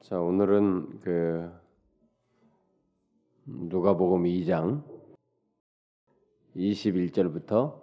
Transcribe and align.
자, 0.00 0.18
오늘은 0.18 1.00
그 1.00 1.52
누가복음 3.44 4.22
2장 4.24 4.82
21절부터 6.56 7.82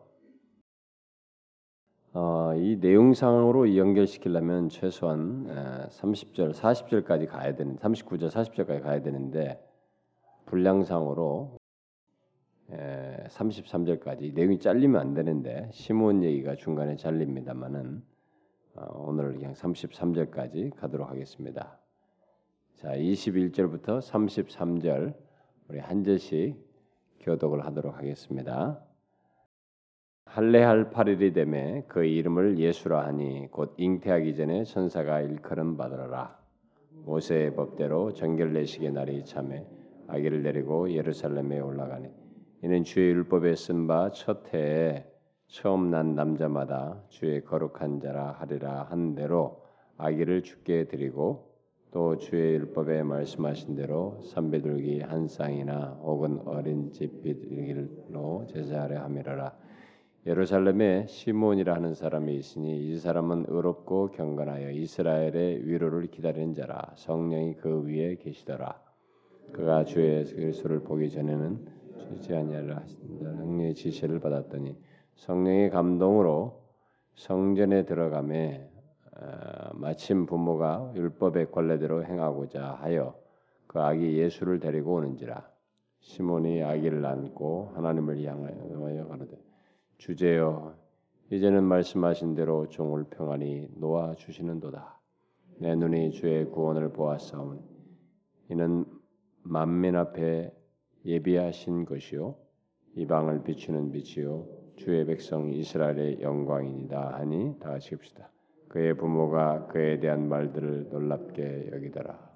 어, 2.14 2.56
이 2.56 2.78
내용상으로 2.78 3.78
연결시키려면 3.78 4.70
최소한 4.70 5.46
30절, 5.92 6.54
40절까지 6.54 7.28
가야 7.28 7.56
되는 7.56 7.76
39절, 7.78 8.32
40절까지 8.32 8.82
가야 8.82 9.04
되는데 9.04 9.64
분량상으로 10.48 11.56
33절까지 12.72 14.34
내용이 14.34 14.58
잘리면 14.58 15.00
안 15.00 15.14
되는데 15.14 15.70
시몬 15.72 16.24
얘기가 16.24 16.56
중간에 16.56 16.96
잘립니다만은 16.96 18.04
어, 18.74 19.06
오늘 19.06 19.34
그냥 19.34 19.54
33절까지 19.54 20.76
가도록 20.76 21.12
하겠습니다. 21.12 21.78
자, 22.78 22.96
21절부터 22.96 24.00
33절 24.00 25.16
우리 25.68 25.80
한 25.80 26.04
절씩 26.04 26.56
교독을 27.22 27.66
하도록 27.66 27.98
하겠습니다. 27.98 28.80
할례할 30.26 30.92
8일이 30.92 31.34
되매 31.34 31.84
그 31.88 32.06
이름을 32.06 32.60
예수라 32.60 33.04
하니 33.08 33.48
곧 33.50 33.74
잉태하기 33.78 34.36
전에 34.36 34.64
천사가 34.64 35.22
일컬음 35.22 35.76
받으라. 35.76 36.38
모세의 37.04 37.56
법대로 37.56 38.14
정결례식의 38.14 38.92
날이 38.92 39.26
참에 39.26 39.66
아기를 40.08 40.44
데리고 40.44 40.92
예루살렘에 40.92 41.60
올라가니 41.60 42.10
이는 42.64 42.84
주의 42.84 43.08
율법에 43.10 43.56
쓴 43.56 43.88
바 43.88 44.12
첫 44.12 44.54
해에 44.54 45.04
처음 45.48 45.90
난 45.90 46.14
남자마다 46.14 47.02
주의 47.10 47.44
거룩한 47.44 48.02
자라 48.02 48.34
하리라 48.34 48.84
한 48.84 49.16
대로 49.16 49.64
아기를 49.98 50.44
죽게 50.44 50.90
드리고 50.90 51.47
또 51.92 52.18
주의 52.18 52.56
율법에 52.56 53.04
말씀하신 53.04 53.76
대로 53.76 54.20
삼배들기 54.22 55.02
한 55.02 55.28
쌍이나 55.28 56.00
혹은 56.02 56.40
어린 56.46 56.92
집비들기로 56.92 58.48
제사하려 58.48 59.02
함이라. 59.02 59.58
예루살렘에 60.26 61.06
시몬이라 61.08 61.74
하는 61.74 61.94
사람이 61.94 62.36
있으니 62.36 62.90
이 62.90 62.98
사람은 62.98 63.46
의롭고 63.48 64.12
경건하여 64.12 64.72
이스라엘의 64.72 65.66
위로를 65.66 66.08
기다리는 66.08 66.54
자라. 66.54 66.92
성령이 66.96 67.56
그 67.56 67.84
위에 67.86 68.16
계시더라. 68.16 68.82
그가 69.54 69.86
주의 69.86 70.26
그리스도를 70.26 70.82
보기 70.82 71.10
전에는 71.10 71.66
주지 72.00 72.34
아니하라 72.34 72.84
성령의 73.22 73.74
지시를 73.74 74.20
받았더니 74.20 74.76
성령의 75.16 75.70
감동으로 75.70 76.62
성전에 77.16 77.86
어, 77.90 78.77
마침 79.74 80.26
부모가 80.26 80.92
율법의 80.96 81.52
관례대로 81.52 82.04
행하고자 82.04 82.80
하여 82.82 83.16
그 83.68 83.80
아기 83.80 84.18
예수를 84.18 84.60
데리고 84.60 84.96
오는지라 84.96 85.48
시몬이 86.00 86.64
아기를 86.64 87.06
안고 87.06 87.74
하나님을 87.76 88.24
향하여 88.24 89.08
가로되 89.08 89.38
주제여 89.98 90.76
이제는 91.32 91.64
말씀하신 91.64 92.36
대로 92.36 92.70
종을 92.70 93.06
평안히 93.10 93.68
놓아 93.76 94.16
주시는도다 94.16 95.00
내 95.60 95.76
눈이 95.76 96.12
주의 96.12 96.46
구원을 96.46 96.94
보았사오니 96.94 97.60
이는 98.50 98.86
만민 99.44 99.96
앞에 99.96 100.54
예비하신 101.06 101.86
것이요 101.86 102.36
이방을 102.96 103.44
비추는 103.44 103.92
빛이요 103.92 104.46
주의 104.78 105.06
백성 105.06 105.52
이스라엘의 105.52 106.22
영광이니다 106.22 107.18
하니 107.18 107.58
다 107.60 107.72
같이 107.72 107.96
읍시다. 107.96 108.30
그의 108.70 108.96
부모가 108.96 109.68
그에 109.68 110.00
대한 110.00 110.28
말들을 110.28 110.90
놀랍게 110.90 111.72
여기더라. 111.74 112.28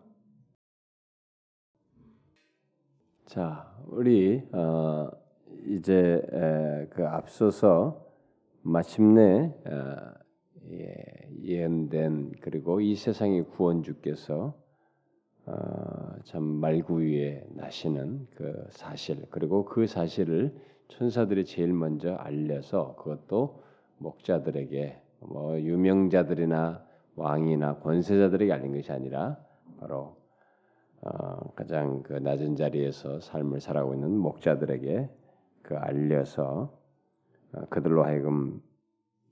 자, 3.25 3.73
우리 3.87 4.41
어, 4.53 5.09
이제 5.67 6.21
에, 6.31 6.87
그 6.89 7.07
앞서서 7.07 8.05
마침내 8.61 9.53
어, 9.65 10.21
예, 10.69 10.95
예언된 11.43 12.33
그리고 12.41 12.81
이 12.81 12.95
세상의 12.95 13.45
구원주께서 13.49 14.53
어, 15.45 16.15
참 16.25 16.43
말구 16.43 17.01
위에 17.01 17.45
나시는 17.55 18.27
그 18.35 18.67
사실 18.69 19.25
그리고 19.29 19.65
그 19.65 19.87
사실을 19.87 20.55
천사들이 20.89 21.45
제일 21.45 21.73
먼저 21.73 22.13
알려서 22.15 22.95
그것도 22.95 23.63
목자들에게 23.97 25.00
뭐 25.21 25.59
유명자들이나 25.59 26.85
왕이나 27.15 27.79
권세자들에게 27.79 28.51
알린 28.51 28.73
것이 28.73 28.91
아니라 28.91 29.37
바로 29.79 30.17
어, 31.01 31.51
가장 31.55 32.03
그 32.03 32.13
낮은 32.13 32.55
자리에서 32.55 33.19
삶을 33.21 33.59
살아가고 33.59 33.95
있는 33.95 34.17
목자들에게 34.17 35.09
그 35.63 35.75
알려서 35.75 36.77
어, 37.53 37.65
그들로 37.69 38.03
하여금 38.03 38.61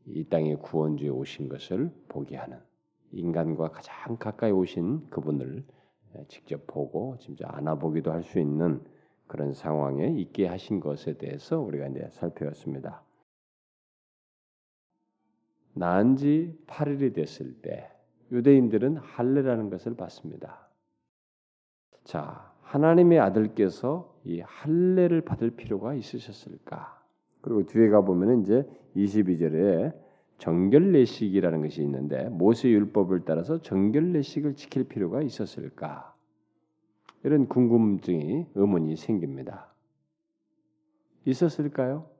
이 0.05 0.23
땅의 0.27 0.57
구원주에 0.57 1.09
오신 1.09 1.49
것을 1.49 1.91
보게 2.07 2.35
하는 2.37 2.57
인간과 3.11 3.69
가장 3.69 4.17
가까이 4.17 4.51
오신 4.51 5.09
그분을 5.09 5.65
직접 6.27 6.65
보고 6.65 7.17
진짜 7.19 7.47
안아보기도 7.49 8.11
할 8.11 8.23
수 8.23 8.39
있는 8.39 8.83
그런 9.27 9.53
상황에 9.53 10.07
있게 10.17 10.47
하신 10.47 10.79
것에 10.79 11.17
대해서 11.17 11.59
우리가 11.59 11.87
이제 11.87 12.07
살펴봤습니다. 12.09 13.03
낳은 15.79 16.17
지 16.17 16.53
8일이 16.67 17.13
됐을 17.13 17.53
때 17.61 17.89
유대인들은 18.33 18.97
할례라는 18.97 19.69
것을 19.69 19.95
받습니다. 19.95 20.67
자, 22.03 22.53
하나님의 22.63 23.19
아들께서 23.19 24.13
이 24.25 24.41
할례를 24.41 25.21
받을 25.21 25.51
필요가 25.51 25.93
있으셨을까? 25.93 27.01
그리고 27.39 27.65
뒤에 27.65 27.87
가 27.89 28.01
보면은 28.01 28.41
이제 28.41 28.67
22절에 28.97 29.93
정결례식이라는 30.39 31.61
것이 31.61 31.81
있는데 31.81 32.27
모세 32.27 32.69
율법을 32.69 33.23
따라서 33.23 33.61
정결례식을 33.61 34.55
지킬 34.55 34.83
필요가 34.83 35.21
있었을까? 35.21 36.13
이런 37.23 37.47
궁금증이 37.47 38.47
의문이 38.53 38.97
생깁니다. 38.97 39.73
있었을까요? 41.23 42.18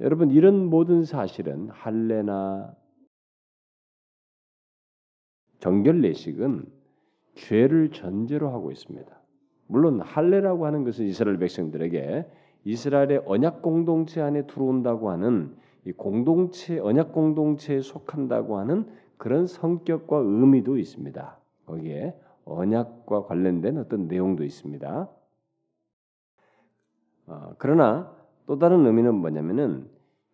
여러분 0.00 0.30
이런 0.30 0.66
모든 0.66 1.04
사실은 1.04 1.68
할례나 1.70 2.74
정결례식은 5.60 6.66
죄를 7.34 7.90
전제로 7.90 8.50
하고 8.50 8.70
있습니다. 8.70 9.06
물론 9.68 10.00
할례라고 10.00 10.66
하는 10.66 10.84
것은 10.84 11.06
이스라엘 11.06 11.38
백성들에게 11.38 12.26
이스라엘의 12.64 13.22
언약 13.26 13.62
공동체 13.62 14.20
안에 14.20 14.46
들어온다고 14.46 15.10
하는 15.10 15.56
이 15.86 15.92
공동체 15.92 16.78
언약 16.78 17.12
공동체에 17.12 17.80
속한다고 17.80 18.58
하는 18.58 18.86
그런 19.16 19.46
성격과 19.46 20.18
의미도 20.18 20.78
있습니다. 20.78 21.38
거기에 21.66 22.14
언약과 22.44 23.24
관련된 23.24 23.78
어떤 23.78 24.08
내용도 24.08 24.44
있습니다. 24.44 25.08
어, 27.28 27.54
그러나 27.58 28.15
또 28.46 28.58
다른 28.58 28.86
의미는 28.86 29.14
뭐냐면은 29.16 29.88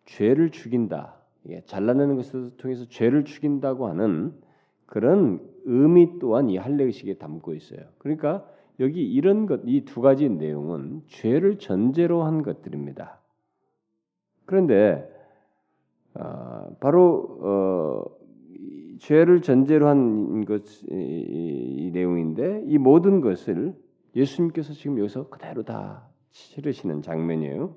죄를 0.05 0.51
죽인다. 0.51 1.15
잘라내는 1.65 2.15
것을 2.15 2.51
통해서 2.57 2.85
죄를 2.87 3.25
죽인다고 3.25 3.87
하는 3.87 4.33
그런 4.85 5.41
의미 5.65 6.19
또한 6.19 6.49
이 6.49 6.57
할례의식에 6.57 7.15
담고 7.17 7.53
있어요. 7.55 7.79
그러니까 7.97 8.45
여기 8.79 9.03
이런 9.03 9.45
것, 9.45 9.61
이 9.65 9.85
두 9.85 10.01
가지 10.01 10.29
내용은 10.29 11.01
죄를 11.07 11.57
전제로 11.57 12.23
한 12.23 12.43
것들입니다. 12.43 13.19
그런데 14.45 15.09
어, 16.15 16.75
바로 16.79 17.37
어, 17.41 18.05
죄를 18.99 19.41
전제로 19.41 19.87
한 19.87 20.45
것, 20.45 20.63
이, 20.83 20.87
이 20.91 21.91
내용인데 21.91 22.63
이 22.67 22.77
모든 22.77 23.21
것을 23.21 23.75
예수님께서 24.15 24.73
지금 24.73 24.99
여기서 24.99 25.29
그대로 25.29 25.63
다 25.63 26.07
치르시는 26.31 27.01
장면이에요. 27.01 27.75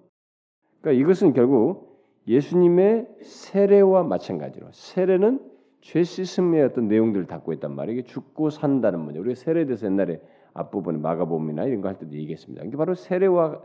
그러니까 0.87 1.03
이것은 1.03 1.33
결국 1.33 2.00
예수님의 2.29 3.09
세례와 3.21 4.05
마찬가지로 4.05 4.69
세례는 4.71 5.41
죄 5.81 6.05
씻음의 6.05 6.62
어떤 6.62 6.87
내용들을 6.87 7.27
담고 7.27 7.53
있단 7.55 7.75
말이에요. 7.75 8.03
죽고 8.03 8.50
산다는 8.50 9.00
문제. 9.00 9.19
우리가 9.19 9.35
세례에 9.35 9.65
대해서 9.65 9.87
옛날에 9.87 10.21
앞부분에 10.55 10.99
마가복음이나 10.99 11.65
이런 11.65 11.81
거 11.81 11.88
할 11.88 11.99
때도 11.99 12.12
얘기했습니다. 12.12 12.65
이게 12.65 12.77
바로 12.77 12.94
세례와 12.94 13.61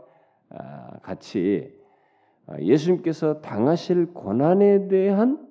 아, 0.50 0.98
같이 1.02 1.72
아, 2.46 2.58
예수님께서 2.58 3.40
당하실 3.40 4.14
고난에 4.14 4.88
대한 4.88 5.48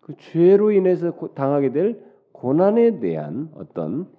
그 0.00 0.16
죄로 0.16 0.72
인해서 0.72 1.12
당하게 1.36 1.70
될 1.70 2.04
고난에 2.32 2.98
대한 2.98 3.50
어떤 3.54 4.10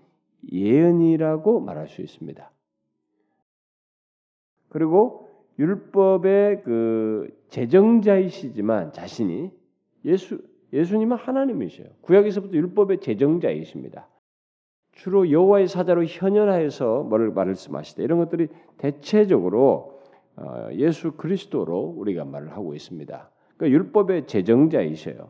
예언이라고 0.50 1.60
말할 1.60 1.90
수 1.90 2.02
있습니다. 2.02 2.52
그리고 4.70 5.25
율법의 5.58 6.64
그 6.64 7.30
제정자이시지만 7.50 8.92
자신이 8.94 9.52
예수 10.06 10.40
예수님은 10.74 11.16
하나님이세요. 11.18 11.88
구약에서부터 12.02 12.54
율법의 12.56 13.00
제정자이십니다. 13.00 14.08
주로 14.92 15.30
여호와의 15.30 15.68
사자로 15.68 16.06
현현하여서 16.06 17.04
뭐를 17.04 17.32
말씀하시다 17.32 18.04
이런 18.04 18.20
것들이 18.20 18.48
대체적으로 18.78 20.02
어, 20.38 20.70
예수 20.74 21.14
그리스도로 21.14 21.96
우리가 21.98 22.26
말을 22.26 22.52
하고 22.52 22.74
있습니다. 22.74 23.30
그러니까 23.56 23.78
율법의 23.78 24.28
제정자이셔요. 24.28 25.30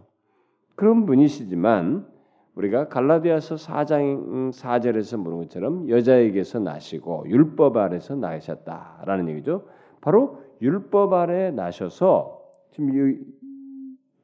그런 0.76 1.06
분이시지만 1.06 2.08
우리가 2.56 2.88
갈라디아서 2.88 3.56
4장 3.56 4.52
4절에서 4.52 5.24
보는 5.24 5.40
것처럼 5.40 5.90
여자에게서 5.90 6.60
나시고 6.60 7.26
율법 7.28 7.78
아래서 7.78 8.16
나셨다라는 8.16 9.30
얘기죠. 9.30 9.66
바로 10.06 10.38
율법 10.62 11.14
아래 11.14 11.50
나셔서 11.50 12.40
지금 12.70 13.26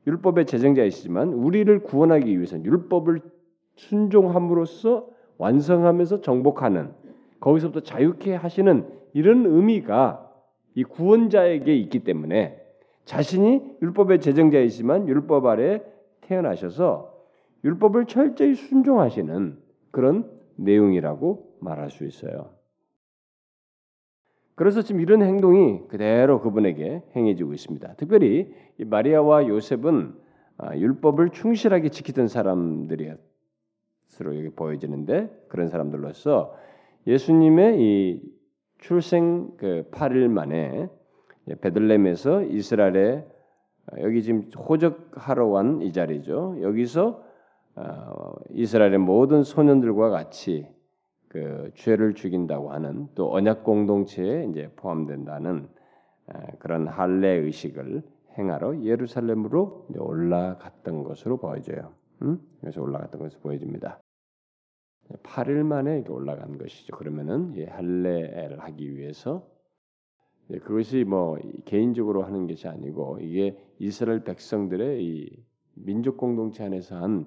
율법의 0.06 0.46
제정자이시지만 0.46 1.30
우리를 1.30 1.82
구원하기 1.82 2.38
위해서는 2.38 2.66
율법을 2.66 3.22
순종함으로써 3.76 5.08
완성하면서 5.40 6.22
정복하는 6.22 6.92
거기서부터 7.40 7.80
자유케 7.80 8.36
하시는 8.36 8.88
이런 9.14 9.48
의미가 9.48 10.32
이 10.76 10.84
구원자에게 10.84 11.76
있기 11.76 12.04
때문에 12.04 12.62
자신이 13.06 13.78
율법의 13.82 14.22
제정자이지만 14.22 15.08
율법 15.08 15.48
아래 15.48 15.82
태어나셔서 16.22 17.12
율법을 17.64 18.06
철저히 18.06 18.54
순종하시는 18.54 19.58
그런 19.90 20.30
내용이라고 20.58 21.56
말할 21.60 21.90
수 21.90 22.06
있어요. 22.06 22.61
그래서 24.56 24.82
지금 24.82 25.02
이런 25.02 25.22
행동이 25.22 25.88
그대로 25.88 26.40
그분에게 26.42 27.04
행해지고 27.16 27.54
있습니다. 27.54 27.96
특별히 27.96 28.54
마리아와 28.78 29.48
요셉은 29.48 30.14
아, 30.58 30.78
율법을 30.78 31.30
충실하게 31.30 31.90
지키던 31.90 32.28
사람들이었으로 32.28 33.18
여기 34.38 34.50
보여지는데 34.50 35.30
그런 35.48 35.68
사람들로서 35.68 36.56
예수님의 37.08 37.82
이 37.82 38.22
출생 38.78 39.50
그 39.58 39.88
8일 39.92 40.28
만에 40.28 40.88
베들렘에서 41.62 42.44
이스라엘에 42.44 43.26
여기 44.02 44.22
지금 44.22 44.50
호적하러 44.56 45.48
온이 45.48 45.92
자리죠. 45.92 46.58
여기서 46.62 47.24
어, 47.76 48.34
이스라엘의 48.52 49.00
모든 49.00 49.44
소년들과 49.44 50.10
같이 50.10 50.68
그 51.32 51.72
죄를 51.76 52.14
죽인다고 52.14 52.74
하는 52.74 53.08
또 53.16 53.34
언약 53.34 53.64
공동체에 53.64 54.48
이제 54.50 54.70
포함된다는 54.76 55.70
그런 56.60 56.90
할례 56.90 57.30
의식을 57.38 58.04
행하러 58.38 58.84
예루살렘으로 58.84 59.88
올라갔던 59.98 61.06
것으로 61.06 61.38
보여져요. 61.38 61.94
음? 62.22 62.42
그래서 62.60 62.82
올라갔던 62.82 63.22
것으로 63.22 63.40
보여집니다. 63.44 64.02
8일 65.24 65.64
만에 65.64 66.04
올라간 66.06 66.58
것이죠. 66.58 66.98
그러면은 66.98 67.56
할례를 67.66 68.60
하기 68.60 68.98
위해서 68.98 69.48
그것이 70.50 71.06
뭐 71.06 71.38
개인적으로 71.64 72.24
하는 72.24 72.46
것이 72.46 72.68
아니고 72.68 73.20
이게 73.22 73.58
이스라엘 73.80 74.26
백성들의 74.26 75.02
이 75.02 75.46
민족 75.76 76.18
공동체 76.18 76.66
안에서 76.66 76.98
한 76.98 77.26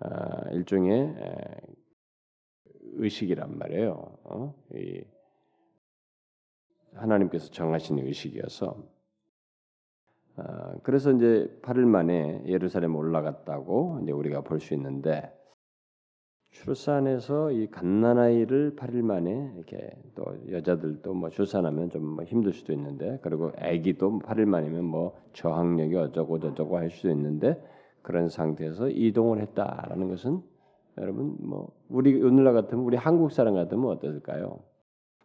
아, 0.00 0.50
일종의 0.50 1.14
의식이란 2.98 3.58
말이에요. 3.58 4.18
어? 4.24 4.54
하나님께서 6.94 7.50
정하신 7.50 7.98
의식이어서 8.00 8.76
아, 10.36 10.74
그래서 10.84 11.12
이제 11.12 11.48
8일 11.62 11.80
만에 11.86 12.42
예루살렘 12.46 12.94
올라갔다고 12.96 14.00
이제 14.02 14.12
우리가 14.12 14.42
볼 14.42 14.60
수 14.60 14.74
있는데 14.74 15.32
출산해서 16.50 17.52
이 17.52 17.68
갓난아이를 17.70 18.74
8일 18.76 19.02
만에 19.02 19.52
이렇게 19.56 19.90
또 20.14 20.24
여자들도 20.50 21.12
뭐 21.14 21.30
출산하면 21.30 21.90
좀 21.90 22.02
뭐 22.16 22.24
힘들 22.24 22.52
수도 22.52 22.72
있는데 22.72 23.18
그리고 23.22 23.52
아기도 23.58 24.18
8일 24.20 24.46
만이면 24.46 24.84
뭐 24.84 25.16
저항력이 25.34 25.94
어쩌고 25.96 26.40
저쩌고 26.40 26.78
할 26.78 26.90
수도 26.90 27.10
있는데 27.10 27.62
그런 28.02 28.28
상태에서 28.28 28.88
이동을 28.90 29.40
했다라는 29.42 30.08
것은 30.08 30.42
여러분 31.00 31.36
뭐 31.40 31.72
우리 31.88 32.20
오늘날 32.22 32.54
같으면 32.54 32.84
우리 32.84 32.96
한국 32.96 33.32
사람 33.32 33.54
같으면 33.54 33.90
어떨까요? 33.90 34.60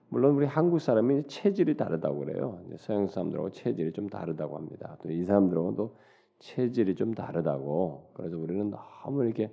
물론 0.10 0.36
우리 0.36 0.46
한국 0.46 0.80
사람이 0.80 1.28
체질이 1.28 1.76
다르다고 1.76 2.20
그래요. 2.20 2.60
서양 2.78 3.08
사람들하고 3.08 3.52
체질이 3.52 3.94
좀 3.94 4.10
다르다고 4.10 4.58
합니다. 4.58 4.98
또 5.02 5.10
이 5.10 5.24
사람들하고도 5.26 5.96
체질이 6.40 6.96
좀 6.96 7.14
다르다고. 7.14 8.12
그래서 8.14 8.38
우리는 8.38 8.70
너무 8.70 9.26
이렇게 9.26 9.52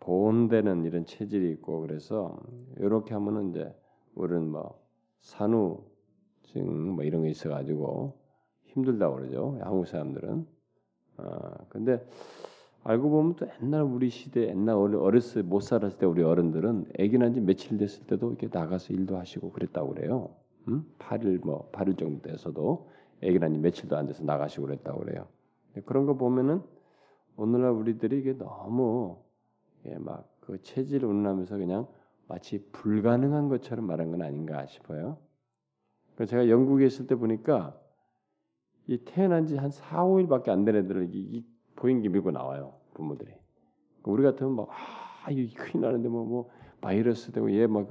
보온되는 0.00 0.84
이런 0.84 1.04
체질이 1.04 1.50
있고 1.52 1.80
그래서 1.80 2.40
이렇게 2.78 3.14
하면은 3.14 3.50
이제 3.50 3.72
우리는 4.14 4.48
뭐 4.50 4.80
산후증 5.20 6.94
뭐 6.94 7.04
이런 7.04 7.22
게 7.22 7.30
있어가지고 7.30 8.18
힘들다고 8.64 9.16
그러죠. 9.16 9.58
한국 9.62 9.86
사람들은. 9.86 10.46
아 11.18 11.54
근데 11.68 12.04
알고 12.84 13.10
보면 13.10 13.36
또 13.36 13.46
옛날 13.62 13.82
우리 13.82 14.10
시대 14.10 14.48
옛날 14.48 14.74
어렸을 14.76 15.42
못 15.44 15.60
살았을 15.60 15.98
때 15.98 16.06
우리 16.06 16.22
어른들은 16.22 16.92
아기 16.98 17.16
난 17.18 17.32
지 17.34 17.40
며칠 17.40 17.78
됐을 17.78 18.06
때도 18.06 18.28
이렇게 18.30 18.48
나가서 18.50 18.92
일도 18.92 19.16
하시고 19.18 19.52
그랬다고 19.52 19.94
그래요. 19.94 20.34
음? 20.68 20.84
8일 20.98 21.44
뭐 21.44 21.70
8일 21.72 21.96
정도 21.98 22.22
돼서도 22.22 22.90
아기 23.22 23.38
난 23.38 23.52
지 23.52 23.58
며칠도 23.60 23.96
안 23.96 24.06
돼서 24.06 24.24
나가시고 24.24 24.66
그랬다고 24.66 25.00
그래요. 25.00 25.28
그런 25.86 26.06
거 26.06 26.14
보면은 26.14 26.60
오늘날 27.36 27.70
우리들이 27.70 28.18
이게 28.18 28.36
너무 28.36 29.18
예, 29.86 29.96
막 29.98 30.30
그 30.42 30.60
체질을 30.60 31.08
운운하면서 31.08 31.56
그냥 31.56 31.86
마치 32.26 32.66
불가능한 32.72 33.48
것처럼 33.48 33.86
말한 33.86 34.10
건 34.10 34.22
아닌가 34.22 34.66
싶어요. 34.66 35.18
그 36.16 36.26
제가 36.26 36.48
영국에 36.48 36.84
있을 36.86 37.06
때 37.06 37.14
보니까 37.14 37.78
이 38.88 38.98
태어난 39.04 39.46
지 39.46 39.56
한 39.56 39.70
4, 39.70 40.04
5일밖에 40.04 40.48
안 40.48 40.64
된 40.64 40.74
애들을 40.74 41.10
이, 41.14 41.46
보행기 41.82 42.08
밀고 42.08 42.30
나와요 42.30 42.74
부모들이. 42.94 43.32
우리 44.04 44.22
같으면 44.22 44.54
막 44.54 44.68
아, 44.70 45.30
이 45.30 45.52
큰일 45.52 45.84
나는데 45.84 46.08
뭐, 46.08 46.24
뭐 46.24 46.50
바이러스 46.80 47.32
되고 47.32 47.50
얘막 47.52 47.88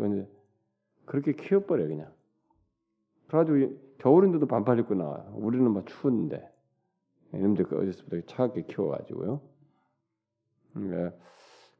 그렇게 1.05 1.33
키워버려 1.33 1.87
그냥. 1.87 2.09
그래가지고 3.27 3.77
겨울인데도 3.97 4.47
반팔 4.47 4.79
입고 4.79 4.95
나와요. 4.95 5.33
우리는 5.35 5.69
막 5.71 5.85
추운데. 5.85 6.49
이놈들 7.33 7.65
그 7.65 7.77
어디서부터 7.79 8.21
차갑게 8.27 8.63
키워가지고요. 8.63 9.41
그러니까 10.73 11.17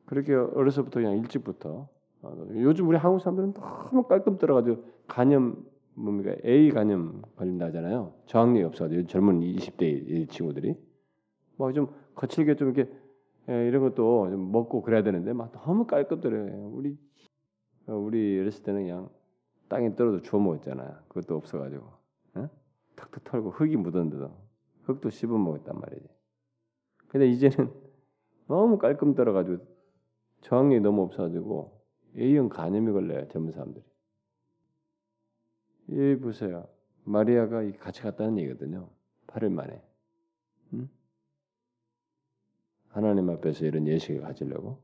그렇게 0.05 0.33
어려서부터 0.33 0.99
그냥 0.99 1.17
일찍부터 1.17 1.87
어, 2.23 2.47
요즘 2.55 2.89
우리 2.89 2.97
한국 2.97 3.19
사람들은 3.19 3.53
너무 3.53 4.03
깔끔 4.03 4.37
들어가지고 4.37 4.83
간염 5.07 5.65
뭡니까 5.93 6.35
A 6.45 6.71
간염 6.71 7.21
걸린다잖아요. 7.37 8.13
저항력이 8.25 8.65
없어가지고 8.65 9.07
젊은 9.07 9.39
20대 9.39 10.29
친구들이 10.29 10.75
막좀 11.61 11.93
거칠게 12.15 12.55
좀 12.55 12.73
이렇게 12.73 12.91
예, 13.49 13.67
이런 13.67 13.81
것도 13.81 14.29
좀 14.29 14.51
먹고 14.51 14.81
그래야 14.81 15.03
되는데 15.03 15.33
막 15.33 15.51
너무 15.51 15.85
깔끔들어요. 15.85 16.69
우리 16.73 16.97
어, 17.87 17.93
우리 17.93 18.39
어렸을 18.39 18.63
때는 18.63 18.83
그냥 18.83 19.09
땅에 19.67 19.95
떨어져 19.95 20.21
주워 20.21 20.41
먹었잖아요. 20.41 20.99
그것도 21.07 21.35
없어가지고 21.35 21.85
예? 22.37 22.49
탁탁 22.95 23.23
털고 23.23 23.51
흙이 23.51 23.77
묻었는데도 23.77 24.31
흙도 24.83 25.09
씹어 25.09 25.37
먹었단 25.37 25.79
말이지. 25.79 26.07
근데 27.07 27.27
이제는 27.27 27.71
너무 28.47 28.77
깔끔 28.77 29.15
떨어가지고 29.15 29.65
저항력이 30.41 30.81
너무 30.81 31.03
없어가지고 31.03 31.81
A형 32.17 32.49
간염이 32.49 32.91
걸려요 32.91 33.27
젊은 33.29 33.51
사람들이. 33.51 33.83
이 35.89 36.15
보세요. 36.21 36.67
마리아가 37.03 37.69
같이 37.79 38.01
갔다는 38.01 38.37
얘기거든요. 38.39 38.89
8일 39.27 39.49
만에. 39.49 39.81
응? 40.73 40.89
하나님 42.91 43.29
앞에서 43.29 43.65
이런 43.65 43.87
예식을 43.87 44.21
가지려고. 44.21 44.79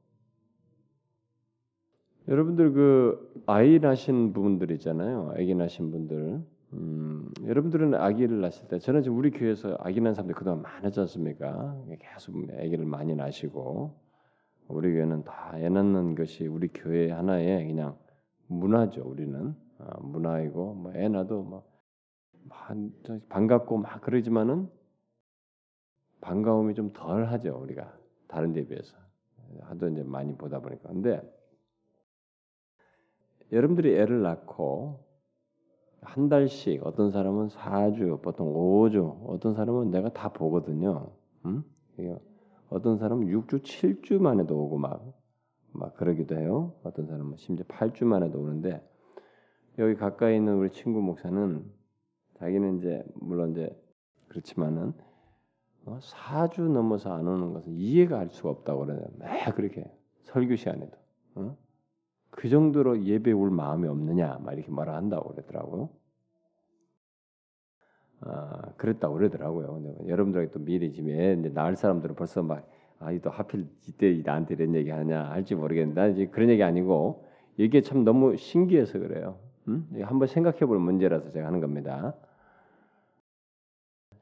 여러분들 2.27 2.73
그 2.73 3.43
아이 3.45 3.79
낳으신 3.79 4.33
분들 4.33 4.71
있잖아요. 4.71 5.33
아기 5.35 5.55
낳으신 5.55 5.91
분들. 5.91 6.41
음, 6.73 7.31
여러분들은 7.45 7.95
아기를 7.95 8.41
낳았을 8.41 8.67
때 8.67 8.79
저는 8.79 9.01
지금 9.01 9.17
우리 9.17 9.31
교회에서 9.31 9.77
아기 9.79 10.01
낳은 10.01 10.13
사람들 10.13 10.35
그동안 10.35 10.61
많았지 10.61 10.99
않습니까? 11.01 11.81
계속 11.99 12.35
아기를 12.59 12.85
많이 12.85 13.15
낳으시고 13.15 13.97
우리 14.67 14.91
교회는 14.93 15.23
다 15.23 15.53
애 15.55 15.69
낳는 15.69 16.15
것이 16.15 16.45
우리 16.45 16.67
교회 16.67 17.09
하나의 17.11 17.65
그냥 17.67 17.97
문화죠. 18.47 19.03
우리는 19.05 19.55
아, 19.79 19.97
문화이고 20.01 20.73
뭐애 20.73 21.07
낳도 21.07 21.43
뭐 21.43 21.63
반갑고 23.29 23.77
막 23.77 24.01
그러지만은 24.01 24.69
반가움이 26.21 26.73
좀 26.73 26.91
덜하죠. 26.91 27.57
우리가 27.61 27.96
다른 28.27 28.53
데 28.53 28.65
비해서 28.65 28.95
하도 29.61 29.87
이제 29.89 30.03
많이 30.03 30.35
보다 30.35 30.59
보니까 30.59 30.89
근데 30.89 31.21
여러분들이 33.51 33.95
애를 33.95 34.21
낳고 34.21 35.05
한 36.01 36.29
달씩 36.29 36.85
어떤 36.85 37.11
사람은 37.11 37.47
4주, 37.47 38.21
보통 38.21 38.53
5주, 38.53 39.25
어떤 39.27 39.55
사람은 39.55 39.91
내가 39.91 40.09
다 40.13 40.29
보거든요. 40.29 41.11
음? 41.45 41.63
어떤 42.69 42.97
사람은 42.97 43.27
6주, 43.27 43.63
7주 43.63 44.19
만에도 44.21 44.57
오고 44.57 44.77
막, 44.77 45.03
막 45.71 45.95
그러기도 45.95 46.35
해요. 46.37 46.73
어떤 46.83 47.07
사람은 47.07 47.37
심지어 47.37 47.65
8주 47.65 48.05
만에도 48.05 48.39
오는데 48.39 48.85
여기 49.79 49.95
가까이 49.95 50.35
있는 50.35 50.55
우리 50.55 50.71
친구 50.71 51.01
목사는 51.01 51.65
자기는 52.39 52.79
이제 52.79 53.03
물론 53.15 53.51
이제 53.51 53.69
그렇지만은 54.27 54.93
어, 55.87 55.99
4주 56.01 56.69
넘어서 56.69 57.13
안 57.13 57.25
오는 57.25 57.53
것은 57.53 57.73
이해가 57.73 58.19
할 58.19 58.29
수가 58.29 58.49
없다고 58.49 58.85
그러네요. 58.85 59.07
매 59.17 59.45
그렇게 59.55 59.89
설교 60.23 60.57
시간에도 60.57 60.97
어? 61.35 61.55
그 62.29 62.49
정도로 62.49 63.03
예배 63.03 63.31
올 63.31 63.49
마음이 63.49 63.87
없느냐 63.87 64.39
막 64.43 64.53
이렇게 64.53 64.69
말을 64.69 64.93
한다고 64.93 65.33
그러더라고요. 65.33 65.89
아, 68.19 68.61
그랬다고 68.75 69.15
그러더라고요. 69.15 69.73
근데 69.73 70.09
여러분들에게 70.09 70.51
또 70.51 70.59
미리 70.59 70.87
이제 70.87 71.01
나을 71.53 71.77
사람들은 71.77 72.15
벌써 72.15 72.43
막 72.43 72.67
아, 72.99 73.17
또 73.23 73.29
하필 73.29 73.67
이때 73.87 74.21
나한테 74.25 74.55
이런 74.55 74.75
얘기 74.75 74.89
하냐 74.89 75.29
할지 75.29 75.55
모르겠는데 75.55 76.01
난 76.01 76.11
이제 76.11 76.25
그런 76.27 76.49
얘기 76.49 76.63
아니고 76.63 77.25
이게 77.55 77.81
참 77.81 78.03
너무 78.03 78.35
신기해서 78.35 78.99
그래요. 78.99 79.39
음? 79.69 79.87
한번 80.01 80.27
생각해 80.27 80.59
볼 80.59 80.79
문제라서 80.79 81.29
제가 81.29 81.47
하는 81.47 81.61
겁니다. 81.61 82.13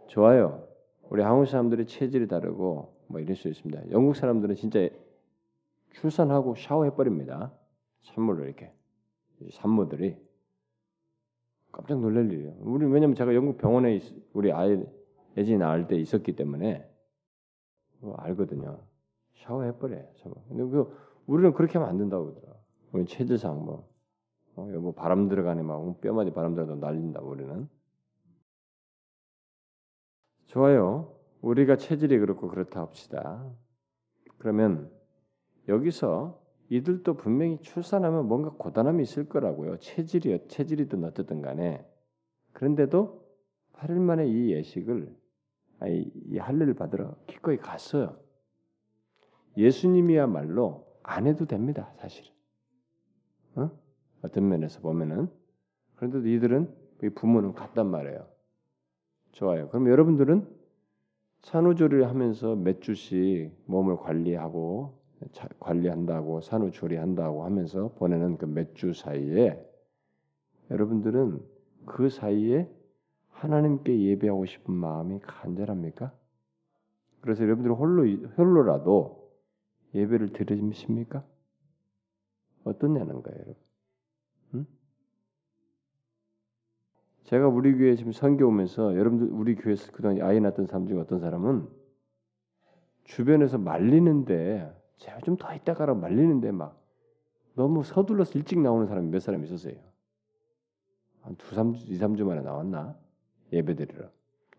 좋아요. 0.07 0.64
우리 1.09 1.21
한국 1.21 1.45
사람들의 1.45 1.85
체질이 1.87 2.27
다르고 2.27 2.95
뭐 3.07 3.19
이럴 3.19 3.35
수 3.35 3.47
있습니다. 3.47 3.91
영국 3.91 4.15
사람들은 4.15 4.55
진짜 4.55 4.89
출산하고 5.91 6.55
샤워해 6.55 6.91
버립니다. 6.91 7.53
산모를 8.03 8.45
이렇게 8.45 8.71
산모들이 9.51 10.17
깜짝 11.71 11.99
놀랄 11.99 12.31
일이에요. 12.31 12.55
우리 12.59 12.85
왜냐면 12.85 13.15
제가 13.15 13.35
영국 13.35 13.57
병원에 13.57 13.95
있, 13.95 14.03
우리 14.33 14.51
아이 14.51 14.83
애지 15.37 15.57
낳을 15.57 15.87
때 15.87 15.97
있었기 15.97 16.35
때문에 16.35 16.89
알거든요. 18.17 18.79
샤워해 19.35 19.77
버려요. 19.77 20.05
근데 20.47 20.63
그 20.63 20.95
우리는 21.27 21.53
그렇게 21.53 21.77
하면 21.77 21.89
안 21.89 21.97
된다고 21.97 22.25
그러더라. 22.25 22.55
우리 22.93 23.05
체질상 23.05 23.65
뭐, 23.65 23.89
어, 24.55 24.63
뭐 24.63 24.93
바람 24.93 25.27
들어가네 25.27 25.63
막 25.63 25.99
뼈마디 26.01 26.31
바람 26.31 26.55
들어도 26.55 26.75
날린다 26.75 27.21
우리는. 27.21 27.67
좋아요. 30.55 31.13
우리가 31.41 31.75
체질이 31.75 32.17
그렇고 32.17 32.47
그렇다 32.47 32.79
합시다. 32.79 33.45
그러면 34.37 34.89
여기서 35.67 36.41
이들도 36.69 37.15
분명히 37.17 37.59
출산하면 37.59 38.25
뭔가 38.29 38.51
고단함이 38.51 39.03
있을 39.03 39.27
거라고요. 39.27 39.79
체질이 39.79 40.47
체질이든 40.47 41.03
어쨌든 41.03 41.41
간에 41.41 41.85
그런데도 42.53 43.21
8일 43.73 43.99
만에 43.99 44.27
이 44.29 44.53
예식을 44.53 45.13
아니, 45.79 46.09
이 46.27 46.37
할례를 46.37 46.73
받으러 46.75 47.17
기꺼이 47.27 47.57
갔어요. 47.57 48.17
예수님이야말로 49.57 50.87
안 51.03 51.27
해도 51.27 51.45
됩니다, 51.45 51.93
사실. 51.97 52.23
어? 53.55 53.69
어떤 54.21 54.47
면에서 54.47 54.79
보면은 54.79 55.27
그런데도 55.97 56.29
이들은 56.29 56.73
부모는 57.13 57.55
갔단 57.55 57.87
말이에요. 57.87 58.34
좋아요. 59.35 59.69
그럼 59.69 59.89
여러분들은 59.89 60.47
산후조리를 61.43 62.07
하면서 62.09 62.55
몇 62.55 62.81
주씩 62.81 63.51
몸을 63.65 63.97
관리하고 63.97 64.97
관리한다고 65.59 66.41
산후조리한다고 66.41 67.45
하면서 67.45 67.89
보내는 67.95 68.37
그 68.37 68.45
몇 68.47 68.73
주 68.75 68.93
사이에 68.93 69.61
여러분들은 70.71 71.39
그 71.85 72.09
사이에 72.09 72.69
하나님께 73.29 73.99
예배하고 74.01 74.45
싶은 74.45 74.73
마음이 74.73 75.19
간절합니까? 75.21 76.13
그래서 77.21 77.43
여러분들 77.43 77.73
홀로 77.73 78.05
홀로라도 78.37 79.31
예배를 79.93 80.33
드리십니까? 80.33 81.23
어떻냐는 82.63 83.21
거예요, 83.21 83.35
여러분. 83.37 83.55
제가 87.25 87.47
우리 87.47 87.75
교회 87.75 87.95
지금 87.95 88.11
선교 88.11 88.47
오면서 88.47 88.95
여러분들 88.95 89.29
우리 89.31 89.55
교회에서 89.55 89.91
그동안 89.91 90.21
아이 90.21 90.39
낳던 90.39 90.67
사람 90.67 90.87
중에 90.87 90.99
어떤 90.99 91.19
사람은 91.19 91.67
주변에서 93.03 93.57
말리는데 93.57 94.71
제가 94.97 95.19
좀 95.21 95.37
더 95.37 95.53
있다 95.53 95.73
가라 95.73 95.93
말리는데 95.95 96.51
막 96.51 96.81
너무 97.55 97.83
서둘러서 97.83 98.37
일찍 98.37 98.59
나오는 98.59 98.85
사람이 98.87 99.09
몇 99.09 99.19
사람 99.19 99.43
있었어요. 99.43 99.75
한 101.21 101.35
두, 101.37 101.55
삼 101.55 101.73
주, 101.73 101.91
이, 101.91 101.95
삼 101.97 102.15
주 102.15 102.25
만에 102.25 102.41
나왔나? 102.41 102.97
예배드리러. 103.51 104.09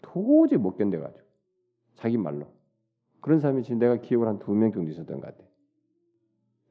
도저히 0.02 0.58
못 0.58 0.76
견뎌가지고. 0.76 1.24
자기 1.94 2.18
말로. 2.18 2.46
그런 3.20 3.38
사람이 3.40 3.62
지금 3.62 3.78
내가 3.78 3.96
기억을 3.96 4.26
한 4.28 4.38
두 4.38 4.52
명 4.54 4.72
정도 4.72 4.90
있었던 4.90 5.20
것 5.20 5.26
같아. 5.26 5.44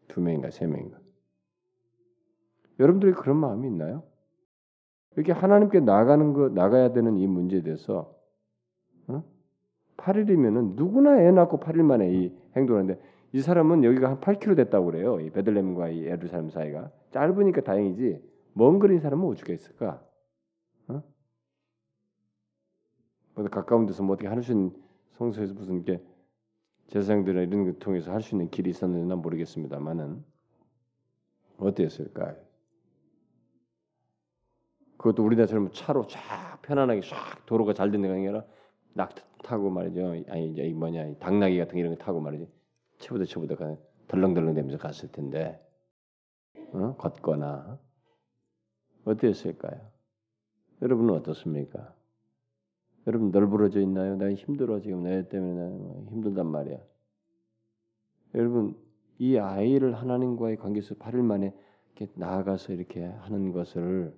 두 0.07 0.19
명인가 0.21 0.49
세 0.51 0.65
명인가. 0.67 0.99
여러분들이 2.79 3.13
그런 3.13 3.37
마음이 3.37 3.67
있나요? 3.67 4.03
이렇게 5.15 5.31
하나님께 5.31 5.79
나가는 5.79 6.33
거 6.33 6.49
나가야 6.49 6.93
되는 6.93 7.17
이 7.17 7.27
문제에 7.27 7.61
대해서 7.61 8.13
어? 9.07 9.23
8일이면은 9.97 10.75
누구나 10.75 11.19
애 11.21 11.31
낳고 11.31 11.59
8일 11.59 11.83
만에 11.83 12.11
이 12.13 12.35
행동하는데 12.55 12.99
이 13.33 13.41
사람은 13.41 13.83
여기가 13.83 14.09
한 14.09 14.19
8km 14.21 14.55
됐다고 14.55 14.87
그래요. 14.87 15.19
이 15.19 15.29
베들레헴과 15.29 15.89
이 15.89 16.05
예루살렘 16.05 16.49
사이가 16.49 16.91
짧으니까 17.11 17.61
다행이지 17.61 18.21
먼 18.53 18.79
거리인 18.79 18.99
사람은 19.01 19.27
어떻게 19.27 19.53
했을까? 19.53 20.01
어? 20.87 21.03
뭐 23.35 23.45
가까운 23.49 23.85
데서 23.85 24.03
뭐 24.03 24.13
어떻게 24.13 24.27
할 24.27 24.41
수 24.41 24.51
있는 24.51 24.73
성소에서 25.13 25.53
무슨 25.53 25.83
게 25.83 26.01
제사장들이나 26.87 27.41
이런 27.41 27.63
걸 27.63 27.79
통해서 27.79 28.11
할 28.11 28.21
수 28.21 28.35
있는 28.35 28.49
길이 28.49 28.69
있었는지 28.69 29.05
난 29.07 29.19
모르겠습니다만은 29.19 30.23
어땠을까? 31.57 32.35
그것도 34.97 35.23
우리나라처럼 35.23 35.71
차로 35.71 36.07
쫙 36.07 36.61
편안하게 36.61 37.01
쫙 37.01 37.45
도로가 37.45 37.73
잘된 37.73 38.01
데가 38.01 38.13
아니라 38.13 38.43
낙 38.93 39.13
타고 39.43 39.69
말이죠. 39.69 40.23
아니 40.29 40.51
이제 40.51 40.67
뭐냐 40.73 41.15
당나귀 41.19 41.57
같은 41.57 41.77
이런 41.77 41.95
거 41.95 42.03
타고 42.03 42.19
말이지. 42.19 42.47
쳐보다 42.99 43.25
쳐보다 43.25 43.55
가 43.55 43.75
덜렁덜렁 44.07 44.53
되면서 44.53 44.77
갔을 44.77 45.11
텐데 45.11 45.61
어? 46.71 46.95
걷거나 46.97 47.79
어땠을까요? 49.05 49.91
여러분은 50.81 51.13
어떻습니까? 51.15 51.93
여러분 53.07 53.31
널브러져 53.31 53.81
있나요? 53.81 54.15
나 54.15 54.31
힘들어 54.33 54.79
지금 54.79 55.03
내 55.03 55.27
때문에 55.27 55.69
뭐 55.77 56.07
힘들단 56.09 56.47
말이야. 56.47 56.77
여러분 58.33 58.75
이 59.17 59.37
아이를 59.37 59.93
하나님과의 59.95 60.57
관계에서 60.57 60.95
8일 60.95 61.21
만에 61.21 61.53
이렇게 61.95 62.11
나아가서 62.15 62.73
이렇게 62.73 63.05
하는 63.05 63.51
것을 63.51 64.13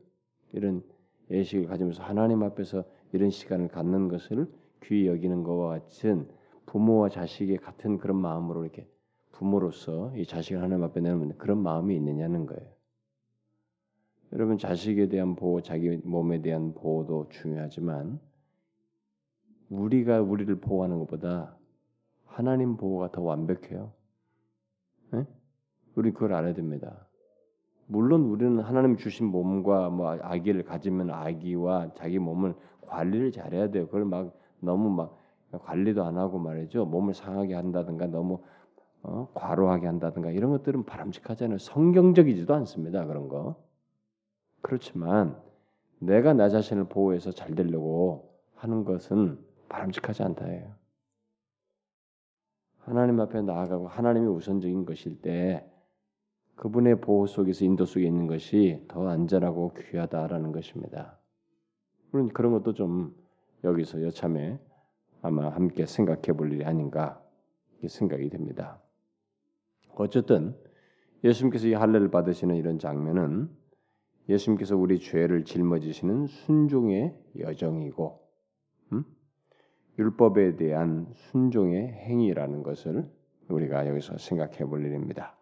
이런 0.53 0.83
예식을 1.29 1.67
가지면서 1.67 2.03
하나님 2.03 2.43
앞에서 2.43 2.83
이런 3.13 3.29
시간을 3.29 3.67
갖는 3.69 4.07
것을 4.07 4.47
귀히 4.83 5.07
여기는 5.07 5.43
것과 5.43 5.79
같은 5.79 6.27
부모와 6.65 7.09
자식의 7.09 7.57
같은 7.57 7.97
그런 7.97 8.17
마음으로 8.17 8.63
이렇게 8.63 8.87
부모로서 9.31 10.15
이 10.15 10.25
자식을 10.25 10.61
하나님 10.61 10.83
앞에 10.83 11.01
내놓는 11.01 11.37
그런 11.37 11.59
마음이 11.59 11.95
있느냐는 11.95 12.45
거예요. 12.45 12.77
여러분 14.33 14.57
자식에 14.57 15.07
대한 15.07 15.35
보호, 15.35 15.61
자기 15.61 15.97
몸에 16.03 16.41
대한 16.41 16.73
보호도 16.73 17.29
중요하지만 17.29 18.19
우리가 19.69 20.21
우리를 20.21 20.59
보호하는 20.59 20.99
것보다 20.99 21.57
하나님 22.25 22.77
보호가 22.77 23.11
더 23.11 23.21
완벽해요. 23.21 23.93
네? 25.11 25.25
우리 25.95 26.11
그걸 26.11 26.33
알아야 26.33 26.53
됩니다. 26.53 27.06
물론 27.87 28.23
우리는 28.23 28.59
하나님 28.59 28.97
주신 28.97 29.27
몸과 29.27 29.89
뭐 29.89 30.09
아기를 30.21 30.63
가지면 30.63 31.09
아기와 31.09 31.93
자기 31.95 32.19
몸을 32.19 32.53
관리를 32.81 33.31
잘해야 33.31 33.71
돼요. 33.71 33.85
그걸 33.85 34.05
막 34.05 34.37
너무 34.59 34.89
막 34.89 35.17
관리도 35.51 36.03
안 36.03 36.17
하고 36.17 36.37
말이죠. 36.37 36.85
몸을 36.85 37.13
상하게 37.13 37.55
한다든가 37.55 38.07
너무 38.07 38.39
어, 39.03 39.29
과로하게 39.33 39.87
한다든가 39.87 40.31
이런 40.31 40.51
것들은 40.51 40.83
바람직하잖아요. 40.83 41.59
성경적이지도 41.59 42.53
않습니다. 42.55 43.05
그런 43.05 43.29
거. 43.29 43.55
그렇지만 44.61 45.41
내가 45.99 46.33
나 46.33 46.49
자신을 46.49 46.85
보호해서 46.85 47.31
잘 47.31 47.55
되려고 47.55 48.33
하는 48.55 48.83
것은 48.83 49.39
바람직하지 49.69 50.23
않다예요. 50.23 50.75
하나님 52.79 53.19
앞에 53.19 53.41
나아가고 53.41 53.87
하나님이 53.87 54.27
우선적인 54.27 54.85
것일 54.85 55.21
때 55.21 55.65
그분의 56.57 57.01
보호 57.01 57.27
속에서 57.27 57.65
인도 57.65 57.85
속에 57.85 58.05
있는 58.05 58.27
것이 58.27 58.83
더 58.87 59.07
안전하고 59.07 59.73
귀하다라는 59.73 60.51
것입니다. 60.51 61.17
물론 62.11 62.29
그런 62.29 62.51
것도 62.51 62.73
좀 62.73 63.15
여기서 63.63 64.03
여참에 64.03 64.59
아마 65.21 65.49
함께 65.49 65.85
생각해 65.85 66.33
볼 66.35 66.51
일이 66.51 66.65
아닌가 66.65 67.21
생각이 67.87 68.29
됩니다. 68.29 68.81
어쨌든 69.95 70.55
예수님께서 71.23 71.67
이 71.67 71.73
할례를 71.73 72.09
받으시는 72.09 72.55
이런 72.55 72.79
장면은 72.79 73.49
예수님께서 74.27 74.75
우리 74.75 74.99
죄를 74.99 75.45
짊어지시는 75.45 76.27
순종의 76.27 77.15
여정이고, 77.39 78.19
음? 78.93 79.05
율법에 79.97 80.57
대한 80.57 81.07
순종의 81.13 81.87
행위라는 81.87 82.63
것을 82.63 83.09
우리가 83.47 83.87
여기서 83.87 84.17
생각해 84.17 84.65
볼 84.65 84.85
일입니다. 84.85 85.36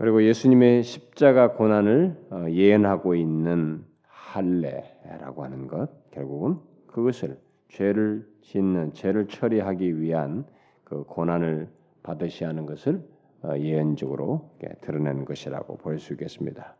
그리고 0.00 0.24
예수님의 0.24 0.82
십자가 0.82 1.52
고난을 1.52 2.16
어, 2.30 2.46
예언하고 2.48 3.14
있는 3.14 3.84
할례라고 4.06 5.44
하는 5.44 5.66
것 5.66 5.90
결국은 6.10 6.56
그것을 6.86 7.36
죄를 7.68 8.26
짓는 8.40 8.94
죄를 8.94 9.28
처리하기 9.28 10.00
위한 10.00 10.46
그 10.84 11.04
고난을 11.04 11.68
받으시 12.02 12.44
하는 12.44 12.64
것을 12.64 13.02
어, 13.42 13.58
예언적으로 13.58 14.48
드러내는 14.80 15.26
것이라고 15.26 15.76
볼 15.76 15.98
수 15.98 16.14
있겠습니다. 16.14 16.76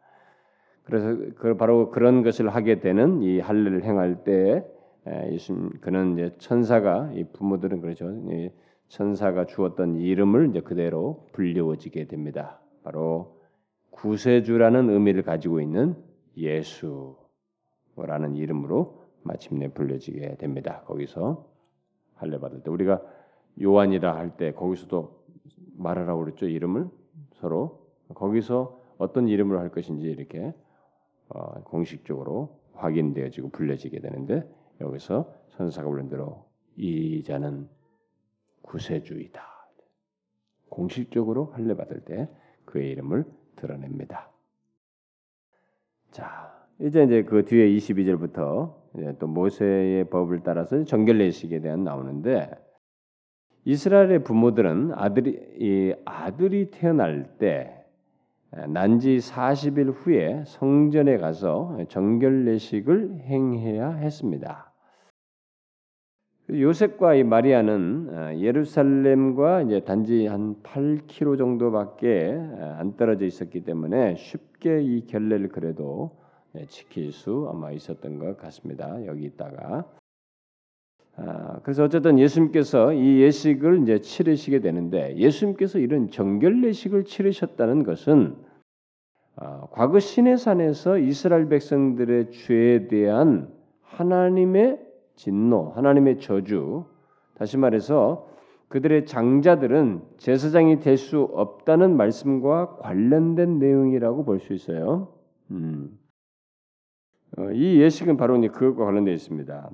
그래서 0.85 1.15
그 1.37 1.59
바로 1.59 1.91
그런 1.91 2.23
것을 2.23 2.49
하게 2.49 2.81
되는 2.81 3.21
이 3.21 3.39
할례를 3.39 3.85
행할 3.85 4.25
때 4.25 4.65
예수님 5.31 5.73
그는 5.83 6.15
이제 6.15 6.35
천사가 6.39 7.11
이 7.13 7.25
부모들은 7.25 7.83
그렇죠. 7.83 8.11
천사가 8.89 9.45
주었던 9.45 9.97
이름을 9.97 10.49
이제 10.49 10.61
그대로 10.61 11.27
불리워지게 11.33 12.07
됩니다. 12.07 12.60
바로 12.83 13.41
구세주라는 13.91 14.91
의미를 14.91 15.23
가지고 15.23 15.61
있는 15.61 15.97
예수라는 16.37 17.17
이름으로 18.37 19.01
마침내 19.23 19.69
불려지게 19.69 20.37
됩니다. 20.37 20.83
거기서 20.87 21.47
할례 22.15 22.39
받을 22.39 22.63
때 22.63 22.71
우리가 22.71 23.03
요한이라 23.61 24.17
할 24.17 24.37
때 24.37 24.53
거기서도 24.53 25.21
말하라고 25.77 26.21
그랬죠 26.21 26.47
이름을 26.47 26.89
서로 27.35 27.87
거기서 28.15 28.81
어떤 28.99 29.29
이름으로 29.29 29.59
할 29.59 29.71
것인지 29.71 30.07
이렇게 30.07 30.55
어, 31.29 31.63
공식적으로 31.65 32.61
확인되어지고 32.75 33.51
불려지게 33.51 34.01
되는데 34.01 34.49
여기서 34.81 35.33
선사가 35.51 35.89
불른 35.89 36.09
대로 36.09 36.45
이 36.77 37.23
자는 37.25 37.69
구세주이다. 38.63 39.43
공식적으로 40.69 41.47
할례 41.47 41.75
받을 41.75 42.01
때 42.05 42.29
그의 42.71 42.91
이름을 42.91 43.25
드러냅니다. 43.57 44.31
자, 46.11 46.53
이제 46.81 47.05
이제 47.05 47.23
그 47.23 47.45
뒤에 47.45 47.69
22절부터 47.77 49.19
또 49.19 49.27
모세의 49.27 50.05
법을 50.11 50.43
따라서 50.43 50.83
정결례식에 50.85 51.61
대한 51.61 51.85
나오는데 51.85 52.51
이스라엘의 53.65 54.25
부모들은 54.25 54.93
아들이 54.95 55.95
아들이 56.05 56.71
태어날 56.71 57.37
때 57.39 57.85
난지 58.69 59.19
40일 59.19 59.95
후에 59.95 60.43
성전에 60.47 61.19
가서 61.19 61.79
정결례식을 61.89 63.21
행해야 63.21 63.91
했습니다. 63.93 64.70
요셉과 66.53 67.15
이 67.15 67.23
마리아는 67.23 68.09
어, 68.11 68.39
예루살렘과 68.39 69.63
이제 69.63 69.81
단지 69.81 70.27
한 70.27 70.57
8km 70.63 71.39
정도밖에 71.39 72.35
어, 72.35 72.77
안 72.79 72.97
떨어져 72.97 73.25
있었기 73.25 73.63
때문에 73.65 74.17
쉽게 74.17 74.83
이 74.83 75.07
결례를 75.07 75.49
그래도 75.49 76.19
네, 76.53 76.67
지킬 76.67 77.13
수 77.13 77.49
아마 77.51 77.71
있었던 77.71 78.19
것 78.19 78.37
같습니다. 78.39 79.07
여기 79.07 79.25
있다가 79.25 79.85
아, 81.17 81.61
그래서 81.63 81.85
어쨌든 81.85 82.19
예수님께서 82.19 82.93
이 82.95 83.21
예식을 83.21 83.83
이제 83.83 84.01
치르시게 84.01 84.61
되는데 84.61 85.17
예수님께서 85.17 85.79
이런 85.79 86.11
정결례식을 86.11 87.05
치르셨다는 87.05 87.85
것은 87.85 88.37
아, 89.37 89.67
과거 89.71 90.01
시내산에서 90.01 90.99
이스라엘 90.99 91.49
백성들의 91.49 92.33
죄에 92.33 92.89
대한 92.89 93.49
하나님의 93.83 94.90
진노, 95.21 95.73
하나님의 95.75 96.19
저주, 96.19 96.87
다시 97.35 97.59
말해서 97.59 98.27
그들의 98.69 99.05
장자들은 99.05 100.01
제사장이 100.17 100.81
될 100.81 100.97
수 100.97 101.21
없다는 101.21 101.95
말씀과 101.95 102.77
관련된 102.77 103.59
내용이라고 103.59 104.25
볼 104.25 104.39
수 104.41 104.55
있어요. 104.55 105.13
음. 105.51 105.99
어, 107.37 107.51
이 107.53 107.83
예식은 107.83 108.17
바로 108.17 108.41
그것과 108.41 108.87
관련되어 108.87 109.13
있습니다. 109.13 109.71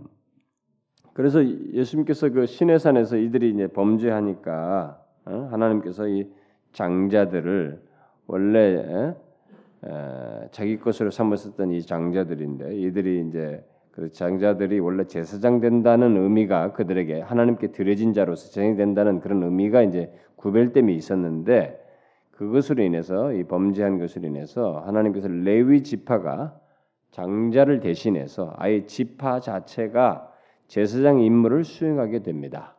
그래서 1.13 1.45
예수님께서 1.45 2.31
그 2.31 2.47
시내산에서 2.47 3.17
이들이 3.17 3.51
이제 3.51 3.69
범죄하니까 3.69 5.01
어? 5.27 5.49
하나님께서 5.53 6.09
이 6.09 6.29
장자들을 6.73 7.83
원래 8.27 9.15
에, 9.85 10.49
자기 10.51 10.77
것으로 10.79 11.11
삼았었던 11.13 11.71
이 11.71 11.83
장자들인데 11.83 12.77
이들이 12.79 13.29
이제 13.29 13.65
그 13.97 14.13
장자들이 14.13 14.79
원래 14.79 15.07
제사장 15.07 15.59
된다는 15.61 16.19
의미가 16.19 16.75
그들에게 16.75 17.23
하나님께 17.23 17.69
드려진 17.69 18.13
자로서 18.13 18.51
제사장이 18.51 18.77
된다는 18.77 19.21
그런 19.21 19.43
의미가 19.43 19.81
이제 19.85 20.13
구별됨이 20.37 20.95
있었는데 20.95 21.83
그것으로 22.33 22.83
인해서 22.83 23.33
이 23.33 23.45
범죄한 23.45 23.99
것으로 23.99 24.27
인해서 24.27 24.83
하나님께서 24.85 25.29
레위 25.29 25.83
지파가 25.83 26.61
장자를 27.13 27.81
대신해서 27.81 28.53
아예 28.59 28.85
지파 28.85 29.41
자체가 29.41 30.31
제사장 30.67 31.23
임무를 31.23 31.65
수행하게 31.65 32.23
됩니다. 32.23 32.77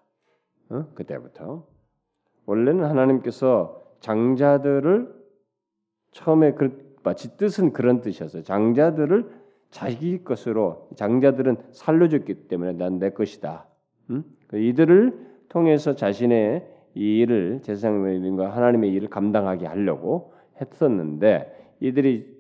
어? 0.69 0.85
그때부터 0.93 1.65
원래는 2.45 2.85
하나님께서 2.85 3.81
장자들을 4.01 5.11
처음에 6.11 6.53
그 6.53 6.95
마치 7.01 7.35
뜻은 7.37 7.73
그런 7.73 8.01
뜻이었어요. 8.01 8.43
장자들을 8.43 9.36
자기 9.69 10.23
것으로 10.23 10.89
장자들은 10.95 11.57
살려줬기 11.71 12.47
때문에 12.47 12.73
난 12.73 12.99
내 12.99 13.09
것이다. 13.11 13.67
음? 14.09 14.23
이들을 14.53 15.27
통해서 15.49 15.95
자신의 15.95 16.67
이 16.95 17.19
일을 17.19 17.61
제사장과 17.61 18.55
하나님의 18.55 18.91
일을 18.93 19.09
감당하게 19.09 19.67
하려고 19.67 20.33
했었는데 20.59 21.75
이들이 21.79 22.37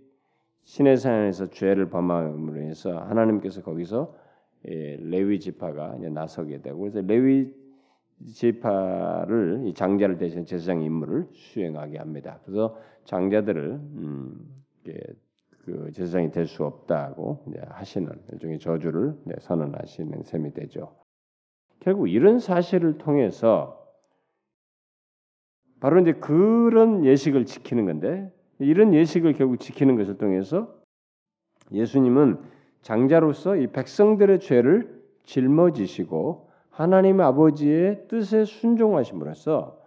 신의 0.63 0.97
산에서 0.97 1.49
죄를 1.51 1.89
범함으로 1.89 2.61
해서 2.61 2.97
하나님께서 2.97 3.61
거기서 3.61 4.15
예, 4.67 4.97
레위 4.99 5.39
지파가 5.39 5.95
나서게 6.11 6.61
되고 6.61 6.79
그래서 6.79 7.01
레위 7.01 7.53
지파를 8.25 9.73
장자를 9.75 10.17
대신 10.17 10.45
제사장 10.45 10.81
임무를 10.81 11.27
수행하게 11.31 11.99
합니다. 11.99 12.39
그래서 12.43 12.75
장자들을 13.05 13.71
음, 13.73 14.63
그 15.67 15.91
제사장이 15.91 16.31
될 16.31 16.47
수 16.47 16.63
없다고 16.63 17.43
하시는 17.67 18.09
일종의 18.31 18.57
저주를 18.57 19.17
선언하시는 19.39 20.23
셈이 20.23 20.53
되죠. 20.53 20.95
결국 21.81 22.07
이런 22.07 22.39
사실을 22.39 22.97
통해서 22.97 23.85
바로 25.81 25.99
이제 25.99 26.13
그런 26.13 27.03
예식을 27.03 27.45
지키는 27.45 27.85
건데 27.85 28.31
이런 28.59 28.93
예식을 28.93 29.33
결국 29.33 29.59
지키는 29.59 29.97
것을 29.97 30.17
통해서 30.17 30.73
예수님은 31.73 32.39
장자로서 32.81 33.57
이 33.57 33.67
백성들의 33.67 34.39
죄를 34.39 35.03
짊어지시고 35.25 36.49
하나님 36.69 37.19
아버지의 37.19 38.07
뜻에 38.07 38.45
순종하심으로써 38.45 39.77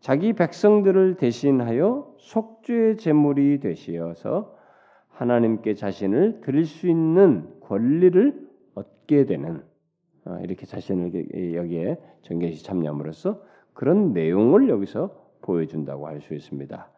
자기 0.00 0.32
백성들을 0.32 1.14
대신하여 1.14 2.12
속죄의 2.18 2.96
제물이 2.96 3.60
되시어서 3.60 4.51
하나님께 5.22 5.74
자신을 5.74 6.40
드릴 6.40 6.66
수 6.66 6.88
있는 6.88 7.48
권리를 7.60 8.48
얻게 8.74 9.24
되는 9.24 9.62
어, 10.24 10.38
이렇게 10.42 10.66
자신을 10.66 11.54
여기에 11.54 11.98
정계시 12.22 12.64
참여함으로써 12.64 13.42
그런 13.72 14.12
내용을 14.12 14.68
여기서 14.68 15.16
보여준다고 15.42 16.06
할 16.06 16.20
수 16.20 16.34
있습니다. 16.34 16.90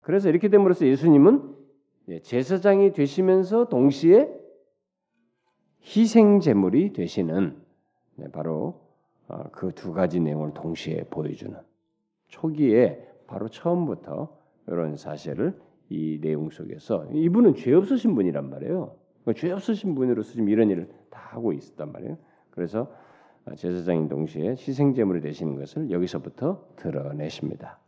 그래서 0.00 0.28
이렇게 0.28 0.48
됨으로써 0.48 0.86
예수님은 0.86 1.56
예, 2.08 2.20
제사장이 2.20 2.92
되시면서 2.92 3.68
동시에 3.68 4.32
희생 5.82 6.40
제물이 6.40 6.92
되시는 6.92 7.56
네, 8.16 8.28
바로 8.30 8.80
어, 9.28 9.50
그두 9.50 9.92
가지 9.92 10.20
내용을 10.20 10.54
동시에 10.54 11.04
보여주는 11.10 11.56
초기에 12.28 13.06
바로 13.26 13.48
처음부터 13.48 14.36
이런 14.68 14.96
사실을 14.96 15.60
이 15.90 16.18
내용 16.20 16.50
속에서 16.50 17.06
이분은 17.12 17.54
죄 17.54 17.72
없으신 17.74 18.14
분이란 18.14 18.50
말이에요. 18.50 18.94
그러니까 19.22 19.40
죄 19.40 19.52
없으신 19.52 19.94
분으로서 19.94 20.32
지금 20.32 20.48
이런 20.48 20.70
일을 20.70 20.88
다 21.10 21.20
하고 21.30 21.52
있었단 21.52 21.92
말이에요. 21.92 22.16
그래서 22.50 22.90
제사장인 23.56 24.08
동시에 24.08 24.50
희생 24.50 24.94
제물이 24.94 25.20
되시는 25.20 25.56
것을 25.56 25.90
여기서부터 25.90 26.64
드러내십니다. 26.76 27.78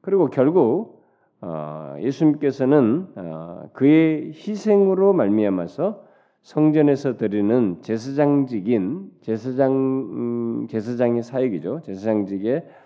그리고 0.00 0.28
결국 0.30 1.04
어, 1.40 1.96
예수님께서는 2.00 3.08
어, 3.16 3.68
그의 3.74 4.32
희생으로 4.32 5.12
말미암아서 5.12 6.06
성전에서 6.42 7.16
드리는 7.16 7.82
제사장직인 7.82 9.10
제사장 9.20 9.72
음, 9.72 10.66
제사장의 10.68 11.22
사역이죠. 11.22 11.82
제사장직의 11.84 12.56
아, 12.58 12.85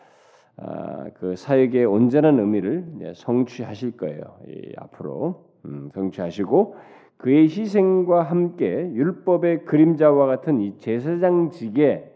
그 1.15 1.37
사역의 1.37 1.85
온전한 1.87 2.39
의미를 2.39 3.13
성취하실 3.15 3.97
거예요. 3.97 4.39
앞으로 4.77 5.51
음, 5.65 5.91
성취하시고 5.93 6.77
그의 7.17 7.45
희생과 7.45 8.23
함께 8.23 8.67
율법의 8.67 9.67
그림자와 9.67 10.27
같은 10.27 10.61
이 10.61 10.79
제사장직의 10.79 12.11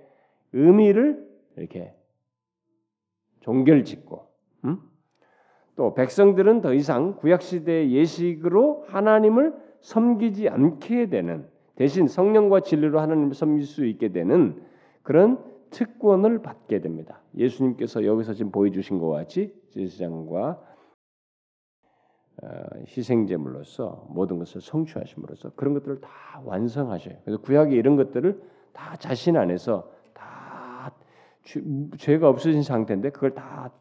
의미를 0.53 1.27
이렇게 1.57 1.93
종결짓고 3.41 4.27
음? 4.65 4.79
또 5.77 5.95
백성들은 5.95 6.63
더 6.63 6.73
이상 6.73 7.17
구약 7.17 7.43
시대의 7.43 7.93
예식으로 7.93 8.85
하나님을 8.89 9.55
섬기지 9.81 10.49
않게 10.49 11.11
되는 11.11 11.47
대신 11.77 12.07
성령과 12.07 12.61
진리로 12.61 13.01
하나님을 13.01 13.35
섬길 13.35 13.67
수 13.67 13.85
있게 13.85 14.09
되는 14.13 14.63
그런 15.03 15.39
특권을 15.75 16.41
받게 16.41 16.81
됩니다. 16.81 17.21
예수님께서 17.37 18.05
여기서 18.05 18.35
지금 18.35 18.53
보여주신 18.53 18.99
것 19.01 19.09
같이 19.09 19.53
제사장과 19.71 20.63
어, 22.43 22.49
희생제물로서 22.87 24.07
모든 24.11 24.39
것을 24.39 24.61
성취하심으로써 24.61 25.51
그런 25.57 25.75
것들을 25.75 26.01
다 26.01 26.09
완성하셔요. 26.45 27.17
그래서 27.25 27.41
구약의 27.43 27.77
이런 27.77 27.97
것들을 27.97 28.41
다 28.73 28.97
자신 28.97 29.37
안에서 29.37 29.91
다 30.13 30.93
죄, 31.43 31.61
죄가 31.99 32.29
없어진 32.29 32.63
상태인데 32.63 33.11
그걸 33.11 33.35
다 33.35 33.73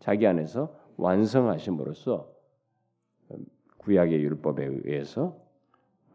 자기 0.00 0.26
안에서 0.26 0.74
완성하심으로써 0.96 2.30
구약의 3.78 4.22
율법에 4.22 4.64
의해서 4.64 5.36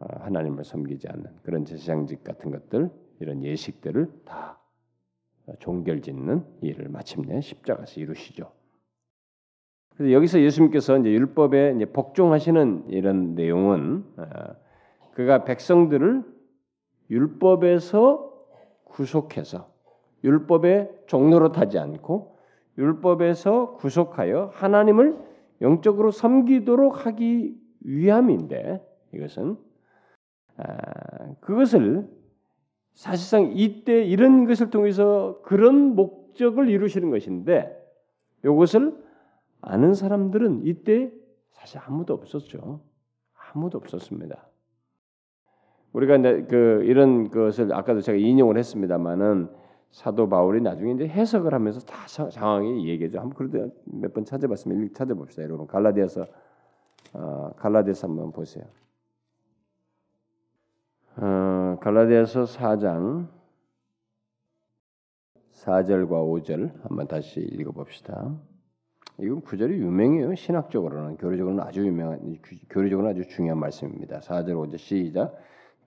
어, 0.00 0.06
하나님을 0.20 0.64
섬기지 0.64 1.08
않는 1.08 1.26
그런 1.42 1.64
제사장직 1.64 2.24
같은 2.24 2.50
것들 2.50 2.90
이런 3.20 3.44
예식들을 3.44 4.22
다 4.24 4.58
종결짓는 5.60 6.44
일을 6.62 6.88
마침내 6.88 7.40
십자가에서 7.40 8.00
이루시죠. 8.00 8.50
그래서 9.96 10.12
여기서 10.12 10.40
예수님께서 10.40 10.98
이제 10.98 11.10
율법에 11.10 11.74
이제 11.76 11.86
복종하시는 11.86 12.84
이런 12.88 13.34
내용은 13.34 14.04
어, 14.16 14.24
그가 15.14 15.44
백성들을 15.44 16.22
율법에서 17.10 18.32
구속해서 18.84 19.70
율법의 20.24 21.06
타지 21.52 21.78
않고 21.78 22.38
율법에서 22.78 23.74
구속하여 23.74 24.52
하나님을 24.54 25.18
영적으로 25.60 26.10
섬기도록 26.10 27.06
하기 27.06 27.56
위함인데 27.80 28.84
이것은 29.14 29.56
아, 30.56 31.34
그것을 31.40 32.08
사실상 32.98 33.52
이때 33.54 34.02
이런 34.02 34.44
것을 34.44 34.70
통해서 34.70 35.40
그런 35.44 35.94
목적을 35.94 36.68
이루시는 36.68 37.10
것인데 37.10 37.72
이것을 38.44 38.92
아는 39.60 39.94
사람들은 39.94 40.66
이때 40.66 41.12
사실 41.52 41.78
아무도 41.86 42.14
없었죠. 42.14 42.80
아무도 43.52 43.78
없었습니다. 43.78 44.44
우리가 45.92 46.16
이제 46.16 46.46
그 46.50 46.82
이런 46.86 47.30
것을 47.30 47.72
아까도 47.72 48.00
제가 48.00 48.18
인용을 48.18 48.58
했습니다만은 48.58 49.48
사도 49.92 50.28
바울이 50.28 50.60
나중에 50.60 50.90
이제 50.94 51.06
해석을 51.06 51.54
하면서 51.54 51.78
다 51.78 52.04
장황히 52.08 52.88
얘기해죠. 52.88 53.20
한번 53.20 53.34
그래도 53.36 53.70
몇 53.84 54.12
번 54.12 54.24
찾아봤으면 54.24 54.92
찾아봅시다, 54.92 55.44
여러분. 55.44 55.68
갈라디아서 55.68 56.26
어, 57.12 57.52
갈라디아서 57.56 58.08
한번 58.08 58.32
보세요. 58.32 58.64
어, 61.20 61.76
갈라디아서 61.80 62.44
4장 62.44 63.26
4절과 65.52 66.10
5절 66.10 66.70
한번 66.82 67.08
다시 67.08 67.40
읽어봅시다. 67.40 68.36
이건 69.18 69.40
구절이 69.40 69.78
유명해요. 69.78 70.36
신학적으로는 70.36 71.16
교리적으로는 71.16 71.64
아주 71.64 71.84
유명한 71.84 72.36
교리적으로는 72.70 73.10
아주 73.10 73.28
중요한 73.28 73.58
말씀입니다. 73.58 74.20
4절 74.20 74.50
5절 74.50 74.78
시작. 74.78 75.34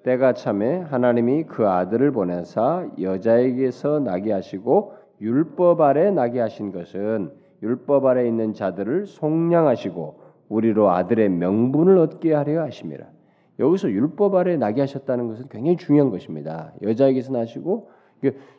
때가 0.04 0.34
참에 0.34 0.80
하나님이 0.80 1.46
그 1.46 1.70
아들을 1.70 2.12
보내사 2.12 2.90
여자에게서 3.00 4.00
나게 4.00 4.34
하시고 4.34 4.96
율법 5.22 5.80
아래 5.80 6.12
나게 6.12 6.42
하신 6.42 6.74
것은 6.74 7.32
율법 7.64 8.06
아래 8.06 8.28
있는 8.28 8.54
자들을 8.54 9.06
속량하시고 9.06 10.20
우리로 10.50 10.90
아들의 10.92 11.30
명분을 11.30 12.00
얻게 12.00 12.34
하려 12.34 12.64
하심이라. 12.64 13.21
여기서 13.62 13.90
율법 13.92 14.36
아래 14.36 14.58
나게 14.58 14.82
하셨다는 14.82 15.28
것은 15.28 15.48
굉장히 15.50 15.78
중요한 15.78 16.10
것입니다. 16.10 16.74
여자에게서 16.82 17.32
나시고 17.32 17.90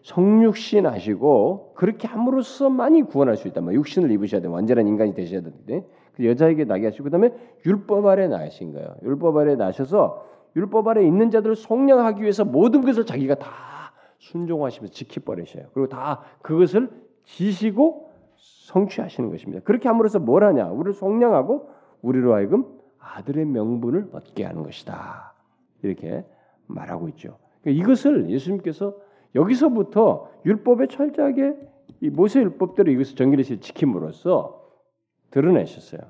성육신 0.02 0.86
하시고 0.86 1.72
그렇게 1.74 2.08
함으로써 2.08 2.70
많이 2.70 3.02
구원할 3.02 3.36
수 3.36 3.48
있다. 3.48 3.60
뭐 3.60 3.74
육신을 3.74 4.10
입으셔야 4.12 4.40
돼. 4.40 4.48
완전한 4.48 4.86
인간이 4.88 5.14
되셔야 5.14 5.40
되는데 5.40 5.86
그 6.14 6.26
여자에게 6.26 6.64
나게 6.64 6.86
하시고 6.86 7.04
그다음에 7.04 7.32
율법 7.66 8.06
아래 8.06 8.28
나신 8.28 8.72
거예요. 8.72 8.94
율법 9.02 9.36
아래 9.36 9.56
나셔서 9.56 10.26
율법 10.56 10.88
아래 10.88 11.04
있는 11.06 11.30
자들을 11.30 11.56
속량하기 11.56 12.22
위해서 12.22 12.44
모든 12.44 12.82
것을 12.82 13.06
자기가 13.06 13.36
다 13.36 13.48
순종하시면서 14.18 14.92
지켜버리셔요. 14.92 15.66
그리고 15.72 15.88
다 15.88 16.20
그것을 16.42 16.90
지시고 17.24 18.10
성취하시는 18.36 19.30
것입니다. 19.30 19.62
그렇게 19.64 19.88
함으로써 19.88 20.18
뭘 20.18 20.44
하냐? 20.44 20.68
우리를 20.68 20.92
속량하고 20.92 21.68
우리로 22.02 22.34
하여금 22.34 22.66
아들의 23.02 23.44
명분을 23.46 24.10
얻게 24.12 24.44
하는 24.44 24.62
것이다. 24.62 25.34
이렇게 25.82 26.24
말하고 26.66 27.08
있죠. 27.10 27.38
그러니까 27.60 27.82
이것을 27.82 28.30
예수님께서 28.30 28.94
여기서부터 29.34 30.30
율법에 30.44 30.88
철저하게 30.88 31.56
이 32.00 32.10
모세 32.10 32.40
율법대로 32.40 32.90
이것을 32.90 33.16
정결히 33.16 33.44
지킴으로써 33.44 34.62
드러내셨어요. 35.30 36.00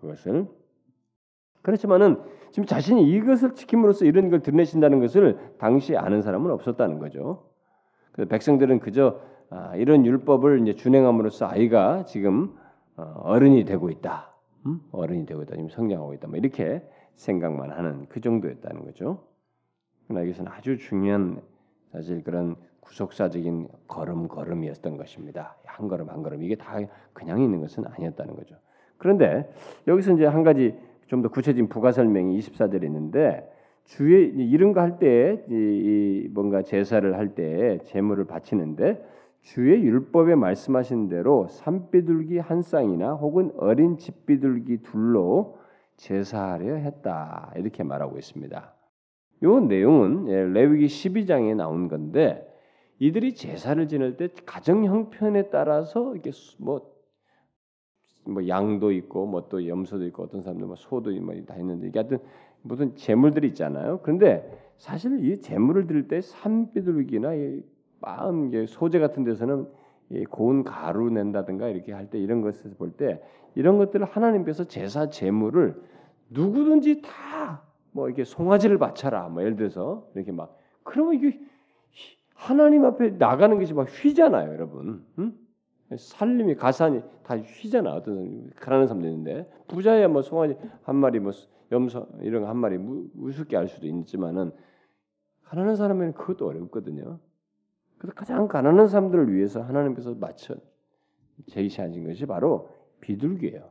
그것을 0.00 0.46
그렇지만은 1.62 2.20
지금 2.50 2.66
자신이 2.66 3.10
이것을 3.10 3.54
지킴으로써 3.54 4.04
이런 4.04 4.30
걸 4.30 4.40
드러내신다는 4.40 5.00
것을 5.00 5.38
당시 5.58 5.96
아는 5.96 6.22
사람은 6.22 6.50
없었다는 6.50 6.98
거죠. 6.98 7.50
그래서 8.12 8.28
백성들은 8.28 8.80
그저 8.80 9.20
아, 9.50 9.74
이런 9.76 10.04
율법을 10.04 10.60
이제 10.62 10.74
준행함으로써 10.74 11.46
아이가 11.46 12.04
지금 12.04 12.54
어, 12.96 13.02
어른이 13.22 13.64
되고 13.64 13.90
있다. 13.90 14.27
음? 14.68 14.80
어른이 14.92 15.26
되고 15.26 15.42
있다. 15.42 15.56
지금 15.56 15.68
성장하고 15.70 16.14
있다. 16.14 16.28
뭐 16.28 16.36
이렇게 16.36 16.82
생각만 17.16 17.70
하는 17.72 18.06
그 18.08 18.20
정도였다는 18.20 18.84
거죠. 18.84 19.24
그러나 20.06 20.24
이것은 20.24 20.46
아주 20.48 20.78
중요한 20.78 21.40
사실 21.92 22.22
그런 22.22 22.56
구속사적인 22.80 23.68
걸음 23.86 24.28
걸음이었던 24.28 24.96
것입니다. 24.96 25.56
한 25.64 25.88
걸음 25.88 26.08
한 26.10 26.22
걸음 26.22 26.42
이게 26.42 26.54
다 26.54 26.78
그냥 27.12 27.40
있는 27.42 27.60
것은 27.60 27.84
아니었다는 27.86 28.36
거죠. 28.36 28.56
그런데 28.98 29.50
여기서 29.86 30.12
이제 30.14 30.26
한 30.26 30.42
가지 30.42 30.74
좀 31.08 31.22
더 31.22 31.28
구체적인 31.30 31.68
부가 31.68 31.90
설명이 31.90 32.38
24절에 32.38 32.84
있는데 32.84 33.50
주의 33.84 34.28
이런 34.28 34.74
거 34.74 34.80
할때이 34.82 36.28
뭔가 36.32 36.62
제사를 36.62 37.16
할 37.16 37.34
때 37.34 37.78
제물을 37.84 38.26
바치는데 38.26 39.02
주의 39.42 39.82
율법에 39.82 40.34
말씀하신 40.34 41.08
대로 41.08 41.46
산비둘기 41.48 42.38
한 42.38 42.62
쌍이나 42.62 43.14
혹은 43.14 43.52
어린 43.56 43.96
집비둘기 43.96 44.82
둘로 44.82 45.58
제사하려 45.96 46.74
했다 46.74 47.52
이렇게 47.56 47.82
말하고 47.82 48.18
있습니다. 48.18 48.74
이 49.42 49.46
내용은 49.46 50.28
예, 50.28 50.44
레위기 50.44 50.86
12장에 50.86 51.54
나온 51.54 51.88
건데 51.88 52.44
이들이 52.98 53.34
제사를 53.34 53.86
지낼 53.88 54.16
때 54.16 54.28
가정 54.44 54.84
형편에 54.84 55.50
따라서 55.50 56.14
이게 56.16 56.30
뭐, 56.58 56.92
뭐 58.26 58.48
양도 58.48 58.90
있고 58.92 59.26
뭐 59.26 59.48
또 59.48 59.66
염소도 59.66 60.04
있고 60.06 60.24
어떤 60.24 60.42
사람들 60.42 60.66
뭐 60.66 60.76
소도 60.76 61.10
뭐다 61.12 61.56
있는데 61.56 61.88
이게 61.88 62.00
하여튼 62.00 62.18
무슨 62.62 62.96
재물들이 62.96 63.48
있잖아요. 63.48 64.00
그런데 64.02 64.50
사실 64.76 65.24
이 65.24 65.40
재물을 65.40 65.86
드릴 65.86 66.08
때 66.08 66.20
산비둘기나 66.20 67.30
이 67.98 68.00
마음 68.00 68.66
소재 68.66 68.98
같은 68.98 69.24
데서는 69.24 69.66
이 70.10 70.24
고운 70.24 70.64
가루 70.64 71.10
낸다든가 71.10 71.68
이렇게 71.68 71.92
할 71.92 72.08
때 72.10 72.18
이런 72.18 72.40
것을 72.40 72.74
볼때 72.74 73.22
이런 73.54 73.76
것들을 73.78 74.06
하나님께서 74.06 74.64
제사 74.64 75.08
재물을 75.10 75.80
누구든지 76.30 77.02
다 77.02 77.66
뭐 77.92 78.06
이렇게 78.06 78.22
송아지를 78.22 78.78
바쳐라 78.78 79.28
뭐 79.30 79.42
예를 79.42 79.56
들어서 79.56 80.06
이렇게 80.14 80.30
막 80.30 80.56
그러면 80.84 81.14
이게 81.14 81.40
하나님 82.34 82.84
앞에 82.84 83.10
나가는 83.12 83.58
것이 83.58 83.72
막 83.74 83.88
휘잖아요, 83.88 84.52
여러분. 84.52 85.04
응? 85.18 85.32
살림이 85.96 86.54
가산이 86.54 87.02
다 87.24 87.36
휘잖아. 87.38 87.94
어떤 87.94 88.14
사람이 88.14 88.50
가난한 88.56 88.86
사람도 88.88 89.08
있는데 89.08 89.50
부자야 89.68 90.06
뭐 90.08 90.20
송아지 90.22 90.56
한 90.82 90.96
마리 90.96 91.18
뭐 91.18 91.32
염소 91.72 92.06
이런 92.20 92.42
거 92.42 92.48
한 92.48 92.58
마리 92.58 92.76
우습게 93.16 93.56
할 93.56 93.68
수도 93.68 93.86
있지만은 93.88 94.52
가난한 95.44 95.74
사람에는 95.76 96.12
그것도 96.12 96.46
어렵거든요. 96.46 97.18
그래서 97.98 98.14
가장 98.14 98.48
가난한 98.48 98.88
사람들을 98.88 99.32
위해서 99.32 99.62
하나님께서 99.62 100.14
맞춰 100.14 100.54
제시하신 101.46 102.06
것이 102.06 102.26
바로 102.26 102.70
비둘기예요. 103.00 103.70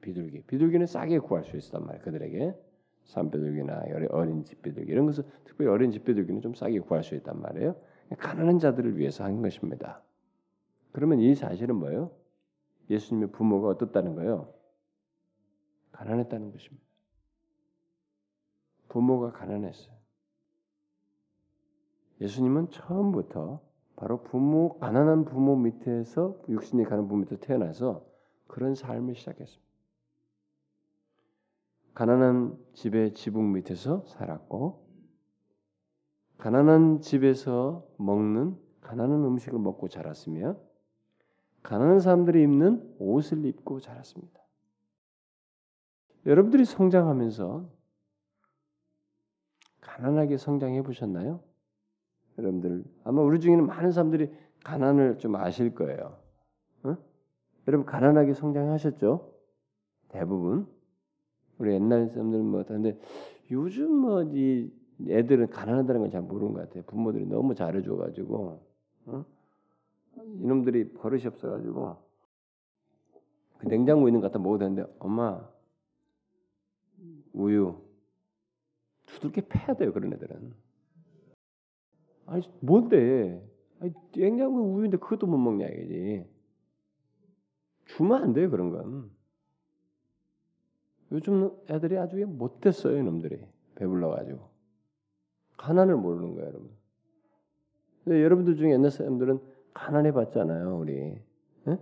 비둘기. 0.00 0.42
비둘기는 0.42 0.86
싸게 0.86 1.20
구할 1.20 1.44
수 1.44 1.56
있었단 1.56 1.84
말이에요. 1.84 2.04
그들에게. 2.04 2.54
산비둘기나 3.04 3.84
어린 4.10 4.44
집비둘기 4.44 4.90
이런 4.90 5.06
것을 5.06 5.24
특별히 5.44 5.70
어린 5.70 5.92
집비둘기는 5.92 6.42
좀 6.42 6.54
싸게 6.54 6.80
구할 6.80 7.04
수 7.04 7.14
있단 7.14 7.40
말이에요. 7.40 7.76
가난한 8.18 8.58
자들을 8.58 8.98
위해서 8.98 9.24
한 9.24 9.42
것입니다. 9.42 10.02
그러면 10.92 11.20
이 11.20 11.34
사실은 11.34 11.76
뭐예요? 11.76 12.10
예수님의 12.90 13.30
부모가 13.30 13.68
어떻다는 13.68 14.14
거예요? 14.14 14.52
가난했다는 15.92 16.52
것입니다. 16.52 16.84
부모가 18.88 19.32
가난했어요. 19.32 19.95
예수님은 22.20 22.70
처음부터 22.70 23.60
바로 23.96 24.22
부모 24.22 24.78
가난한 24.78 25.24
부모 25.24 25.56
밑에서 25.56 26.38
육신이 26.48 26.84
가는 26.84 27.08
부모 27.08 27.20
밑에 27.20 27.36
태어나서 27.38 28.04
그런 28.46 28.74
삶을 28.74 29.14
시작했습니다. 29.14 29.66
가난한 31.94 32.58
집의 32.74 33.14
지붕 33.14 33.52
밑에서 33.52 34.04
살았고 34.06 34.86
가난한 36.38 37.00
집에서 37.00 37.86
먹는 37.96 38.56
가난한 38.82 39.24
음식을 39.24 39.58
먹고 39.58 39.88
자랐으며 39.88 40.56
가난한 41.62 42.00
사람들이 42.00 42.42
입는 42.42 42.96
옷을 42.98 43.44
입고 43.44 43.80
자랐습니다. 43.80 44.40
여러분들이 46.26 46.64
성장하면서 46.64 47.68
가난하게 49.80 50.36
성장해 50.36 50.82
보셨나요? 50.82 51.40
여러분들 52.38 52.84
아마 53.04 53.22
우리 53.22 53.40
중에는 53.40 53.66
많은 53.66 53.92
사람들이 53.92 54.30
가난을 54.64 55.18
좀 55.18 55.36
아실 55.36 55.74
거예요. 55.74 56.18
어? 56.82 56.96
여러분 57.68 57.86
가난하게 57.86 58.34
성장하셨죠? 58.34 59.32
대부분 60.08 60.66
우리 61.58 61.72
옛날 61.74 62.08
사람들은 62.08 62.44
뭐 62.44 62.64
근데 62.64 62.98
요즘 63.50 63.90
뭐 63.92 64.22
이 64.24 64.70
애들은 65.08 65.48
가난하다는 65.50 66.00
걸 66.00 66.10
잘 66.10 66.22
모르는 66.22 66.54
것 66.54 66.60
같아요. 66.60 66.82
부모들이 66.84 67.26
너무 67.26 67.54
잘해줘가지고 67.54 68.62
어? 69.06 69.24
이놈들이 70.16 70.94
버릇이 70.94 71.26
없어가지고 71.26 71.96
그 73.58 73.68
냉장고 73.68 74.08
있는 74.08 74.20
것 74.20 74.28
갖다 74.28 74.38
먹어도 74.38 74.60
되는데 74.60 74.84
엄마 74.98 75.46
우유 77.34 77.76
두들겨 79.06 79.42
패야 79.48 79.74
돼요 79.76 79.92
그런 79.92 80.12
애들은 80.14 80.54
아니 82.26 82.42
뭔데? 82.60 83.42
아니 83.80 83.92
냉장고에 84.14 84.62
우유인데 84.62 84.96
그것도 84.98 85.26
못 85.26 85.38
먹냐 85.38 85.66
이거지. 85.66 86.26
주면 87.86 88.22
안 88.22 88.32
돼요 88.32 88.50
그런 88.50 88.70
건. 88.70 89.10
요즘 91.12 91.50
애들이 91.70 91.96
아주 91.98 92.16
못됐어요 92.26 92.98
이놈들이. 92.98 93.46
배불러가지고. 93.76 94.48
가난을 95.56 95.96
모르는 95.96 96.34
거예요 96.34 96.48
여러분. 96.48 96.70
근데 98.04 98.22
여러분들 98.22 98.56
중에 98.56 98.72
옛날 98.72 98.90
사람들은 98.90 99.40
가난해 99.72 100.12
봤잖아요 100.12 100.78
우리. 100.78 100.94
에? 101.68 101.78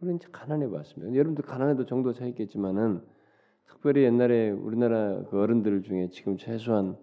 우리 0.00 0.14
이제 0.16 0.28
가난해 0.32 0.68
봤습니다. 0.68 1.14
여러분들 1.14 1.44
가난해도 1.44 1.86
정도 1.86 2.12
차 2.12 2.26
있겠지만은 2.26 3.06
특별히 3.66 4.02
옛날에 4.02 4.50
우리나라 4.50 5.22
그 5.24 5.40
어른들 5.40 5.82
중에 5.82 6.08
지금 6.10 6.36
최소한 6.36 6.96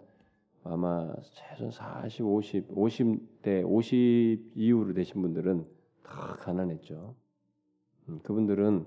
아마 0.64 1.12
최소한 1.32 1.70
40, 1.70 2.26
50, 2.26 2.68
50대 2.68 3.64
50 3.64 4.52
이후로 4.54 4.94
되신 4.94 5.22
분들은 5.22 5.66
다 6.02 6.36
가난했죠. 6.40 7.14
음, 8.08 8.18
그분들은 8.22 8.86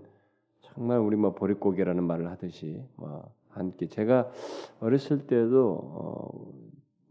정말 0.61 0.99
우리 0.99 1.15
뭐 1.15 1.33
보릿고개라는 1.33 2.03
말을 2.03 2.29
하듯이 2.29 2.83
뭐한 2.95 3.75
끼 3.77 3.87
제가 3.89 4.31
어렸을 4.79 5.25
때도 5.27 5.79
어, 5.81 6.51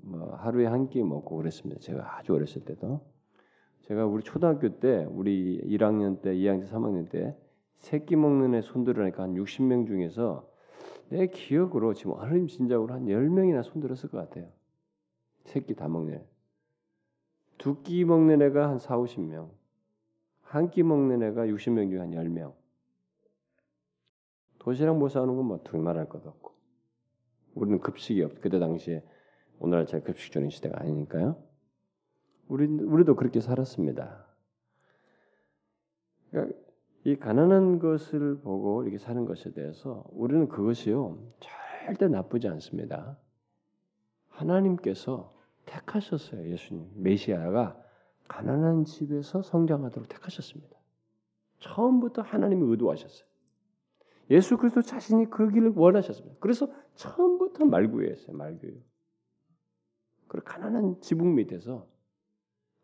뭐 0.03 0.35
하루에 0.37 0.67
한 0.67 0.89
끼 0.89 1.03
먹고 1.03 1.37
그랬습니다. 1.37 1.81
제가 1.81 2.19
아주 2.19 2.35
어렸을 2.35 2.65
때도 2.65 3.01
제가 3.83 4.07
우리 4.07 4.23
초등학교 4.23 4.79
때 4.79 5.07
우리 5.11 5.61
1학년 5.65 6.23
때, 6.23 6.33
2학년 6.35 6.61
때, 6.63 6.67
3학년 6.73 7.09
때 7.11 7.37
새끼 7.77 8.15
먹는 8.17 8.55
애 8.55 8.61
손들으니까 8.61 9.23
한 9.25 9.35
60명 9.35 9.87
중에서 9.87 10.49
내 11.11 11.27
기억으로 11.27 11.93
지금 11.93 12.13
어른 12.13 12.47
진작으로 12.47 12.95
한 12.95 13.07
10명이나 13.07 13.65
손들었을 13.65 14.11
것 14.11 14.19
같아요. 14.19 14.49
새끼 15.45 15.75
다 15.75 15.87
애. 16.11 16.25
두끼 17.59 18.05
먹는 18.05 18.41
애가 18.43 18.69
한 18.69 18.79
4, 18.79 18.97
50명. 18.97 19.51
한 20.43 20.71
끼 20.71 20.83
먹는 20.83 21.23
애가 21.23 21.47
60명 21.47 21.91
중에 21.91 21.99
한 21.99 22.11
10명. 22.13 22.55
도시락 24.61 24.99
못 24.99 25.09
사오는 25.09 25.35
건뭐 25.37 25.63
둘말할 25.65 26.09
것도 26.09 26.29
없고. 26.29 26.55
우리는 27.55 27.81
급식이 27.81 28.23
없. 28.23 28.41
그때 28.41 28.61
당시에 28.61 29.03
오늘날 29.59 29.87
급식 30.05 30.33
주는 30.33 30.49
시대가 30.49 30.81
아니니까요. 30.81 31.43
우리 32.47 32.67
우리도 32.67 33.17
그렇게 33.17 33.41
살았습니다. 33.41 34.27
그러니까 36.31 36.60
이 37.05 37.17
가난한 37.17 37.79
것을 37.79 38.41
보고 38.41 38.83
이렇게 38.83 38.99
사는 38.99 39.25
것에 39.25 39.53
대해서 39.53 40.05
우리는 40.11 40.49
그것이요 40.49 41.19
절대 41.41 42.09
나쁘지 42.09 42.49
않습니다. 42.49 43.19
하나님께서 44.29 45.35
택하셨어요. 45.65 46.49
예수님 46.51 46.91
메시아가 46.97 47.81
가난한 48.29 48.85
집에서 48.85 49.43
성장하도록 49.43 50.09
택하셨습니다. 50.09 50.77
처음부터 51.61 52.23
하나님이 52.23 52.71
의도하셨어요. 52.71 53.29
예수 54.31 54.57
그리스도 54.57 54.83
자신이 54.83 55.29
그 55.31 55.51
길을 55.51 55.73
원하셨습니다. 55.75 56.37
그래서 56.39 56.69
처음부터 56.95 57.65
말구였어요. 57.65 58.37
말구요. 58.37 58.73
그리고 60.29 60.45
가난한 60.45 61.01
지붕 61.01 61.35
밑에서 61.35 61.87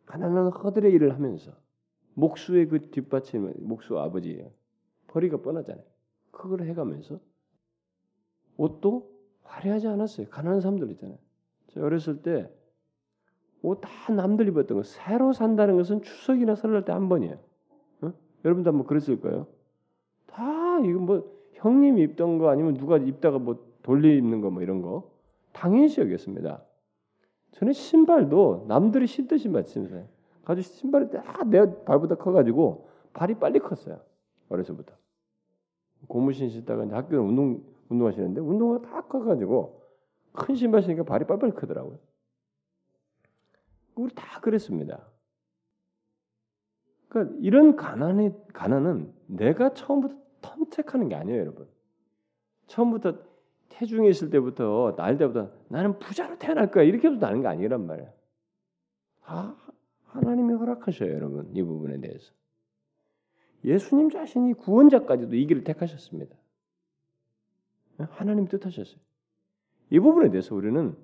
가난한 0.06 0.52
허들의 0.52 0.92
일을 0.92 1.14
하면서 1.14 1.52
목수의 2.16 2.68
그 2.68 2.90
뒷받침, 2.90 3.52
목수 3.58 3.98
아버지예요. 3.98 4.50
벌이가 5.08 5.36
뻔하잖아요. 5.38 5.84
그걸 6.30 6.62
해가면서 6.62 7.20
옷도 8.56 9.10
화려하지 9.44 9.86
않았어요. 9.88 10.28
가난한 10.30 10.60
사람들 10.60 10.90
있잖아요. 10.92 11.18
제가 11.68 11.86
어렸을 11.86 12.22
때 12.22 12.50
옷 13.62 13.80
다 13.80 14.12
남들 14.12 14.46
입었던 14.48 14.76
거 14.76 14.82
새로 14.84 15.32
산다는 15.32 15.76
것은 15.76 16.02
추석이나 16.02 16.54
설날 16.54 16.84
때 16.84 16.92
한 16.92 17.08
번이에요. 17.08 17.38
어? 18.02 18.12
여러분도 18.44 18.70
한번 18.70 18.86
그랬을 18.86 19.20
거예요. 19.20 19.46
다 20.26 20.78
이거 20.80 21.00
뭐 21.00 21.32
형님 21.54 21.98
입던 21.98 22.38
거 22.38 22.48
아니면 22.50 22.74
누가 22.74 22.96
입다가 22.98 23.38
뭐 23.38 23.66
돌리 23.82 24.16
입는 24.18 24.40
거 24.40 24.50
뭐 24.50 24.62
이런 24.62 24.82
거 24.82 25.10
당연시 25.52 26.00
여겼습니다. 26.00 26.62
저는 27.52 27.72
신발도 27.72 28.66
남들이 28.68 29.06
신발 29.06 29.64
신어요. 29.64 30.06
가지고 30.46 30.62
신발이 30.62 31.10
다내 31.10 31.84
발보다 31.84 32.14
커가지고 32.14 32.88
발이 33.12 33.34
빨리 33.34 33.58
컸어요. 33.58 34.00
어려서부터. 34.48 34.94
고무신 36.06 36.50
신다가 36.50 36.84
이제 36.84 36.94
학교 36.94 37.16
운동 37.18 37.64
운동하시는데 37.88 38.40
운동화 38.40 38.80
다 38.80 39.02
커가지고 39.02 39.82
큰 40.32 40.54
신발 40.54 40.82
신니까 40.82 41.02
발이 41.02 41.26
빨리빨리 41.26 41.52
크더라고요. 41.52 41.98
우리 43.96 44.14
다 44.14 44.40
그랬습니다. 44.40 45.08
그러니까 47.08 47.36
이런 47.40 47.74
가난의 47.74 48.34
가난은 48.52 49.12
내가 49.26 49.74
처음부터 49.74 50.14
탐색하는 50.42 51.08
게 51.08 51.16
아니에요, 51.16 51.40
여러분. 51.40 51.66
처음부터 52.68 53.18
태중에 53.70 54.08
있을 54.08 54.30
때부터 54.30 54.94
날 54.96 55.18
때부터 55.18 55.50
나는 55.68 55.98
부자로 55.98 56.38
태어날 56.38 56.70
거야 56.70 56.84
이렇게 56.84 57.08
해도 57.08 57.16
나는 57.16 57.40
게 57.42 57.48
아니란 57.48 57.84
말이야. 57.86 58.12
아 59.22 59.56
하나님이 60.16 60.54
허락하셔요, 60.54 61.12
여러분. 61.12 61.50
이 61.54 61.62
부분에 61.62 62.00
대해서. 62.00 62.32
예수님 63.64 64.10
자신이 64.10 64.54
구원자까지도 64.54 65.34
이 65.34 65.46
길을 65.46 65.64
택하셨습니다. 65.64 66.36
하나님 67.98 68.46
뜻하셨어요. 68.46 69.00
이 69.90 70.00
부분에 70.00 70.30
대해서 70.30 70.54
우리는 70.54 70.96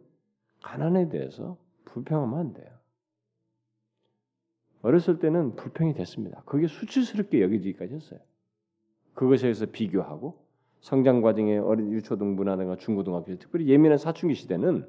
가난에 0.62 1.08
대해서 1.08 1.56
불평하면 1.84 2.38
안 2.38 2.52
돼요. 2.52 2.70
어렸을 4.82 5.18
때는 5.18 5.56
불평이 5.56 5.94
됐습니다. 5.94 6.42
그게 6.44 6.66
수치스럽게 6.66 7.42
여기지기까지 7.42 7.94
했어요. 7.94 8.20
그것에 9.14 9.46
의해서 9.46 9.66
비교하고 9.66 10.44
성장 10.80 11.20
과정에 11.20 11.58
어린 11.58 11.92
유초등부나 11.92 12.76
중고등학교 12.76 13.36
특별히 13.38 13.68
예민한 13.68 13.98
사춘기 13.98 14.34
시대는 14.34 14.88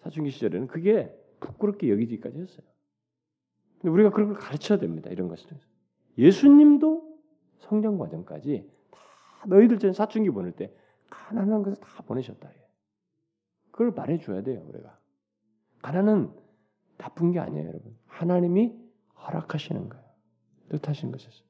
사춘기 0.00 0.30
시절에는 0.30 0.68
그게 0.68 1.14
부끄럽게 1.40 1.90
여기지기까지 1.90 2.38
했어요. 2.38 2.66
우리가 3.82 4.10
그런 4.10 4.28
걸 4.32 4.38
가르쳐야 4.38 4.78
됩니다. 4.78 5.10
이런 5.10 5.28
것을 5.28 5.48
예수님도 6.16 7.18
성장 7.58 7.98
과정까지 7.98 8.68
다 8.90 8.98
너희들 9.46 9.78
전 9.78 9.92
사춘기 9.92 10.30
보낼 10.30 10.52
때 10.52 10.74
가난한 11.10 11.62
것을 11.62 11.76
다 11.80 12.02
보내셨다. 12.02 12.50
그걸 13.70 13.92
말해줘야 13.92 14.42
돼요. 14.42 14.64
우리가 14.68 14.98
가난은 15.80 16.32
나쁜 16.96 17.30
게 17.30 17.38
아니에요, 17.38 17.68
여러분. 17.68 17.96
하나님이 18.06 18.76
허락하시는 19.16 19.88
거예요. 19.88 20.04
뜻하신 20.70 21.12
것이죠. 21.12 21.44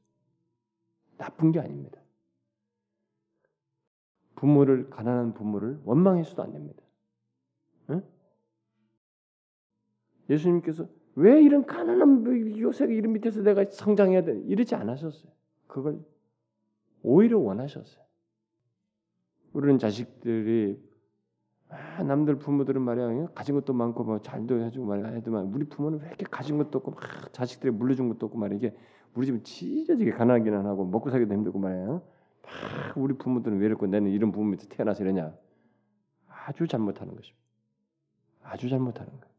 나쁜 1.17 1.51
게 1.53 1.61
아닙니다. 1.61 2.01
부모를 4.37 4.91
가난한 4.91 5.35
부모를 5.35 5.81
원망해서도 5.85 6.43
안 6.43 6.53
됩니다. 6.53 6.83
응? 7.91 8.03
예수님께서 10.31 10.87
왜 11.19 11.43
이런 11.43 11.67
가난한 11.67 12.59
요셉의 12.59 12.97
이름 12.97 13.15
밑에서 13.15 13.43
내가 13.43 13.65
성장해야 13.65 14.23
돼? 14.23 14.39
이러지 14.47 14.77
않으셨어요. 14.77 15.33
그걸 15.67 15.99
오히려 17.03 17.41
원하셨어요. 17.41 18.05
우리는 19.53 19.79
자식들이 19.79 20.81
아, 21.71 22.05
남들 22.05 22.39
부모들은 22.39 22.81
말이야 22.81 23.31
가진 23.35 23.57
것도 23.57 23.73
많고 23.73 24.05
뭐 24.05 24.21
잘도 24.21 24.63
해주고 24.63 24.87
말이야 24.87 25.09
해도만 25.09 25.47
우리 25.47 25.65
부모는 25.65 25.99
왜 26.01 26.07
이렇게 26.07 26.25
가진 26.31 26.57
것도 26.57 26.79
없고 26.79 26.93
막 26.93 27.33
자식들이 27.33 27.73
물려준 27.73 28.09
것도 28.11 28.27
없고 28.27 28.39
말이야 28.39 28.57
이게 28.57 28.77
우리 29.15 29.27
집은 29.27 29.43
찢어지게 29.43 30.13
가난하기는 30.13 30.67
하고 30.67 30.85
먹고 30.87 31.11
살기도 31.11 31.35
힘들고 31.35 31.59
말이야 31.59 31.87
막 31.87 32.03
우리 32.97 33.15
부모들은 33.15 33.59
왜 33.59 33.67
이렇고 33.67 33.89
나는 33.89 34.13
이런 34.13 34.31
부모 34.31 34.47
밑에 34.47 34.69
태어나서 34.69 35.03
이러냐 35.03 35.35
아주 36.29 36.69
잘못하는 36.69 37.17
것입니다. 37.17 37.43
아주 38.45 38.69
잘못하는 38.69 39.11
거예요. 39.11 39.35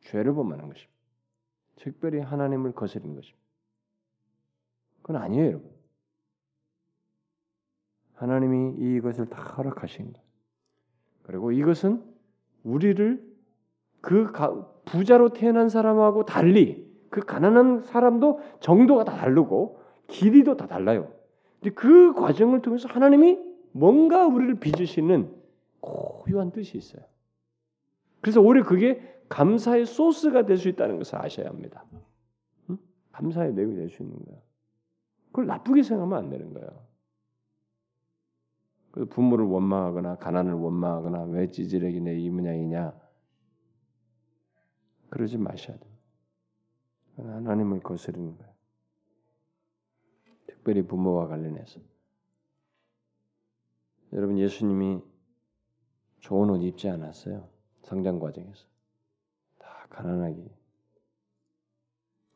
죄를 0.00 0.34
범하는 0.34 0.66
것입니다. 0.66 0.99
특별히 1.76 2.20
하나님을 2.20 2.72
거스르는 2.72 3.14
것입니다. 3.14 3.40
그건 5.02 5.22
아니에요, 5.22 5.46
여러분. 5.46 5.70
하나님이 8.14 8.74
이것을 8.78 9.26
다 9.26 9.42
허락하신 9.42 10.12
거예요. 10.12 10.26
그리고 11.22 11.52
이것은 11.52 12.04
우리를 12.64 13.30
그 14.00 14.32
부자로 14.84 15.30
태어난 15.30 15.68
사람하고 15.68 16.26
달리 16.26 16.90
그 17.08 17.20
가난한 17.20 17.82
사람도 17.82 18.40
정도가 18.60 19.04
다 19.04 19.16
다르고 19.16 19.80
길이도 20.06 20.56
다 20.56 20.66
달라요. 20.66 21.12
근데 21.60 21.74
그 21.74 22.12
과정을 22.14 22.62
통해서 22.62 22.88
하나님이 22.88 23.38
뭔가 23.72 24.26
우리를 24.26 24.60
빚으시는 24.60 25.34
고유한 25.80 26.50
뜻이 26.50 26.76
있어요. 26.76 27.02
그래서 28.20 28.40
오히려 28.40 28.64
그게 28.64 29.19
감사의 29.30 29.86
소스가 29.86 30.44
될 30.44 30.58
수 30.58 30.68
있다는 30.68 30.98
것을 30.98 31.16
아셔야 31.18 31.48
합니다. 31.48 31.86
응? 32.68 32.76
감사의 33.12 33.54
내용이 33.54 33.76
될 33.76 33.88
수 33.88 34.02
있는 34.02 34.18
거야. 34.24 34.36
그걸 35.26 35.46
나쁘게 35.46 35.82
생각하면 35.82 36.18
안 36.18 36.28
되는 36.30 36.52
거예요. 36.52 36.86
부모를 39.08 39.44
원망하거나 39.46 40.16
가난을 40.16 40.52
원망하거나 40.54 41.22
왜 41.26 41.48
찌질하게 41.48 42.00
내 42.00 42.18
이 42.18 42.28
모양이냐 42.28 42.92
그러지 45.10 45.38
마셔야 45.38 45.78
돼요. 45.78 45.92
하나님을 47.16 47.80
거스르는 47.80 48.36
거예요. 48.36 48.52
특별히 50.48 50.82
부모와 50.82 51.28
관련해서 51.28 51.80
여러분 54.12 54.38
예수님이 54.38 55.00
좋은 56.18 56.50
옷 56.50 56.62
입지 56.64 56.88
않았어요. 56.88 57.48
성장 57.82 58.18
과정에서 58.18 58.64
다 58.64 58.69
가난하게 59.90 60.50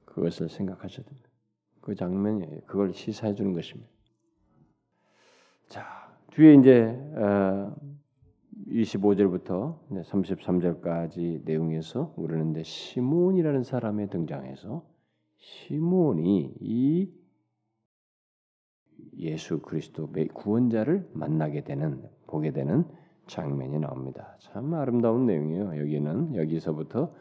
그것을 0.05 0.49
생각하셔야 0.49 1.05
됩니다. 1.05 1.29
그 1.81 1.95
장면이에요. 1.95 2.61
그걸 2.67 2.93
시사해 2.93 3.35
주는 3.35 3.53
것입니다. 3.53 3.91
자, 5.69 5.85
뒤에 6.33 6.55
이제 6.55 6.99
25절부터 8.69 9.51
어, 9.51 9.81
33절까지 9.91 11.45
내용에서 11.45 12.15
우리는 12.17 12.53
이제 12.53 12.63
시몬이라는 12.63 13.65
사람의 13.65 14.09
등장해서 14.11 14.85
시몬이 15.37 16.55
이 16.61 17.13
예수 19.19 19.61
그리스도 19.61 20.11
구원자를 20.33 21.09
만나게 21.13 21.65
되는 21.65 22.03
보게 22.27 22.53
되는 22.53 22.85
장면이 23.27 23.79
나옵니다. 23.79 24.37
참 24.41 24.75
아름다운 24.75 25.27
내용이에요. 25.27 25.79
여기는 25.79 26.35
여기서부터 26.35 27.15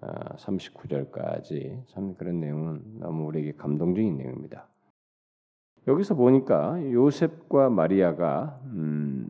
39절까지 0.00 1.78
아, 1.78 1.82
참 1.88 2.14
그런 2.14 2.40
내용은 2.40 2.82
너무 2.98 3.26
우리에게 3.26 3.52
감동적인 3.52 4.16
내용입니다. 4.16 4.68
여기서 5.86 6.14
보니까 6.14 6.80
요셉과 6.92 7.70
마리아가 7.70 8.60
음, 8.66 9.28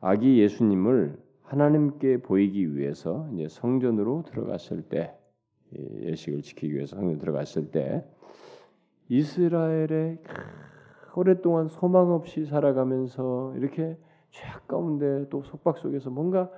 아기 0.00 0.38
예수님을 0.40 1.18
하나님께 1.42 2.18
보이기 2.18 2.76
위해서 2.76 3.28
이제 3.34 3.48
성전으로 3.48 4.24
들어갔을 4.26 4.82
때 4.82 5.16
예식을 5.74 6.42
지키기 6.42 6.74
위해서 6.74 6.96
성전 6.96 7.18
들어갔을 7.18 7.70
때 7.70 8.04
이스라엘의 9.08 10.18
오랫동안 11.14 11.68
소망 11.68 12.10
없이 12.10 12.46
살아가면서 12.46 13.54
이렇게 13.56 13.98
죄악 14.30 14.66
가운데 14.66 15.28
또 15.28 15.42
속박 15.42 15.78
속에서 15.78 16.10
뭔가 16.10 16.50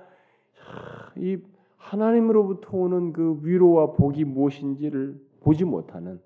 이 1.17 1.37
하나님으로부터 1.85 2.77
오는 2.77 3.13
그 3.13 3.39
위로와 3.43 3.93
복이 3.93 4.25
무엇인지를 4.25 5.19
보지 5.41 5.65
못하는 5.65 6.19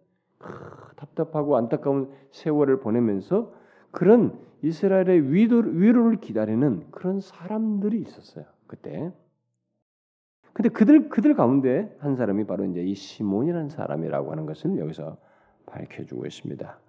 답답하고 0.95 1.57
안타까운 1.57 2.11
세월을 2.31 2.79
보내면서 2.79 3.53
그런 3.91 4.39
이스라엘의 4.61 5.31
위로를 5.31 6.17
기다리는 6.21 6.89
그런 6.91 7.19
사람들이 7.19 7.99
있었어요. 8.01 8.45
그때. 8.67 9.11
근데 10.53 10.69
그들 10.69 11.09
그들 11.09 11.35
가운데 11.35 11.93
한 11.99 12.15
사람이 12.15 12.45
바로 12.45 12.65
이제 12.65 12.81
이 12.81 12.93
시몬이라는 12.93 13.69
사람이라고 13.69 14.31
하는 14.31 14.45
것을 14.45 14.77
여기서 14.77 15.17
밝혀주고 15.65 16.25
있습니다. 16.25 16.79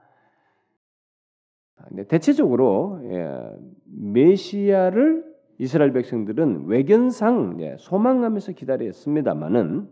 근데 1.88 2.04
대체적으로 2.04 3.00
예, 3.04 3.56
메시아를 3.84 5.29
이스라엘 5.60 5.92
백성들은 5.92 6.68
외견상 6.68 7.60
예, 7.60 7.76
소망하면서 7.78 8.52
기다렸습니다만은 8.52 9.90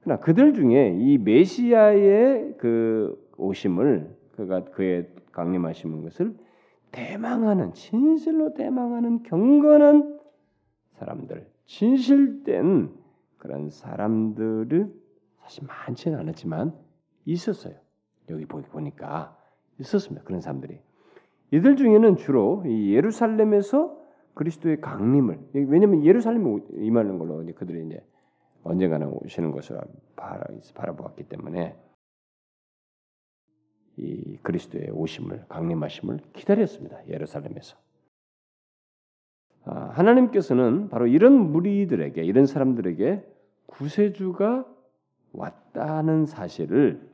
그러나 0.00 0.20
그들 0.20 0.52
중에 0.52 0.96
이 0.98 1.16
메시아의 1.16 2.56
그 2.58 3.16
오심을 3.36 4.12
그가 4.32 4.64
그의 4.64 5.08
강림하시는 5.30 6.02
것을 6.02 6.34
대망하는 6.90 7.72
진실로 7.72 8.52
대망하는 8.54 9.22
경건한 9.22 10.18
사람들, 10.98 11.46
진실된 11.66 12.92
그런 13.38 13.70
사람들은 13.70 14.92
사실 15.40 15.68
많지는 15.68 16.18
않았지만 16.18 16.74
있었어요. 17.26 17.74
여기 18.28 18.44
보니까 18.44 19.38
있었습니다. 19.78 20.24
그런 20.24 20.40
사람들이. 20.40 20.80
이들 21.52 21.76
중에는 21.76 22.16
주로 22.16 22.64
예루살렘에서 22.66 23.99
그리스도의 24.34 24.80
강림을 24.80 25.38
왜냐하면 25.52 26.04
예루살렘에 26.04 26.60
임하는 26.72 27.18
걸로 27.18 27.44
그들이 27.54 27.86
이제 27.86 28.04
언젠가는 28.62 29.08
오시는 29.08 29.52
것을 29.52 29.80
바라보았기 30.74 31.24
때문에 31.24 31.76
이 33.96 34.38
그리스도의 34.42 34.90
오심을 34.90 35.46
강림하심을 35.48 36.20
기다렸습니다. 36.32 37.06
예루살렘에서. 37.08 37.76
아, 39.64 39.90
하나님께서는 39.92 40.88
바로 40.88 41.06
이런 41.06 41.52
무리들에게 41.52 42.22
이런 42.22 42.46
사람들에게 42.46 43.26
구세주가 43.66 44.66
왔다는 45.32 46.26
사실을 46.26 47.08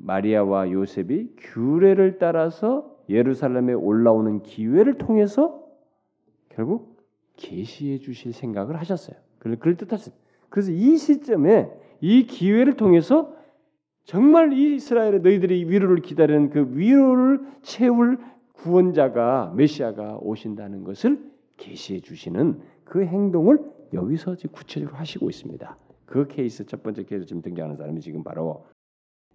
마리아와 0.00 0.70
요셉이 0.70 1.36
규례를 1.36 2.18
따라서 2.18 2.91
예루살렘에 3.12 3.72
올라오는 3.74 4.42
기회를 4.42 4.94
통해서 4.98 5.62
결국 6.48 6.96
계시해 7.36 7.98
주실 7.98 8.32
생각을 8.32 8.76
하셨어요. 8.76 9.16
그걸 9.38 9.76
뜻하셨어요. 9.76 10.14
그래서 10.48 10.70
이 10.70 10.96
시점에 10.96 11.70
이 12.00 12.26
기회를 12.26 12.74
통해서 12.74 13.34
정말 14.04 14.52
이스라엘의 14.52 15.20
너희들이 15.20 15.68
위로를 15.68 16.02
기다리는 16.02 16.50
그 16.50 16.76
위로를 16.76 17.40
채울 17.62 18.18
구원자가 18.52 19.52
메시아가 19.56 20.18
오신다는 20.20 20.84
것을 20.84 21.30
계시해 21.56 22.00
주시는 22.00 22.60
그 22.84 23.04
행동을 23.04 23.58
여기서 23.92 24.36
구체적으로 24.52 24.96
하시고 24.96 25.30
있습니다. 25.30 25.76
그 26.06 26.26
케이스 26.26 26.66
첫 26.66 26.82
번째 26.82 27.04
케이스 27.04 27.24
지금 27.26 27.42
등장하는 27.42 27.76
사람이 27.76 28.00
지금 28.00 28.22
바로 28.22 28.66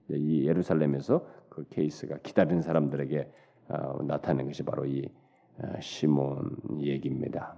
이 0.10 0.46
예루살렘에서 0.46 1.26
그 1.50 1.66
케이스가 1.70 2.18
기다리는 2.20 2.62
사람들에게 2.62 3.20
어, 3.20 3.47
나타낸 4.06 4.48
것이 4.48 4.64
바로 4.64 4.86
이 4.86 5.08
어, 5.60 5.80
시몬 5.80 6.56
얘기입니다. 6.80 7.56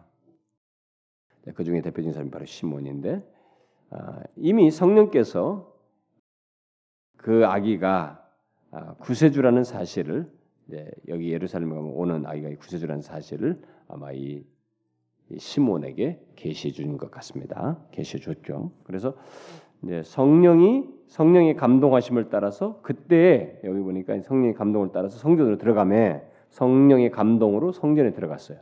네, 1.43 1.53
그 1.53 1.63
중에 1.63 1.81
대표적인 1.81 2.13
사람이 2.13 2.31
바로 2.31 2.45
시몬인데 2.45 3.23
어, 3.91 3.97
이미 4.35 4.71
성령께서 4.71 5.75
그 7.17 7.45
아기가 7.45 8.25
아, 8.71 8.93
구세주라는 8.95 9.63
사실을 9.63 10.31
여기 11.07 11.31
예루살렘에 11.31 11.71
오는 11.75 12.25
아기가 12.27 12.49
구세주라는 12.59 13.01
사실을 13.01 13.61
아마 13.87 14.11
이 14.11 14.45
시몬에게 15.35 16.23
계시해 16.35 16.71
주는 16.71 16.97
것 16.97 17.09
같습니다. 17.11 17.83
계시해 17.91 18.21
줬죠. 18.21 18.71
그래서 18.83 19.15
이제 19.83 20.03
성령이 20.03 20.87
성령의 21.07 21.55
감동하심을 21.55 22.29
따라서 22.29 22.79
그때 22.81 23.59
여기 23.63 23.79
보니까 23.81 24.19
성령의 24.21 24.53
감동을 24.53 24.89
따라서 24.93 25.17
성전으로 25.17 25.57
들어가매 25.57 26.21
성령의 26.49 27.11
감동으로 27.11 27.71
성전에 27.71 28.11
들어갔어요. 28.13 28.59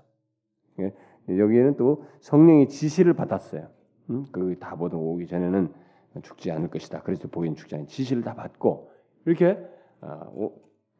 예, 0.80 0.94
여기에는 1.30 1.76
또 1.78 2.06
성령의 2.20 2.70
지시를 2.70 3.14
받았어요. 3.14 3.68
음? 4.10 4.26
그 4.32 4.56
다 4.60 4.76
보던 4.76 5.00
오기 5.00 5.28
전에는 5.28 5.74
죽지 6.22 6.52
않을 6.52 6.70
것이다. 6.70 7.02
그래서 7.02 7.28
보기엔 7.28 7.56
죽지 7.56 7.76
않은 7.76 7.88
지시를 7.88 8.24
다 8.24 8.34
받고 8.34 8.92
이렇게 9.26 9.58
어, 10.02 10.52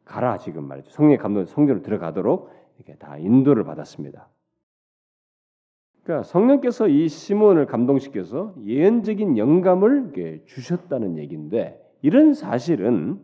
가라 0.04 0.38
지금 0.38 0.64
말이죠. 0.64 0.90
성령의 0.90 1.18
감동 1.18 1.44
성전으로 1.44 1.82
들어가도록 1.82 2.50
이렇게 2.76 2.94
다 2.96 3.16
인도를 3.18 3.64
받았습니다. 3.64 4.28
그러니까 6.08 6.22
성령께서 6.22 6.88
이 6.88 7.06
시몬을 7.06 7.66
감동시켜서 7.66 8.54
예언적인 8.64 9.36
영감을 9.36 10.42
주셨다는 10.46 11.18
얘기인데 11.18 11.78
이런 12.00 12.32
사실은 12.32 13.20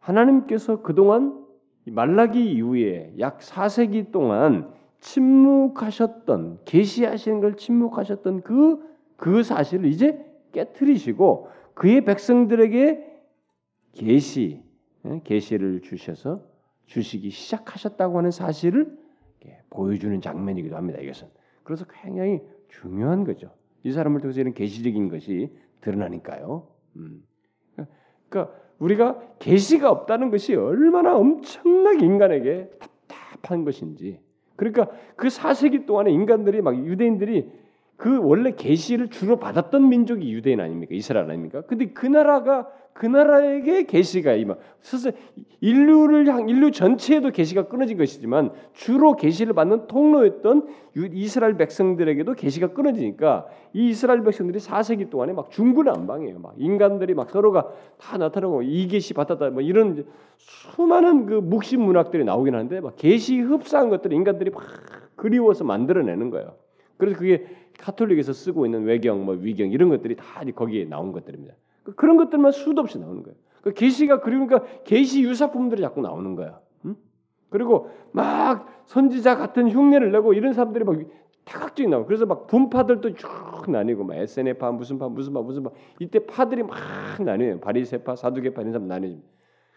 하나님께서 0.00 0.82
그동안 0.82 1.42
말라기 1.86 2.52
이후에 2.52 3.14
약 3.20 3.38
4세기 3.38 4.12
동안 4.12 4.70
침묵하셨던 5.00 6.58
계시하시는 6.66 7.40
걸 7.40 7.56
침묵하셨던 7.56 8.42
그그 8.42 9.42
사실을 9.42 9.86
이제 9.86 10.22
깨뜨리시고 10.52 11.48
그의 11.72 12.04
백성들에게 12.04 13.02
계시 13.92 14.62
예, 15.06 15.20
계시를 15.24 15.80
주셔서 15.80 16.42
주시기 16.84 17.30
시작하셨다고 17.30 18.18
하는 18.18 18.30
사실을 18.30 18.94
보여주는 19.70 20.20
장면이기도 20.20 20.76
합니다. 20.76 21.00
이것은 21.00 21.28
그래서 21.64 21.84
굉장히 22.02 22.40
중요한 22.68 23.24
거죠. 23.24 23.50
이 23.82 23.90
사람을 23.90 24.20
통해서 24.20 24.40
이런 24.40 24.54
계시적인 24.54 25.08
것이 25.08 25.50
드러나니까요. 25.80 26.68
음. 26.96 27.22
그러니까 28.28 28.54
우리가 28.78 29.36
계시가 29.38 29.90
없다는 29.90 30.30
것이 30.30 30.54
얼마나 30.54 31.16
엄청나게 31.16 32.04
인간에게 32.04 32.70
답답한 32.78 33.64
것인지. 33.64 34.20
그러니까 34.56 34.90
그 35.16 35.28
4세기 35.28 35.86
동안에 35.86 36.12
인간들이 36.12 36.62
막 36.62 36.76
유대인들이 36.76 37.50
그 37.96 38.18
원래 38.20 38.54
계시를 38.56 39.08
주로 39.08 39.36
받았던 39.36 39.88
민족이 39.88 40.32
유대인 40.32 40.60
아닙니까? 40.60 40.94
이스라엘 40.94 41.30
아닙니까? 41.30 41.62
근데 41.62 41.86
그 41.86 42.06
나라가 42.06 42.68
그 42.92 43.06
나라에게 43.06 43.86
계시가 43.86 44.34
임하. 44.34 44.54
스스 44.80 45.12
인류를 45.60 46.28
향 46.28 46.48
인류 46.48 46.70
전체에도 46.70 47.30
계시가 47.30 47.66
끊어진 47.66 47.98
것이지만 47.98 48.52
주로 48.72 49.16
계시를 49.16 49.52
받는 49.52 49.88
통로였던 49.88 50.68
이스라엘 51.12 51.56
백성들에게도 51.56 52.34
계시가 52.34 52.68
끊어지니까 52.68 53.46
이 53.72 53.88
이스라엘 53.88 54.22
백성들이 54.22 54.60
4세기 54.60 55.10
동안에 55.10 55.32
막 55.32 55.50
중구난방이에요. 55.50 56.38
막 56.38 56.54
인간들이 56.56 57.14
막 57.14 57.30
서로가 57.30 57.68
다 57.98 58.16
나타나고 58.16 58.62
이 58.62 58.86
계시 58.86 59.12
받았다 59.12 59.50
뭐 59.50 59.60
이런 59.60 60.06
수많은 60.36 61.26
그 61.26 61.34
묵신 61.34 61.80
문학들이 61.80 62.24
나오긴 62.24 62.54
하는데 62.54 62.80
막 62.80 62.94
계시 62.96 63.40
흡사한 63.40 63.88
것들을 63.90 64.16
인간들이 64.16 64.50
막 64.50 64.62
그리워서 65.16 65.64
만들어내는 65.64 66.30
거예요. 66.30 66.54
그래서 66.96 67.18
그게 67.18 67.44
카톨릭에서 67.78 68.32
쓰고 68.32 68.66
있는 68.66 68.84
외경, 68.84 69.24
뭐 69.24 69.34
위경 69.34 69.70
이런 69.70 69.88
것들이 69.88 70.16
다 70.16 70.42
거기에 70.54 70.84
나온 70.84 71.12
것들입니다. 71.12 71.54
그 71.82 71.94
그런 71.94 72.16
것들만 72.16 72.52
수도 72.52 72.80
없이 72.80 72.98
나오는 72.98 73.22
거예요. 73.22 73.36
그 73.62 73.72
계시가 73.72 74.20
그러니까 74.20 74.62
계시 74.84 75.22
유사품들이 75.22 75.80
자꾸 75.80 76.00
나오는 76.00 76.34
거야. 76.34 76.60
응? 76.84 76.96
그리고 77.50 77.90
막 78.12 78.68
선지자 78.86 79.36
같은 79.36 79.70
흉내를 79.70 80.12
내고 80.12 80.34
이런 80.34 80.52
사람들이 80.52 80.84
막 80.84 80.98
다각적인 81.44 81.90
나오고 81.90 82.06
그래서 82.06 82.26
막 82.26 82.46
분파들도 82.46 83.14
쭉 83.14 83.28
나뉘고 83.68 84.04
막 84.04 84.16
SNF파 84.16 84.72
무슨 84.72 84.98
파 84.98 85.08
무슨 85.08 85.32
파 85.34 85.40
무슨 85.40 85.62
파 85.62 85.70
이때 85.98 86.24
파들이 86.24 86.62
막 86.62 86.76
나뉘어요. 87.22 87.60
바리새파, 87.60 88.16
사두개파 88.16 88.62
이런 88.62 88.72
사람 88.72 88.88
나뉘죠. 88.88 89.22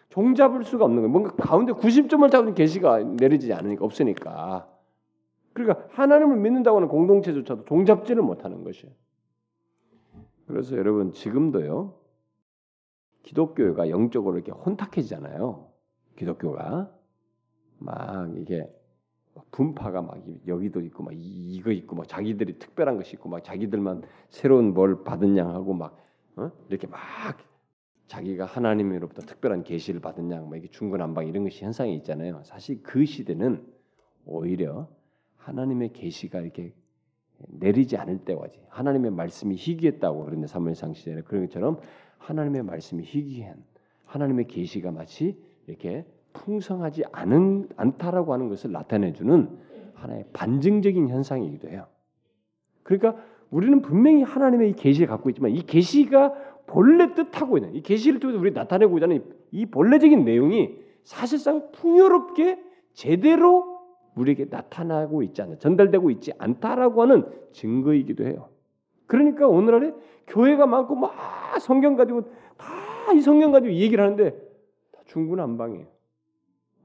종잡을 0.10 0.64
수가 0.64 0.86
없는 0.86 1.02
거예요. 1.02 1.12
뭔가 1.12 1.32
가운데 1.36 1.74
구심점을 1.74 2.30
잡는 2.30 2.54
계시가 2.54 3.00
내려지지 3.00 3.54
않으니까 3.54 3.84
없으니까. 3.84 4.68
그러니까 5.58 5.88
하나님을 5.92 6.38
믿는다고 6.38 6.78
하는 6.78 6.88
공동체조차도 6.88 7.66
종잡지를 7.66 8.22
못하는 8.22 8.64
것이에요. 8.64 8.94
그래서 10.46 10.78
여러분 10.78 11.12
지금도요 11.12 11.96
기독교가 13.24 13.90
영적으로 13.90 14.38
이렇게 14.38 14.52
혼탁해지잖아요. 14.52 15.68
기독교가 16.16 16.92
막 17.80 18.38
이게 18.38 18.72
분파가 19.52 20.02
막 20.04 20.24
여기도 20.48 20.82
있고 20.82 21.04
막 21.04 21.14
이거 21.16 21.72
있고 21.72 21.96
막 21.96 22.08
자기들이 22.08 22.60
특별한 22.60 22.98
것이 22.98 23.16
있고 23.16 23.30
막 23.30 23.44
자기들만 23.44 24.04
새로운 24.30 24.74
뭘 24.74 25.04
받은 25.04 25.38
양 25.38 25.54
하고 25.54 25.74
막 25.74 25.98
어? 26.36 26.52
이렇게 26.70 26.86
막 26.88 27.00
자기가 28.06 28.46
하나님으로부터 28.46 29.24
특별한 29.24 29.64
계시를 29.64 30.00
받은 30.00 30.32
양, 30.32 30.50
막 30.50 30.56
이게 30.56 30.68
중근한방 30.70 31.28
이런 31.28 31.44
것이 31.44 31.66
현상이 31.66 31.96
있잖아요. 31.98 32.42
사실 32.46 32.82
그 32.84 33.06
시대는 33.06 33.66
오히려 34.26 34.88
하나님의 35.48 35.94
계시가 35.94 36.42
이렇게 36.42 36.74
내리지 37.48 37.96
않을 37.98 38.20
때까지 38.20 38.60
하나님의 38.70 39.12
말씀이 39.12 39.56
희귀했다고 39.56 40.26
그런데 40.26 40.48
사무엘상 40.48 40.94
시대에 40.94 41.22
그런 41.22 41.46
것처럼 41.46 41.80
하나님의 42.18 42.64
말씀이 42.64 43.04
희귀한 43.04 43.64
하나님의 44.06 44.48
계시가 44.48 44.92
마치 44.92 45.38
이렇게 45.68 46.06
풍성하지 46.34 47.04
않은 47.12 47.70
않다라고 47.78 48.34
하는 48.34 48.50
것을 48.50 48.72
나타내 48.72 49.14
주는 49.14 49.58
하나의 49.94 50.26
반증적인 50.34 51.08
현상이기도 51.08 51.70
해요. 51.70 51.88
그러니까 52.84 53.16
우리는 53.50 53.82
분명히 53.82 54.24
하나님의 54.24 54.72
이 54.72 54.74
계시를 54.74 55.08
갖고 55.08 55.30
있지만 55.30 55.52
이 55.52 55.62
계시가 55.62 56.34
본래 56.66 57.14
뜻하고 57.14 57.58
있는 57.58 57.74
이 57.76 57.82
계시를 57.82 58.20
통해서 58.20 58.40
우리 58.40 58.52
나타내고자 58.52 59.06
하는 59.06 59.24
이 59.52 59.66
본래적인 59.66 60.26
내용이 60.26 60.78
사실상 61.04 61.72
풍요롭게 61.72 62.62
제대로 62.94 63.77
우리에게 64.18 64.46
나타나고 64.50 65.24
있지 65.24 65.42
않아 65.42 65.58
전달되고 65.58 66.10
있지 66.12 66.32
않다라고 66.38 67.02
하는 67.02 67.26
증거이기도 67.54 68.26
해요. 68.26 68.50
그러니까 69.06 69.48
오늘날에 69.48 69.94
교회가 70.28 70.66
많고 70.68 70.96
막 70.96 71.14
성경 71.60 71.96
가지고 71.96 72.24
다 72.58 72.88
이 73.14 73.22
성경 73.22 73.52
가지고 73.52 73.74
얘기를 73.74 74.04
하는데 74.04 74.32
다 74.92 75.02
중구난방이에요. 75.06 75.88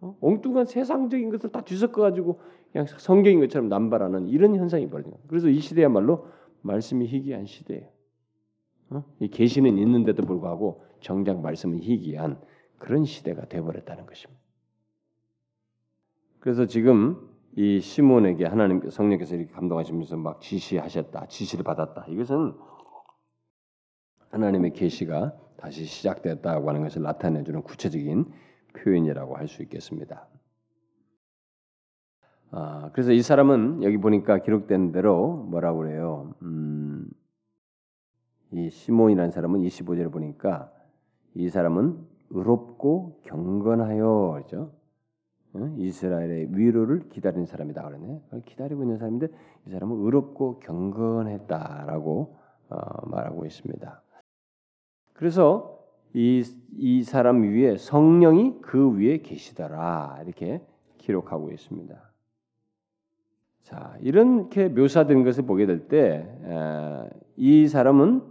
어? 0.03 0.17
엉뚱한 0.21 0.67
세상적인 0.67 1.31
것을 1.31 1.51
다 1.51 1.63
뒤섞어 1.63 2.03
가지고 2.03 2.41
그냥 2.73 2.87
성경인 2.87 3.41
것처럼 3.41 3.69
남발하는 3.69 4.29
이런 4.29 4.55
현상이 4.57 4.89
벌어져요. 4.89 5.15
그래서 5.29 5.49
이 5.49 5.59
시대야말로 5.59 6.27
말씀이 6.63 7.07
희귀한 7.07 7.47
시대예요. 7.47 7.89
어? 8.91 9.05
이 9.21 9.29
계시는 9.29 9.79
있는데도 9.79 10.23
불구하고 10.25 10.83
정작 11.01 11.41
말씀은 11.41 11.81
희귀한 11.81 12.41
그런 12.79 13.05
시대가 13.05 13.47
되어버렸다는 13.47 14.07
것입니다. 14.07 14.42
그래서 16.43 16.67
지금 16.67 17.31
이 17.55 17.79
시몬에게 17.79 18.47
하나님 18.47 18.91
성령께서 18.91 19.37
이렇게 19.37 19.53
감동하시면서 19.53 20.17
막 20.17 20.41
지시하셨다, 20.41 21.27
지시를 21.27 21.63
받았다. 21.63 22.07
이것은 22.09 22.55
하나님의 24.31 24.73
계시가 24.73 25.37
다시 25.57 25.85
시작됐다고 25.85 26.69
하는 26.69 26.83
것을 26.83 27.03
나타내주는 27.03 27.63
구체적인 27.63 28.33
표현이라고 28.77 29.37
할 29.37 29.47
수 29.47 29.63
있겠습니다. 29.63 30.27
아, 32.51 32.91
그래서 32.93 33.13
이 33.13 33.23
사람은 33.23 33.85
여기 33.85 33.97
보니까 33.99 34.39
기록된 34.39 34.91
대로 34.91 35.37
뭐라고 35.49 35.79
그래요? 35.79 36.35
음, 36.43 37.09
이 38.51 38.69
시몬이라는 38.69 39.31
사람은 39.31 39.61
25절을 39.61 40.11
보니까 40.11 40.73
이 41.35 41.49
사람은 41.49 42.05
의롭고 42.31 43.21
경건하여 43.27 44.43
그죠? 44.43 44.82
이스라엘의 45.77 46.49
위로를 46.57 47.09
기다리는 47.11 47.47
사람이다 47.47 47.83
그러네. 47.83 48.23
기다리고 48.47 48.83
있는 48.83 48.97
사람인데 48.99 49.29
이 49.67 49.71
사람은 49.71 50.05
의롭고 50.05 50.61
경건했다라고 50.61 52.37
어, 52.71 53.07
말하고 53.09 53.45
있습니다. 53.45 54.03
그래서 55.13 55.79
이, 56.15 56.43
이 56.77 57.03
사람 57.03 57.43
위에 57.43 57.77
성령이 57.77 58.61
그 58.63 58.97
위에 58.97 59.19
계시더라 59.19 60.21
이렇게 60.25 60.63
기록하고 60.99 61.51
있습니다. 61.51 61.95
자 63.63 63.97
이렇게 64.01 64.69
묘사된 64.69 65.25
것을 65.25 65.45
보게 65.47 65.67
될 65.67 65.89
때 65.89 67.23
이 67.37 67.67
사람은 67.67 68.23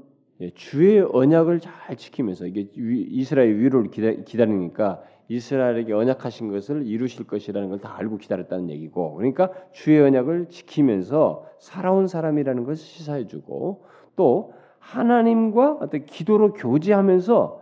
주의 0.55 0.99
언약을 0.99 1.59
잘 1.59 1.95
지키면서 1.95 2.47
이게 2.47 2.67
이스라엘 2.75 3.57
위로를 3.57 3.91
기다 3.91 4.45
리니까 4.45 5.03
이스라엘에게 5.27 5.93
언약하신 5.93 6.51
것을 6.51 6.85
이루실 6.85 7.25
것이라는 7.25 7.69
걸 7.69 7.79
다 7.79 7.95
알고 7.97 8.17
기다렸다는 8.17 8.69
얘기고 8.69 9.13
그러니까 9.13 9.51
주의 9.71 9.99
언약을 10.01 10.47
지키면서 10.49 11.45
살아온 11.59 12.07
사람이라는 12.07 12.65
것을 12.65 12.75
시사해 12.77 13.27
주고 13.27 13.85
또 14.17 14.53
하나님과 14.79 15.77
어떤 15.79 16.05
기도로 16.05 16.53
교제하면서 16.53 17.61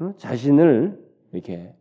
어? 0.00 0.12
자신을 0.16 1.02
이렇게 1.32 1.74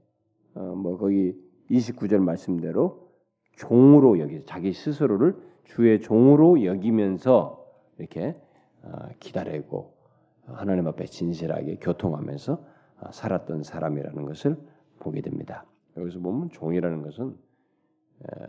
어, 0.54 0.62
뭐 0.62 0.98
거기 0.98 1.36
29절 1.70 2.20
말씀대로 2.20 3.10
종으로 3.58 4.20
여기 4.20 4.44
자기 4.46 4.72
스스로를 4.72 5.36
주의 5.66 6.00
종으로 6.00 6.64
여기면서 6.64 7.66
이렇게 7.98 8.36
어, 8.84 8.92
기다리고 9.20 9.97
하나님 10.48 10.88
앞에 10.88 11.06
진실하게 11.06 11.78
교통하면서 11.78 12.64
살았던 13.12 13.64
사람이라는 13.64 14.26
것을 14.26 14.58
보게 15.00 15.22
됩니다. 15.22 15.66
여기서 15.98 16.20
보면 16.20 16.50
종이라는 16.50 17.02
것은 17.04 17.38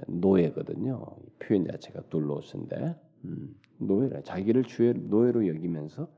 노예거든요. 0.07 1.05
표현 1.41 1.65
자체가 1.65 2.03
둘로스인데 2.09 2.97
음, 3.25 3.55
노예라 3.79 4.23
자기를 4.23 4.65
주의 4.65 4.95
노예로 4.95 5.47
여기면서 5.49 6.09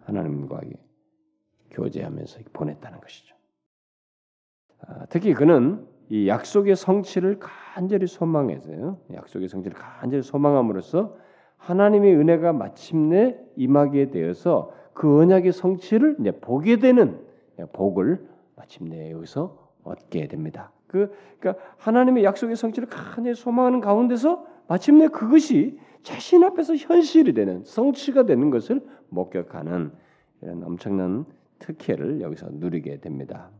하나님과 0.00 0.60
교제하면서 1.70 2.40
보냈다는 2.52 3.00
것이죠. 3.00 3.36
아, 4.80 5.06
특히 5.06 5.34
그는 5.34 5.86
이 6.08 6.28
약속의 6.28 6.76
성취를 6.76 7.38
간절히 7.38 8.06
소망해서요. 8.06 8.98
약속의 9.12 9.48
성취를 9.48 9.76
간절히 9.76 10.22
소망함으로써 10.22 11.16
하나님의 11.58 12.16
은혜가 12.16 12.52
마침내 12.52 13.38
임하게 13.56 14.10
되어서 14.10 14.72
그 14.94 15.20
언약의 15.20 15.52
성취를 15.52 16.16
보게 16.40 16.78
되는 16.78 17.20
복을 17.72 18.26
마침내 18.56 19.12
여기서 19.12 19.68
얻게 19.84 20.26
됩니다. 20.26 20.72
그 20.86 21.12
그러니까 21.38 21.62
하나님의 21.76 22.24
약속의 22.24 22.56
성취를 22.56 22.88
간절히 22.88 23.34
소망하는 23.34 23.80
가운데서 23.80 24.44
마침내 24.66 25.08
그것이 25.08 25.78
자신 26.02 26.42
앞에서 26.44 26.74
현실이 26.74 27.34
되는 27.34 27.62
성취가 27.64 28.24
되는 28.24 28.50
것을 28.50 28.84
목격하는 29.08 29.92
이런 30.40 30.64
엄청난 30.64 31.26
특혜를 31.58 32.20
여기서 32.20 32.48
누리게 32.52 33.00
됩니다. 33.00 33.50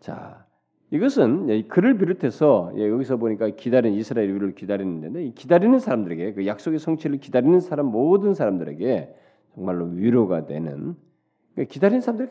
자, 0.00 0.45
이것은 0.90 1.68
그를 1.68 1.98
비롯해서 1.98 2.72
여기서 2.78 3.16
보니까 3.16 3.50
기다리는 3.50 3.98
이스라엘 3.98 4.32
위를 4.32 4.54
기다리는데 4.54 5.30
기다리는 5.30 5.78
사람들에게 5.78 6.34
그 6.34 6.46
약속의 6.46 6.78
성취를 6.78 7.18
기다리는 7.18 7.58
사람 7.60 7.86
모든 7.86 8.34
사람들에게 8.34 9.14
정말로 9.54 9.86
위로가 9.86 10.46
되는 10.46 10.94
그러니까 11.54 11.72
기다리는 11.72 12.00
사람들 12.00 12.30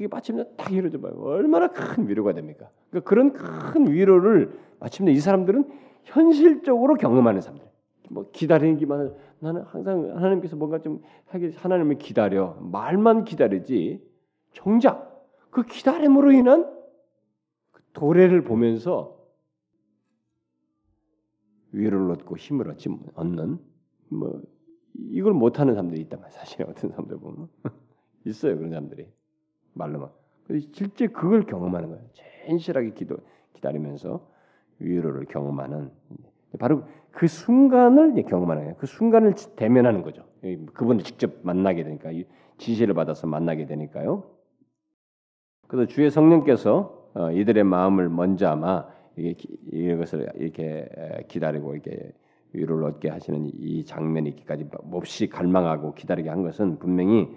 그게 0.00 0.08
마침내 0.08 0.44
딱 0.56 0.72
이루어져 0.72 0.98
봐요. 0.98 1.12
얼마나 1.20 1.68
큰 1.68 2.08
위로가 2.08 2.32
됩니까? 2.32 2.70
그러니까 2.88 3.08
그런 3.08 3.32
큰 3.34 3.92
위로를 3.92 4.58
마침내 4.78 5.12
이 5.12 5.20
사람들은 5.20 5.68
현실적으로 6.04 6.94
경험하는 6.94 7.42
사람들. 7.42 7.66
뭐 8.08 8.30
기다리는 8.32 8.78
기만 8.78 9.14
나는 9.40 9.62
항상 9.62 10.16
하나님께서 10.16 10.56
뭔가 10.56 10.80
좀 10.80 11.02
하게 11.26 11.52
하나님을 11.54 11.98
기다려 11.98 12.56
말만 12.60 13.24
기다리지 13.24 14.02
정작 14.54 15.28
그 15.50 15.64
기다림으로 15.64 16.32
인한 16.32 16.79
그 18.00 18.06
도래를 18.06 18.42
보면서 18.42 19.14
위로를 21.72 22.10
얻고 22.12 22.36
힘을 22.38 22.70
얻지 22.70 22.88
얻는 23.14 23.58
뭐 24.08 24.40
이걸 24.94 25.34
못하는 25.34 25.74
사람들이 25.74 26.00
있단 26.02 26.18
말이야 26.20 26.38
사실 26.38 26.62
어떤 26.62 26.90
사람들 26.90 27.18
보면 27.18 27.48
있어요 28.24 28.56
그런 28.56 28.70
사람들이 28.70 29.06
말로만 29.74 30.10
실제 30.72 31.08
그걸 31.08 31.44
경험하는 31.44 31.90
거예요 31.90 32.04
진실하게 32.46 32.94
기도 32.94 33.18
기다리면서 33.52 34.26
위로를 34.78 35.26
경험하는 35.26 35.92
바로 36.58 36.84
그 37.12 37.26
순간을 37.26 38.14
경험하는 38.24 38.62
거예요. 38.62 38.76
그 38.76 38.86
순간을 38.86 39.34
대면하는 39.56 40.02
거죠. 40.02 40.24
그분을 40.74 41.02
직접 41.02 41.32
만나게 41.42 41.84
되니까 41.84 42.10
지시를 42.58 42.94
받아서 42.94 43.26
만나게 43.26 43.66
되니까요. 43.66 44.24
그래서 45.68 45.86
주의 45.86 46.10
성령께서 46.10 46.99
어, 47.14 47.30
이들의 47.30 47.64
마음을 47.64 48.08
먼저 48.08 48.48
아마 48.48 48.86
이것을 49.16 50.28
이렇게 50.36 50.88
기다리고 51.28 51.74
이렇게 51.74 52.12
위로를 52.52 52.84
얻게 52.84 53.08
하시는 53.08 53.50
이 53.54 53.84
장면이 53.84 54.36
기까지 54.36 54.68
몹시 54.84 55.28
갈망하고 55.28 55.94
기다리게 55.94 56.28
한 56.28 56.42
것은 56.42 56.78
분명히 56.78 57.28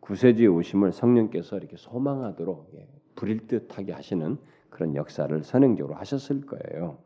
구세주의 0.00 0.48
오심을 0.48 0.92
성령께서 0.92 1.56
이렇게 1.56 1.76
소망하도록 1.76 2.70
부릴 3.14 3.46
듯하게 3.46 3.92
하시는 3.92 4.38
그런 4.70 4.94
역사를 4.94 5.42
선행적으로 5.42 5.96
하셨을 5.96 6.42
거예요. 6.46 6.98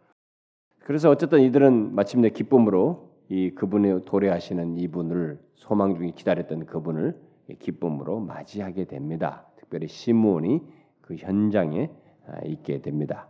그래서 0.80 1.10
어쨌든 1.10 1.40
이들은 1.40 1.94
마침내 1.94 2.28
기쁨으로 2.30 3.14
이 3.28 3.50
그분의 3.50 4.04
도래하시는 4.04 4.76
이분을 4.76 5.38
소망 5.54 5.94
중에 5.96 6.12
기다렸던 6.14 6.66
그분을 6.66 7.18
기쁨으로 7.58 8.20
맞이하게 8.20 8.84
됩니다. 8.84 9.46
특별히 9.56 9.88
시몬이 9.88 10.62
그 11.00 11.16
현장에 11.16 11.88
아, 11.88 12.03
있게 12.46 12.80
됩니다. 12.80 13.28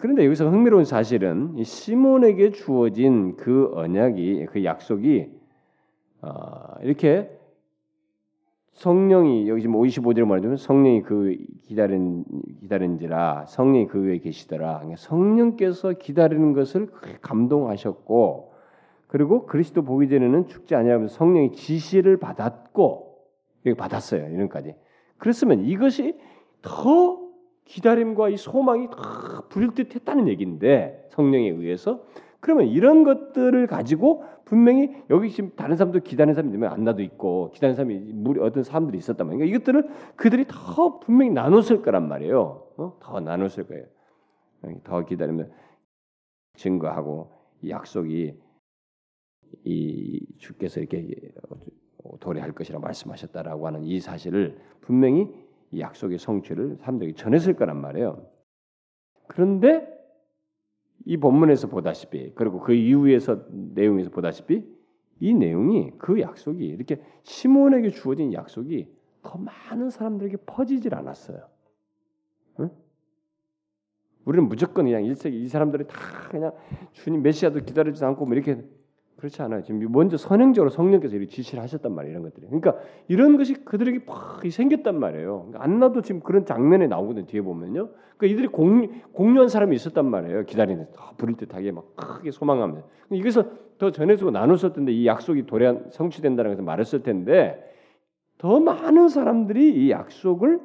그런데 0.00 0.24
여기서 0.24 0.50
흥미로운 0.50 0.84
사실은 0.84 1.62
시몬에게 1.62 2.50
주어진 2.50 3.36
그 3.36 3.70
언약이 3.74 4.46
그 4.50 4.64
약속이 4.64 5.30
어, 6.22 6.74
이렇게 6.82 7.30
성령이 8.72 9.48
여기 9.48 9.62
지금 9.62 9.76
55절에 9.76 10.24
말하자면 10.26 10.56
성령이 10.56 11.02
그 11.02 11.36
기다린 11.62 12.24
기다린지라 12.60 13.46
성령이 13.46 13.86
그 13.86 14.02
위에 14.02 14.18
계시더라. 14.18 14.78
그러니까 14.78 14.96
성령께서 14.96 15.92
기다리는 15.92 16.52
것을 16.52 16.88
감동하셨고 17.22 18.52
그리고 19.06 19.46
그리스도 19.46 19.82
보기 19.82 20.08
전에는 20.08 20.48
죽지 20.48 20.74
아니하면서 20.74 21.14
성령이 21.14 21.52
지시를 21.52 22.18
받았고 22.18 23.18
이렇게 23.64 23.78
받았어요. 23.78 24.28
이런까지. 24.28 24.74
그랬으면 25.18 25.64
이것이 25.64 26.18
더 26.60 27.25
기다림과 27.66 28.30
이 28.30 28.36
소망이 28.36 28.88
더 28.90 29.46
부릴 29.48 29.74
듯했다는 29.74 30.28
얘기인데 30.28 31.08
성령에 31.10 31.50
의해서 31.50 32.04
그러면 32.40 32.66
이런 32.66 33.02
것들을 33.04 33.66
가지고 33.66 34.24
분명히 34.44 34.94
여기 35.10 35.30
지금 35.30 35.50
다른 35.56 35.76
사람도 35.76 36.00
기다리는 36.00 36.34
사람이 36.34 36.52
있으면 36.52 36.72
안나도 36.72 37.02
있고 37.02 37.50
기다리는 37.50 37.74
사람이 37.74 37.98
무리 38.12 38.40
어떤 38.40 38.62
사람들이 38.62 38.96
있었단 38.98 39.26
말이에요. 39.26 39.38
그러니까 39.38 39.56
이것들을 39.56 40.14
그들이 40.16 40.44
더 40.48 41.00
분명히 41.00 41.32
나눴을 41.32 41.82
거란 41.82 42.08
말이에요. 42.08 42.66
어? 42.76 42.96
더 43.00 43.20
나눴을 43.20 43.66
거예요. 43.66 43.84
더 44.84 45.04
기다리면 45.04 45.50
증거하고 46.54 47.32
약속이 47.68 48.38
이 49.64 50.26
주께서 50.38 50.80
이렇게 50.80 51.08
도래할 52.20 52.52
것이라 52.52 52.78
말씀하셨다라고 52.78 53.66
하는 53.66 53.82
이 53.84 54.00
사실을 54.00 54.58
분명히 54.80 55.28
이 55.72 55.80
약속의 55.80 56.18
성취를 56.18 56.76
사람들에게 56.76 57.14
전했을 57.16 57.54
거란 57.54 57.80
말이에요. 57.80 58.26
그런데 59.26 59.86
이 61.04 61.16
본문에서 61.16 61.68
보다시피 61.68 62.32
그리고 62.34 62.60
그 62.60 62.72
이후에서 62.72 63.44
내용에서 63.50 64.10
보다시피 64.10 64.64
이 65.20 65.34
내용이 65.34 65.92
그 65.98 66.20
약속이 66.20 66.64
이렇게 66.64 67.00
시몬에게 67.22 67.90
주어진 67.90 68.32
약속이 68.32 68.88
더 69.22 69.38
많은 69.38 69.90
사람들에게 69.90 70.36
퍼지질 70.46 70.94
않았어요. 70.94 71.48
응? 72.60 72.70
우리는 74.24 74.48
무조건 74.48 74.84
그냥 74.84 75.04
일세기 75.04 75.40
이 75.40 75.48
사람들이 75.48 75.86
다 75.86 75.96
그냥 76.30 76.52
주님 76.92 77.22
메시아도 77.22 77.60
기다리지 77.60 78.04
않고 78.04 78.24
뭐 78.24 78.34
이렇게 78.34 78.62
그렇지 79.16 79.40
않아요. 79.42 79.62
지금 79.62 79.90
먼저 79.92 80.16
선행적으로 80.16 80.68
성령께서 80.68 81.16
이렇게 81.16 81.30
지시를 81.30 81.62
하셨단 81.62 81.94
말이에요. 81.94 82.12
이런 82.12 82.22
것들이. 82.22 82.46
그러니까 82.46 82.76
이런 83.08 83.38
것이 83.38 83.54
그들에게 83.64 84.04
팍 84.04 84.42
생겼단 84.48 85.00
말이에요. 85.00 85.46
그러니까 85.46 85.64
안나도 85.64 86.02
지금 86.02 86.20
그런 86.20 86.44
장면에 86.44 86.86
나오거든요. 86.86 87.26
뒤에 87.26 87.40
보면요. 87.40 87.88
그러니까 88.18 88.26
이들이 88.26 88.48
공, 88.48 88.88
공유한 89.12 89.48
사람이 89.48 89.74
있었단 89.74 90.04
말이에요. 90.04 90.44
기다리는 90.44 90.86
더 90.92 91.12
부릴 91.16 91.36
듯하게 91.36 91.72
막 91.72 91.96
크게 91.96 92.30
소망하면서. 92.30 92.86
이것을 93.12 93.50
더 93.78 93.90
전해주고 93.90 94.30
나눴을 94.32 94.72
텐데 94.74 94.92
이 94.92 95.06
약속이 95.06 95.46
도래한 95.46 95.86
성취된다는 95.90 96.50
것을 96.50 96.64
말했을 96.64 97.02
텐데 97.02 97.62
더 98.38 98.60
많은 98.60 99.08
사람들이 99.08 99.74
이 99.74 99.90
약속을 99.90 100.60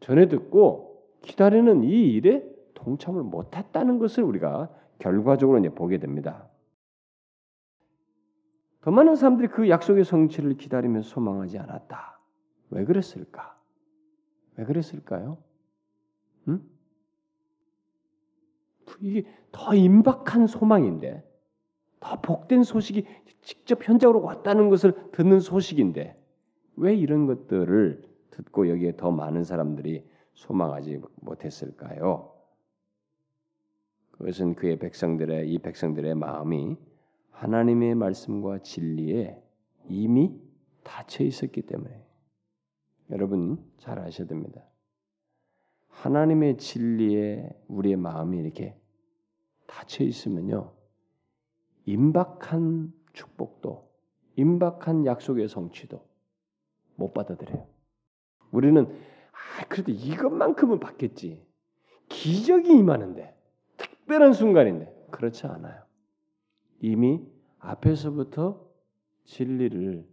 전해 0.00 0.28
듣고 0.28 1.02
기다리는 1.22 1.82
이 1.84 2.12
일에 2.12 2.44
동참을 2.74 3.22
못했다는 3.22 3.98
것을 3.98 4.24
우리가 4.24 4.68
결과적으로 4.98 5.58
이제 5.58 5.68
보게 5.68 5.98
됩니다. 5.98 6.48
더 8.82 8.90
많은 8.90 9.14
사람들이 9.14 9.48
그 9.48 9.68
약속의 9.68 10.04
성취를 10.04 10.56
기다리며 10.56 11.02
소망하지 11.02 11.56
않았다. 11.58 12.20
왜 12.70 12.84
그랬을까? 12.84 13.56
왜 14.56 14.64
그랬을까요? 14.64 15.38
응? 16.48 16.60
이게 19.00 19.24
더 19.52 19.74
임박한 19.74 20.48
소망인데, 20.48 21.24
더 22.00 22.20
복된 22.20 22.64
소식이 22.64 23.06
직접 23.40 23.88
현장으로 23.88 24.20
왔다는 24.20 24.68
것을 24.68 25.10
듣는 25.12 25.38
소식인데, 25.38 26.20
왜 26.76 26.94
이런 26.96 27.26
것들을 27.26 28.02
듣고 28.30 28.68
여기에 28.68 28.96
더 28.96 29.12
많은 29.12 29.44
사람들이 29.44 30.04
소망하지 30.34 31.00
못했을까요? 31.20 32.32
그것은 34.10 34.54
그의 34.54 34.78
백성들의 34.78 35.52
이 35.52 35.58
백성들의 35.58 36.16
마음이 36.16 36.76
하나님의 37.42 37.96
말씀과 37.96 38.60
진리에 38.60 39.36
이미 39.88 40.40
닫혀 40.84 41.24
있었기 41.24 41.62
때문에 41.62 42.06
여러분 43.10 43.58
잘 43.78 43.98
아셔야 43.98 44.28
됩니다. 44.28 44.62
하나님의 45.88 46.58
진리에 46.58 47.50
우리의 47.66 47.96
마음이 47.96 48.38
이렇게 48.38 48.76
닫혀 49.66 50.04
있으면요. 50.04 50.72
임박한 51.84 52.92
축복도 53.12 53.90
임박한 54.36 55.04
약속의 55.04 55.48
성취도 55.48 56.06
못 56.94 57.12
받아들여요. 57.12 57.66
우리는 58.52 58.86
아 58.86 59.66
그래도 59.68 59.90
이것만큼은 59.90 60.78
받겠지. 60.78 61.44
기적이 62.08 62.70
임하는데 62.78 63.34
특별한 63.78 64.32
순간인데 64.32 65.08
그렇지 65.10 65.48
않아요. 65.48 65.82
이미 66.78 67.31
앞에서부터 67.62 68.60
진리를 69.24 70.06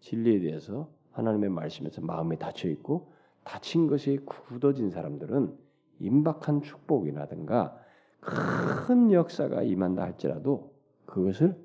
진리에 0.00 0.40
대해서 0.40 0.92
하나님의 1.12 1.50
말씀에서 1.50 2.02
마음이 2.02 2.38
닫혀 2.38 2.68
있고 2.68 3.12
다친 3.44 3.86
것이 3.86 4.20
굳어진 4.24 4.90
사람들은 4.90 5.56
임박한 5.98 6.62
축복이라든가 6.62 7.78
큰 8.20 9.12
역사가 9.12 9.62
임한다 9.62 10.02
할지라도 10.02 10.74
그것을 11.06 11.56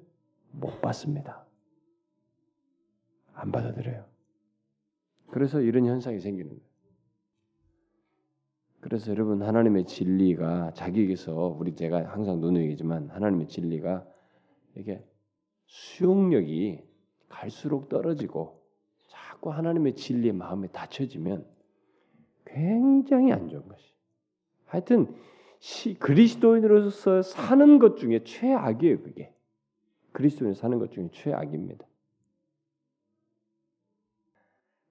못 0.52 0.80
받습니다. 0.82 1.46
안 3.34 3.52
받아들여요. 3.52 4.06
그래서 5.28 5.60
이런 5.60 5.86
현상이 5.86 6.20
생기는 6.20 6.50
거예요. 6.50 6.72
그래서 8.80 9.12
여러분 9.12 9.42
하나님의 9.44 9.86
진리가 9.86 10.72
자기에게서 10.74 11.56
우리 11.60 11.76
제가 11.76 12.12
항상 12.12 12.40
누누이지만 12.40 13.10
하나님의 13.10 13.48
진리가 13.48 14.06
이게 14.76 15.04
수용력이 15.66 16.80
갈수록 17.30 17.90
떨어지고 17.90 18.62
자꾸 19.08 19.52
하나님의 19.52 19.96
진리의 19.96 20.34
마음에 20.34 20.68
닫혀지면 20.68 21.46
굉장히 22.46 23.32
안 23.32 23.50
좋은 23.50 23.68
것이. 23.68 23.92
하여튼 24.66 25.16
시, 25.60 25.94
그리스도인으로서 25.96 27.22
사는 27.22 27.80
것 27.80 27.98
중에 27.98 28.24
최악이에요, 28.24 29.02
그게. 29.04 29.34
그리스도인 30.12 30.54
사는 30.54 30.80
것 30.80 30.92
중에 30.92 31.10
최악입니다. 31.12 31.86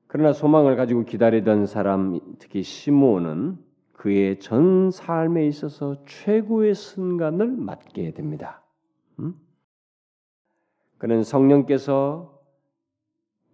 그러나 0.07 0.33
소망을 0.33 0.77
가지고 0.77 1.05
기다리던 1.05 1.67
사람, 1.67 2.19
특히 2.39 2.63
시므온은 2.63 3.59
그의 3.93 4.41
전 4.41 4.91
삶에 4.91 5.47
있어서 5.47 6.03
최고의 6.05 6.75
순간을 6.75 7.49
맞게 7.49 8.13
됩니다. 8.13 8.65
음? 11.01 11.07
그는 11.09 11.23
성령께서 11.25 12.39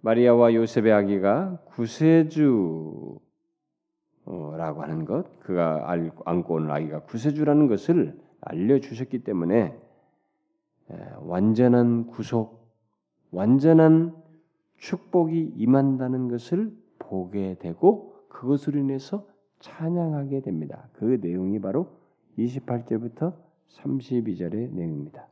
마리아와 0.01 0.55
요셉의 0.55 0.92
아기가 0.92 1.59
구세주라고 1.66 3.20
하는 4.82 5.05
것, 5.05 5.40
그가 5.40 5.90
안고 6.24 6.55
온 6.55 6.70
아기가 6.70 7.01
구세주라는 7.01 7.68
것을 7.68 8.20
알려주셨기 8.40 9.24
때문에 9.24 9.76
완전한 11.20 12.07
구속, 12.09 12.68
완전한 13.32 14.14
축복이 14.76 15.55
임한다는 15.57 16.28
것을 16.28 16.72
보게 16.99 17.57
되고 17.59 18.14
그것으로 18.28 18.78
인해서 18.78 19.26
찬양하게 19.61 20.42
됩니다. 20.42 20.88
그 20.92 21.18
내용이 21.20 21.61
바로 21.61 21.88
28절부터 22.38 23.34
32절의 23.68 24.70
내용입니다. 24.70 25.26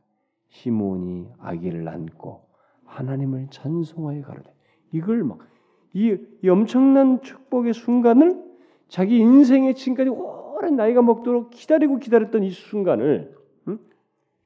시몬이 0.55 1.27
아기를 1.39 1.87
안고 1.87 2.47
하나님을 2.85 3.47
찬송하여 3.49 4.21
가로되 4.21 4.53
이걸 4.93 5.23
막이 5.23 6.17
이 6.41 6.49
엄청난 6.49 7.21
축복의 7.21 7.73
순간을 7.73 8.41
자기 8.87 9.17
인생의 9.17 9.75
지금까지 9.75 10.09
오랜 10.09 10.77
나이가 10.77 11.01
먹도록 11.01 11.49
기다리고 11.49 11.99
기다렸던 11.99 12.43
이 12.43 12.51
순간을 12.51 13.35
음? 13.67 13.79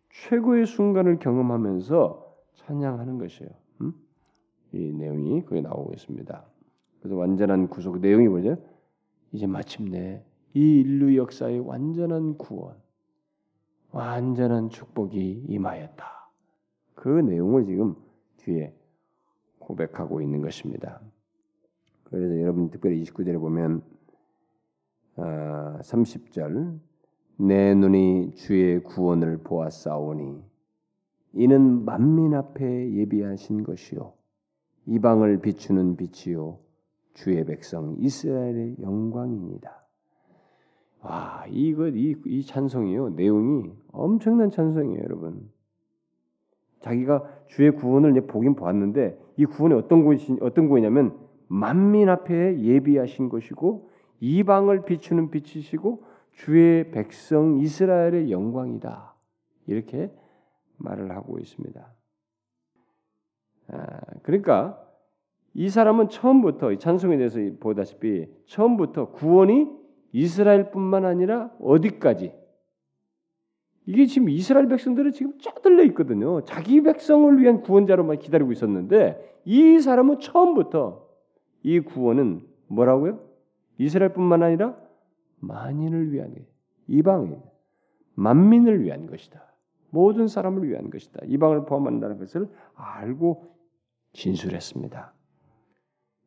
최고의 0.10 0.66
순간을 0.66 1.20
경험하면서 1.20 2.26
찬양하는 2.56 3.20
것이에요. 3.20 3.52
음? 3.82 3.94
이 4.74 4.92
내용이 4.92 5.46
거기 5.46 5.62
나오고 5.62 5.94
있습니다. 5.94 6.44
그래서 7.00 7.16
완전한 7.16 7.68
구속 7.68 8.00
내용이 8.00 8.28
뭐죠? 8.28 8.58
이제 9.32 9.46
마침내 9.46 10.24
이 10.56 10.80
인류 10.80 11.16
역사의 11.18 11.60
완전한 11.60 12.38
구원, 12.38 12.76
완전한 13.92 14.70
축복이 14.70 15.46
임하였다. 15.48 16.06
그 16.96 17.10
내용을 17.10 17.66
지금 17.66 17.96
뒤에 18.38 18.74
고백하고 19.60 20.22
있는 20.22 20.42
것입니다. 20.42 21.02
그래서 22.04 22.42
여러분 22.42 22.70
특별히 22.70 23.04
29절에 23.04 23.40
보면 23.40 23.82
아, 25.16 25.80
30절 25.82 26.80
내 27.38 27.74
눈이 27.74 28.36
주의 28.36 28.84
구원을 28.84 29.40
보았사오니 29.44 30.44
이는 31.34 31.86
만민 31.86 32.34
앞에 32.34 32.94
예비하신 32.94 33.64
것이요 33.64 34.14
이방을 34.88 35.42
비추는 35.42 35.98
빛이요 35.98 36.60
주의 37.14 37.46
백성 37.46 37.96
이스라엘의 38.00 38.78
영광입니다. 38.82 39.79
와 41.02 41.46
이거 41.50 41.88
이, 41.88 42.16
이 42.26 42.44
찬송이요 42.44 43.10
내용이 43.10 43.72
엄청난 43.92 44.50
찬송이에요, 44.50 45.02
여러분. 45.04 45.50
자기가 46.82 47.24
주의 47.48 47.72
구원을 47.72 48.12
이제 48.12 48.22
보긴 48.22 48.56
보았는데 48.56 49.20
이 49.38 49.46
구원이 49.46 49.76
어떤 49.76 50.02
구원이 50.02 50.40
어떤 50.42 50.68
구원이냐면 50.68 51.18
만민 51.48 52.10
앞에 52.10 52.60
예비하신 52.62 53.30
것이고 53.30 53.90
이방을 54.20 54.86
비추는 54.86 55.30
빛이시고 55.32 56.04
주의 56.32 56.92
백성 56.92 57.60
이스라엘의 57.60 58.32
영광이다. 58.32 59.16
이렇게 59.68 60.12
말을 60.78 61.12
하고 61.12 61.40
있습니다. 61.40 61.94
아, 63.72 64.00
그러니까 64.24 64.82
이 65.54 65.70
사람은 65.70 66.10
처음부터 66.10 66.76
찬송에 66.78 67.18
대해서 67.18 67.40
보다시피 67.60 68.28
처음부터 68.46 69.12
구원이 69.12 69.79
이스라엘뿐만 70.12 71.06
아니라 71.06 71.52
어디까지 71.62 72.34
이게 73.86 74.06
지금 74.06 74.30
이스라엘 74.30 74.68
백성들은 74.68 75.12
지금 75.14 75.38
짜들려 75.40 75.84
있거든요. 75.86 76.44
자기 76.44 76.82
백성을 76.82 77.40
위한 77.40 77.62
구원자로만 77.62 78.20
기다리고 78.20 78.52
있었는데 78.52 79.42
이 79.46 79.80
사람은 79.80 80.20
처음부터 80.20 81.08
이 81.64 81.80
구원은 81.80 82.46
뭐라고요? 82.68 83.20
이스라엘뿐만 83.78 84.44
아니라 84.44 84.78
만인을 85.40 86.12
위한 86.12 86.36
이방인 86.88 87.42
만민을 88.16 88.84
위한 88.84 89.08
것이다. 89.08 89.42
모든 89.92 90.28
사람을 90.28 90.68
위한 90.68 90.90
것이다. 90.90 91.22
이방을 91.26 91.66
포함한다는 91.66 92.20
것을 92.20 92.48
알고 92.76 93.56
진술했습니다. 94.14 95.14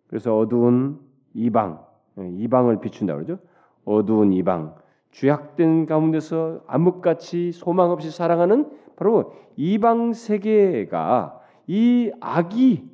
그래서 0.08 0.36
어두운 0.36 1.00
이방, 1.34 1.84
예, 2.18 2.28
이방을 2.28 2.80
비춘다 2.80 3.14
그러죠. 3.14 3.38
어두운 3.84 4.32
이방, 4.32 4.74
죄악된 5.10 5.86
가운데서 5.86 6.62
암흑같이 6.66 7.52
소망 7.52 7.90
없이 7.90 8.10
살아가는 8.10 8.70
바로 8.96 9.34
이방 9.56 10.12
세계가 10.12 11.40
이 11.66 12.10
아기 12.20 12.88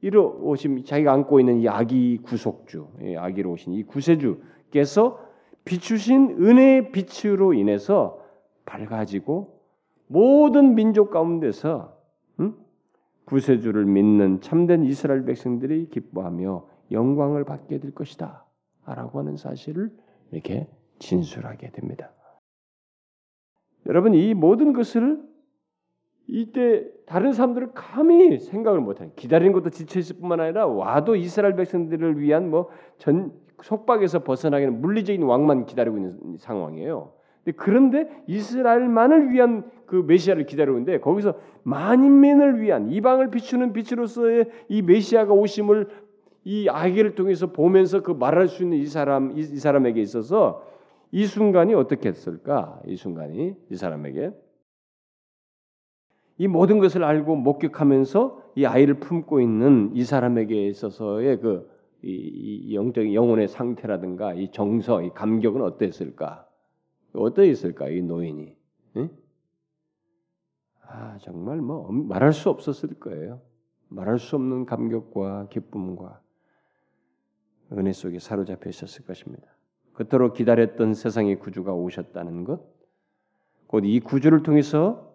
이로 0.00 0.38
오신 0.42 0.84
자기가 0.84 1.12
안고 1.12 1.40
있는 1.40 1.60
이 1.60 1.68
아기 1.68 2.18
구속주, 2.22 2.88
아기로 3.18 3.52
오신 3.52 3.72
이 3.72 3.84
구세주께서 3.84 5.18
비추신 5.64 6.36
은혜의 6.42 6.92
빛으로 6.92 7.54
인해서 7.54 8.20
밝아지고 8.66 9.60
모든 10.06 10.74
민족 10.74 11.10
가운데서 11.10 11.96
음? 12.40 12.54
구세주를 13.24 13.86
믿는 13.86 14.40
참된 14.42 14.84
이스라엘 14.84 15.24
백성들이 15.24 15.88
기뻐하며 15.88 16.66
영광을 16.92 17.44
받게 17.44 17.78
될 17.78 17.94
것이다. 17.94 18.44
라고 18.86 19.18
하는 19.18 19.36
사실을 19.36 19.90
이렇게 20.34 20.66
진술하게 20.98 21.70
됩니다. 21.70 22.10
여러분 23.86 24.14
이 24.14 24.34
모든 24.34 24.72
것을 24.72 25.22
이때 26.26 26.84
다른 27.06 27.32
사람들은 27.32 27.72
감히 27.74 28.38
생각을 28.38 28.80
못한 28.80 29.12
기다리는 29.14 29.52
것도 29.52 29.70
지쳐 29.70 29.98
있을 29.98 30.16
뿐만 30.18 30.40
아니라 30.40 30.66
와도 30.66 31.16
이스라엘 31.16 31.54
백성들을 31.56 32.20
위한 32.20 32.50
뭐 32.50 32.70
전 32.98 33.32
속박에서 33.62 34.24
벗어나기는 34.24 34.80
물리적인 34.80 35.22
왕만 35.22 35.66
기다리고 35.66 35.96
있는 35.96 36.36
상황이에요. 36.38 37.12
그런데 37.56 38.08
이스라엘만을 38.26 39.30
위한 39.30 39.70
그 39.86 39.96
메시아를 39.96 40.46
기다리는데 40.46 41.00
거기서 41.00 41.38
만인민을 41.62 42.60
위한 42.60 42.90
이방을 42.90 43.30
비추는 43.30 43.72
빛으로서의 43.72 44.50
이 44.68 44.82
메시아가 44.82 45.32
오심을 45.32 45.88
이 46.44 46.68
아기를 46.68 47.14
통해서 47.14 47.52
보면서 47.52 48.02
그 48.02 48.12
말할 48.12 48.48
수 48.48 48.62
있는 48.62 48.78
이 48.78 48.86
사람 48.86 49.32
이, 49.32 49.40
이 49.40 49.56
사람에게 49.56 50.00
있어서 50.00 50.66
이 51.10 51.26
순간이 51.26 51.74
어떻게 51.74 52.08
했을까? 52.08 52.80
이 52.86 52.96
순간이 52.96 53.54
이 53.70 53.76
사람에게 53.76 54.32
이 56.36 56.48
모든 56.48 56.78
것을 56.78 57.04
알고 57.04 57.36
목격하면서 57.36 58.52
이 58.56 58.66
아이를 58.66 58.94
품고 58.94 59.40
있는 59.40 59.90
이 59.94 60.04
사람에게 60.04 60.66
있어서의 60.68 61.40
그 61.40 61.70
이, 62.02 62.08
이 62.08 62.74
영적인 62.74 63.14
영혼의 63.14 63.48
상태라든가 63.48 64.34
이 64.34 64.50
정서, 64.50 65.02
이 65.02 65.10
감격은 65.10 65.62
어땠을까? 65.62 66.46
어떠했을까? 67.14 67.88
이 67.88 68.02
노인이. 68.02 68.54
응? 68.96 69.10
아 70.86 71.16
정말 71.22 71.58
뭐 71.62 71.90
말할 71.90 72.32
수 72.32 72.50
없었을 72.50 72.94
거예요. 73.00 73.40
말할 73.88 74.18
수 74.18 74.36
없는 74.36 74.66
감격과 74.66 75.48
기쁨과 75.48 76.20
은혜 77.72 77.92
속에 77.92 78.18
사로잡혀 78.18 78.70
있었을 78.70 79.04
것입니다. 79.04 79.46
그토록 79.94 80.34
기다렸던 80.34 80.94
세상의 80.94 81.38
구주가 81.38 81.72
오셨다는 81.72 82.44
것, 82.44 82.60
곧 83.66 83.84
이 83.84 84.00
구주를 84.00 84.42
통해서 84.42 85.14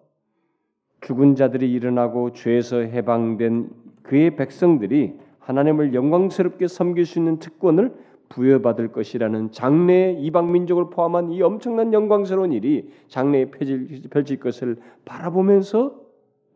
죽은 1.02 1.36
자들이 1.36 1.72
일어나고 1.72 2.34
죄에서 2.34 2.78
해방된 2.78 3.70
그의 4.04 4.36
백성들이 4.36 5.18
하나님을 5.40 5.94
영광스럽게 5.94 6.68
섬길 6.68 7.06
수 7.06 7.20
있는 7.20 7.40
특권을 7.40 7.94
부여받을 8.30 8.92
것이라는 8.92 9.52
장래 9.52 10.12
이방 10.20 10.52
민족을 10.52 10.90
포함한 10.92 11.32
이 11.32 11.42
엄청난 11.42 11.94
영광스러운 11.94 12.52
일이 12.52 12.92
장래에 13.08 13.50
펼칠, 13.50 14.02
펼칠 14.10 14.40
것을 14.40 14.78
바라보면서 15.06 16.00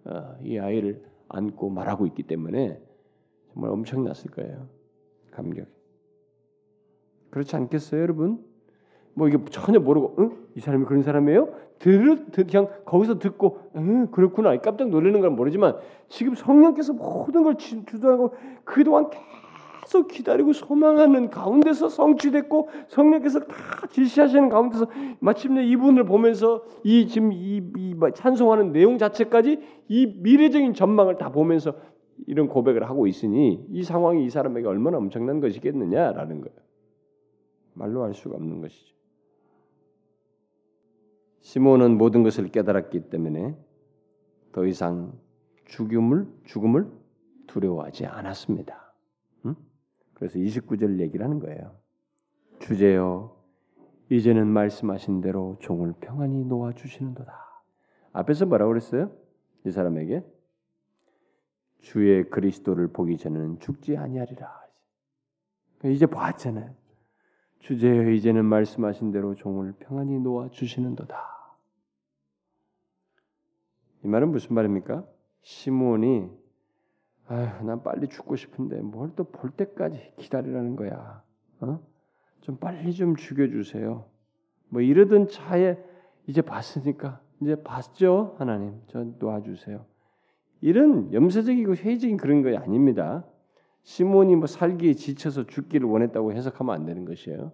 어, 0.05 0.35
이 0.43 0.59
아이를 0.59 1.03
안고 1.29 1.69
말하고 1.69 2.05
있기 2.07 2.23
때문에 2.23 2.79
정말 3.53 3.71
엄청났을 3.71 4.29
거예요. 4.31 4.67
감격. 5.31 5.67
그렇지 7.33 7.55
않겠어요, 7.55 7.99
여러분? 7.99 8.37
뭐 9.15 9.27
이게 9.27 9.39
전혀 9.49 9.79
모르고, 9.79 10.15
응? 10.19 10.37
이 10.55 10.59
사람이 10.59 10.85
그런 10.85 11.01
사람이에요? 11.01 11.49
들, 11.79 12.27
그냥 12.31 12.67
거기서 12.85 13.17
듣고, 13.17 13.71
응, 13.75 14.11
그렇구나. 14.11 14.55
깜짝 14.57 14.89
놀라는 14.89 15.19
건 15.19 15.35
모르지만 15.35 15.77
지금 16.09 16.35
성령께서 16.35 16.93
모든 16.93 17.41
걸 17.41 17.55
주도하고 17.57 18.35
그동안 18.63 19.09
계속 19.81 20.09
기다리고 20.09 20.53
소망하는 20.53 21.31
가운데서 21.31 21.89
성취됐고 21.89 22.69
성령께서 22.89 23.39
다 23.39 23.87
지시하시는 23.89 24.49
가운데서 24.49 24.85
마침내 25.19 25.65
이분을 25.65 26.05
보면서 26.05 26.63
이 26.83 27.07
지금 27.07 27.33
이, 27.33 27.63
이 27.75 27.95
찬송하는 28.13 28.73
내용 28.73 28.99
자체까지 28.99 29.59
이 29.87 30.05
미래적인 30.19 30.75
전망을 30.75 31.17
다 31.17 31.31
보면서 31.31 31.73
이런 32.27 32.47
고백을 32.47 32.87
하고 32.87 33.07
있으니 33.07 33.65
이 33.71 33.81
상황이 33.81 34.23
이 34.23 34.29
사람에게 34.29 34.67
얼마나 34.67 34.97
엄청난 34.97 35.39
것이겠느냐라는 35.39 36.41
거예요. 36.41 36.62
말로 37.73 38.03
할 38.03 38.13
수가 38.13 38.35
없는 38.35 38.61
것이죠. 38.61 38.93
시몬은 41.41 41.97
모든 41.97 42.23
것을 42.23 42.49
깨달았기 42.49 43.09
때문에 43.09 43.57
더 44.51 44.65
이상 44.65 45.19
죽음을 45.65 46.27
죽음을 46.45 46.89
두려워하지 47.47 48.05
않았습니다. 48.05 48.93
응? 49.45 49.55
그래서 50.13 50.39
29절 50.39 50.99
얘기를 50.99 51.25
하는 51.25 51.39
거예요. 51.39 51.75
주제여 52.59 53.35
이제는 54.09 54.47
말씀하신 54.47 55.21
대로 55.21 55.57
종을 55.59 55.93
평안히 55.99 56.43
놓아 56.45 56.73
주시는도다. 56.73 57.33
앞에서 58.13 58.45
뭐라고 58.45 58.69
그랬어요? 58.69 59.11
이 59.65 59.71
사람에게 59.71 60.23
주의 61.81 62.29
그리스도를 62.29 62.87
보기 62.87 63.17
전에는 63.17 63.59
죽지 63.59 63.97
아니하리라. 63.97 64.63
이제 65.85 66.05
봤잖아요. 66.05 66.73
주제여 67.63 68.09
이제는 68.09 68.43
말씀하신 68.45 69.11
대로 69.11 69.35
종을 69.35 69.73
평안히 69.79 70.19
놓아 70.19 70.49
주시는도다. 70.49 71.17
이 74.03 74.07
말은 74.07 74.31
무슨 74.31 74.53
말입니까? 74.55 75.05
시몬이 75.41 76.29
아휴, 77.27 77.65
난 77.65 77.81
빨리 77.81 78.09
죽고 78.09 78.35
싶은데 78.35 78.81
뭘 78.81 79.15
또 79.15 79.23
볼 79.23 79.49
때까지 79.51 80.13
기다리라는 80.17 80.75
거야. 80.75 81.23
어? 81.61 81.79
좀 82.41 82.57
빨리 82.57 82.91
좀 82.93 83.15
죽여주세요. 83.15 84.05
뭐 84.67 84.81
이러던 84.81 85.29
차에 85.29 85.77
이제 86.27 86.41
봤으니까 86.41 87.21
이제 87.41 87.55
봤죠 87.63 88.35
하나님 88.39 88.81
저 88.87 89.05
놓아주세요. 89.19 89.85
이런 90.59 91.13
염세적이고 91.13 91.75
회의적인 91.75 92.17
그런 92.17 92.41
거 92.41 92.57
아닙니다. 92.57 93.23
시몬이 93.83 94.35
뭐 94.35 94.47
살기에 94.47 94.93
지쳐서 94.93 95.47
죽기를 95.47 95.87
원했다고 95.87 96.33
해석하면 96.33 96.73
안 96.73 96.85
되는 96.85 97.05
것이에요. 97.05 97.51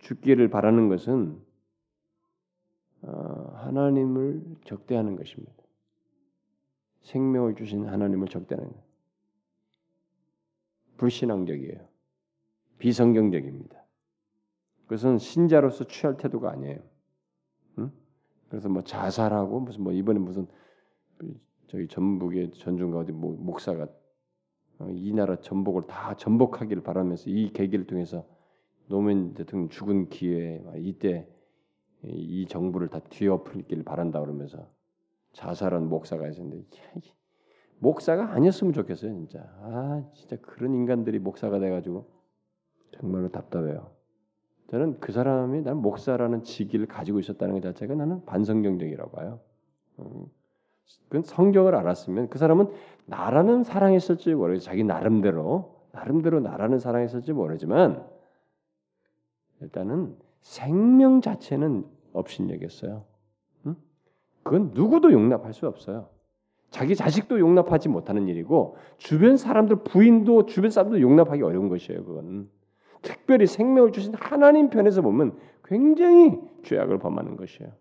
죽기를 0.00 0.50
바라는 0.50 0.88
것은 0.88 1.40
어, 3.02 3.52
하나님을 3.56 4.42
적대하는 4.64 5.16
것입니다. 5.16 5.54
생명을 7.02 7.54
주신 7.54 7.86
하나님을 7.86 8.28
적대하는 8.28 8.68
거예요. 8.68 8.84
불신앙적이에요. 10.96 11.86
비성경적입니다. 12.78 13.84
그것은 14.84 15.18
신자로서 15.18 15.84
취할 15.84 16.16
태도가 16.16 16.50
아니에요. 16.50 16.80
응? 17.78 17.92
그래서 18.48 18.68
뭐 18.68 18.82
자살하고 18.82 19.60
무슨 19.60 19.84
뭐 19.84 19.92
이번에 19.92 20.18
무슨 20.18 20.46
저기 21.68 21.88
전북의 21.88 22.52
전중가 22.52 22.98
어디 22.98 23.12
목사가 23.12 23.84
어, 23.84 24.05
이 24.90 25.12
나라 25.12 25.36
전복을 25.40 25.86
다 25.86 26.14
전복하기를 26.16 26.82
바라면서 26.82 27.30
이 27.30 27.50
계기를 27.52 27.86
통해서 27.86 28.26
노무현 28.88 29.34
대통령 29.34 29.68
죽은 29.68 30.08
기회에 30.08 30.62
이때 30.76 31.26
이 32.04 32.46
정부를 32.46 32.88
다 32.88 33.00
뒤엎기를 33.00 33.84
바란다 33.84 34.20
그러면서 34.20 34.68
자살한 35.32 35.88
목사가 35.88 36.28
있었는데 36.28 36.66
목사가 37.78 38.32
아니었으면 38.32 38.72
좋겠어요 38.72 39.12
진짜. 39.12 39.40
아 39.60 40.04
진짜 40.14 40.36
그런 40.36 40.74
인간들이 40.74 41.18
목사가 41.18 41.58
돼가지고 41.58 42.08
정말로 42.92 43.28
답답해요. 43.28 43.90
저는 44.68 44.98
그 45.00 45.12
사람이 45.12 45.62
난 45.62 45.76
목사라는 45.78 46.42
직위를 46.42 46.86
가지고 46.86 47.20
있었다는 47.20 47.54
것 47.54 47.62
자체가 47.62 47.94
나는 47.94 48.24
반성경적이라고 48.24 49.10
봐요. 49.10 49.40
음, 50.00 50.26
그건 51.08 51.22
성경을 51.22 51.74
알았으면 51.74 52.28
그 52.28 52.38
사람은 52.38 52.68
나라는 53.06 53.62
사랑했을지 53.62 54.34
모르겠 54.34 54.60
자기 54.60 54.84
나름대로 54.84 55.76
나름대로 55.92 56.40
나라는 56.40 56.78
사랑했을지 56.78 57.32
모르지만 57.32 58.06
일단은 59.60 60.16
생명 60.42 61.20
자체는 61.20 61.84
업신여겼어요. 62.12 63.04
응? 63.66 63.76
그건 64.42 64.70
누구도 64.74 65.12
용납할 65.12 65.52
수 65.52 65.66
없어요. 65.66 66.08
자기 66.70 66.94
자식도 66.94 67.40
용납하지 67.40 67.88
못하는 67.88 68.28
일이고 68.28 68.76
주변 68.98 69.36
사람들 69.36 69.76
부인도 69.84 70.46
주변 70.46 70.70
사람도 70.70 71.00
용납하기 71.00 71.42
어려운 71.42 71.68
것이에요. 71.68 72.04
그건 72.04 72.50
특별히 73.02 73.46
생명을 73.46 73.92
주신 73.92 74.14
하나님 74.14 74.68
편에서 74.68 75.00
보면 75.00 75.38
굉장히 75.64 76.38
죄악을 76.64 76.98
범하는 76.98 77.36
것이에요. 77.36 77.72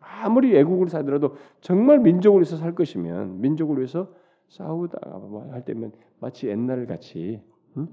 아무리 0.00 0.56
애국을 0.56 0.88
살더라도 0.88 1.36
정말 1.60 1.98
민족을 1.98 2.40
위해서 2.40 2.56
살 2.56 2.74
것이면 2.74 3.40
민족을 3.40 3.76
위해서 3.78 4.12
싸우다가 4.48 5.18
뭐할 5.18 5.64
때면 5.64 5.92
마치 6.20 6.48
옛날 6.48 6.86
같이 6.86 7.42
응? 7.76 7.88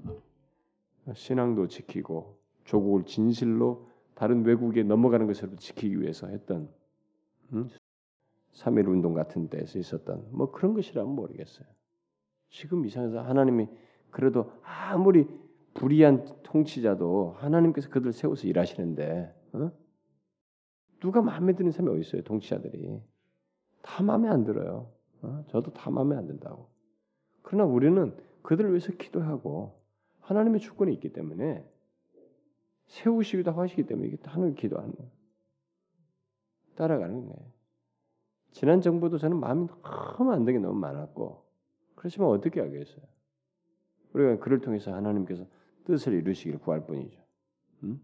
신앙도 1.12 1.68
지키고 1.68 2.38
조국을 2.64 3.04
진실로 3.04 3.88
다른 4.14 4.44
외국에 4.44 4.82
넘어가는 4.82 5.26
것을 5.26 5.56
지키기 5.56 6.00
위해서 6.00 6.26
했던 6.26 6.68
음? 7.52 7.68
3.1 8.52 8.88
운동 8.88 9.14
같은 9.14 9.48
데서 9.48 9.78
있었던 9.78 10.28
뭐 10.30 10.50
그런 10.50 10.74
것이라면 10.74 11.14
모르겠어요. 11.14 11.66
지금 12.50 12.84
이상해서 12.84 13.22
하나님이 13.22 13.68
그래도 14.10 14.52
아무리 14.62 15.26
불의한 15.74 16.26
통치자도 16.42 17.36
하나님께서 17.38 17.88
그들을 17.90 18.12
세워서 18.12 18.46
일하시는데 18.48 19.34
어? 19.52 19.72
누가 21.00 21.22
마음에 21.22 21.54
드는 21.54 21.72
사람이 21.72 21.90
어디 21.92 22.00
있어요? 22.00 22.22
통치자들이 22.22 23.02
다 23.82 24.02
마음에 24.02 24.28
안 24.28 24.44
들어요. 24.44 24.92
어? 25.22 25.44
저도 25.48 25.72
다 25.72 25.90
마음에 25.90 26.16
안 26.16 26.26
든다고. 26.26 26.68
그러나 27.42 27.64
우리는 27.64 28.16
그들을 28.42 28.70
위해서 28.70 28.92
기도하고 28.92 29.80
하나님의 30.20 30.60
주권이 30.60 30.92
있기 30.94 31.12
때문에 31.12 31.66
세우시기도 32.86 33.52
하시기 33.52 33.86
때문에 33.86 34.08
이게 34.08 34.18
하늘 34.24 34.54
기도하는 34.54 34.94
거예요. 34.94 35.10
따라가는 36.76 37.26
거예요. 37.26 37.52
지난 38.52 38.80
정부도 38.80 39.18
저는 39.18 39.38
마음이 39.38 39.68
너무 39.82 40.32
안 40.32 40.44
되게 40.44 40.58
너무 40.58 40.78
많았고 40.78 41.44
그렇지만 41.94 42.28
어떻게 42.28 42.60
하겠어요? 42.60 43.04
우리가 44.12 44.38
그를 44.38 44.60
통해서 44.60 44.92
하나님께서 44.92 45.46
뜻을 45.84 46.14
이루시기를 46.14 46.58
구할 46.58 46.86
뿐이죠. 46.86 47.20
음? 47.84 48.00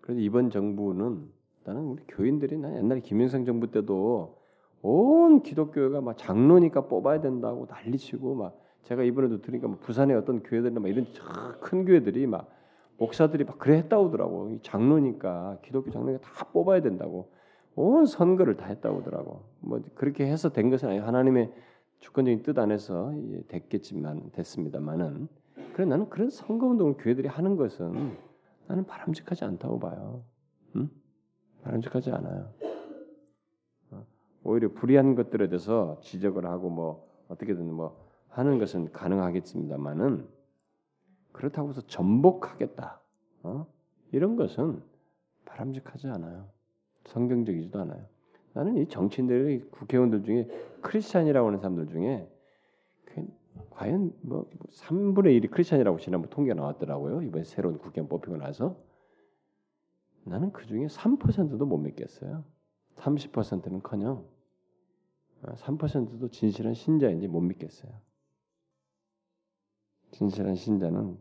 그래서 0.00 0.20
이번 0.20 0.50
정부는 0.50 1.28
나는 1.64 1.82
우리 1.82 2.02
교인들이 2.08 2.56
난 2.58 2.76
옛날에 2.76 3.00
김영삼 3.00 3.44
정부 3.44 3.70
때도 3.70 4.36
온 4.82 5.42
기독교회가 5.42 6.00
막 6.00 6.16
장로니까 6.16 6.86
뽑아야 6.88 7.20
된다고 7.20 7.66
난리치고 7.68 8.34
막 8.34 8.58
제가 8.82 9.02
이번에도 9.02 9.40
들으니까 9.40 9.68
뭐 9.68 9.78
부산의 9.78 10.16
어떤 10.16 10.42
교회들이나 10.42 10.80
막 10.80 10.88
이런 10.88 11.06
큰 11.60 11.84
교회들이 11.84 12.26
막 12.26 12.48
목사들이 12.96 13.44
막 13.44 13.58
그래 13.58 13.78
했다 13.78 13.98
오더라고. 13.98 14.58
장로니까 14.62 15.58
기독교 15.62 15.90
장로니까 15.90 16.22
다 16.22 16.46
뽑아야 16.52 16.82
된다고. 16.82 17.30
온 17.76 18.04
선거를 18.04 18.56
다 18.56 18.66
했다 18.66 18.90
오더라고. 18.90 19.44
뭐 19.60 19.80
그렇게 19.94 20.26
해서 20.26 20.50
된 20.50 20.70
것은 20.70 20.88
아니고 20.88 21.06
하나님의 21.06 21.52
주권적인 22.00 22.42
뜻 22.42 22.58
안에서 22.58 23.14
됐겠지만 23.48 24.30
됐습니다만은 24.32 25.28
그래 25.74 25.84
나는 25.86 26.08
그런 26.08 26.30
선거 26.30 26.66
운동을 26.66 26.94
교회들이 26.98 27.28
하는 27.28 27.56
것은 27.56 28.16
나는 28.70 28.86
바람직하지 28.86 29.44
않다고 29.44 29.80
봐요. 29.80 30.22
응? 30.76 30.88
바람직하지 31.62 32.12
않아요. 32.12 32.52
어, 33.90 34.06
오히려 34.44 34.72
불의한 34.72 35.16
것들에 35.16 35.48
대해서 35.48 35.98
지적을 36.02 36.46
하고 36.46 36.70
뭐 36.70 37.24
어떻게든 37.26 37.72
뭐 37.72 38.00
하는 38.28 38.60
것은 38.60 38.92
가능하겠습니다만은 38.92 40.24
그렇다고 41.32 41.70
해서 41.70 41.80
전복하겠다. 41.80 43.00
어? 43.42 43.66
이런 44.12 44.36
것은 44.36 44.80
바람직하지 45.46 46.06
않아요. 46.06 46.48
성경적이지도 47.06 47.80
않아요. 47.80 48.06
나는 48.52 48.76
이 48.76 48.88
정치인들, 48.88 49.68
국회의원들 49.72 50.22
중에 50.22 50.48
크리스찬이라고 50.82 51.48
하는 51.48 51.58
사람들 51.58 51.88
중에 51.88 52.30
과연 53.70 54.12
뭐 54.22 54.48
3분의 54.70 55.40
1이 55.40 55.50
크리스천이라고 55.50 55.98
지난번 55.98 56.30
통계 56.30 56.54
나왔더라고요. 56.54 57.22
이번 57.22 57.44
새로운 57.44 57.78
국경 57.78 58.08
뽑히고 58.08 58.36
나서 58.36 58.76
나는 60.24 60.52
그 60.52 60.66
중에 60.66 60.86
3%도 60.86 61.66
못 61.66 61.78
믿겠어요. 61.78 62.44
30%는커녕 62.96 64.26
3%도 65.42 66.28
진실한 66.28 66.74
신자인지 66.74 67.28
못 67.28 67.40
믿겠어요. 67.40 67.92
진실한 70.12 70.54
신자는 70.54 71.18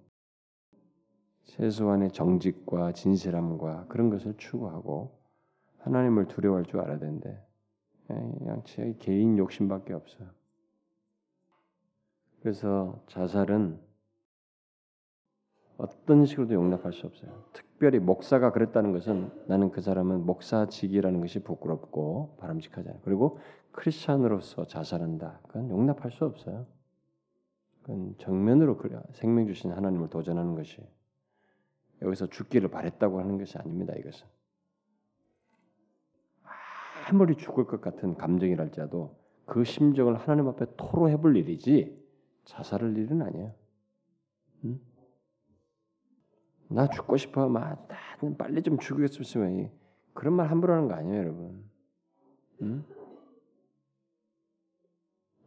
최소한의 1.45 2.11
정직과 2.11 2.93
진실함과 2.93 3.87
그런 3.87 4.09
것을 4.09 4.35
추구하고 4.37 5.17
하나님을 5.79 6.27
두려워할 6.27 6.65
줄 6.65 6.79
알아야 6.79 6.99
되는데 6.99 7.41
그냥 8.07 8.63
제 8.65 8.95
개인 8.99 9.37
욕심밖에 9.37 9.93
없어요. 9.93 10.29
그래서 12.41 13.03
자살은 13.07 13.79
어떤 15.77 16.25
식으로도 16.25 16.53
용납할 16.53 16.91
수 16.91 17.07
없어요. 17.07 17.45
특별히 17.53 17.99
목사가 17.99 18.51
그랬다는 18.51 18.91
것은 18.91 19.31
나는 19.47 19.71
그 19.71 19.81
사람은 19.81 20.25
목사직이라는 20.25 21.21
것이 21.21 21.39
부끄럽고 21.39 22.35
바람직하잖아요. 22.39 23.01
그리고 23.03 23.39
크리스찬으로서 23.71 24.67
자살한다. 24.67 25.39
그건 25.47 25.69
용납할 25.69 26.11
수 26.11 26.25
없어요. 26.25 26.65
그건 27.81 28.15
정면으로 28.17 28.77
생명 29.13 29.47
주신 29.47 29.71
하나님을 29.71 30.09
도전하는 30.09 30.55
것이 30.55 30.85
여기서 32.01 32.27
죽기를 32.27 32.69
바랬다고 32.69 33.19
하는 33.19 33.37
것이 33.37 33.57
아닙니다. 33.57 33.93
이것은 33.97 34.27
아무리 37.09 37.35
죽을 37.35 37.65
것 37.65 37.79
같은 37.79 38.15
감정이랄지라도 38.15 39.17
그 39.45 39.63
심정을 39.63 40.15
하나님 40.15 40.47
앞에 40.47 40.65
토로해볼 40.77 41.37
일이지 41.37 41.98
자살할 42.45 42.97
일은 42.97 43.21
아니에요. 43.21 43.53
응? 44.65 44.79
나 46.69 46.87
죽고 46.87 47.17
싶어, 47.17 47.47
막 47.49 47.87
나는 47.87 48.37
빨리 48.37 48.61
좀 48.61 48.77
죽겠으면 48.77 49.71
그런 50.13 50.33
말 50.33 50.49
함부로 50.49 50.73
하는 50.73 50.87
거 50.87 50.95
아니에요, 50.95 51.17
여러분. 51.17 51.69
응? 52.61 52.83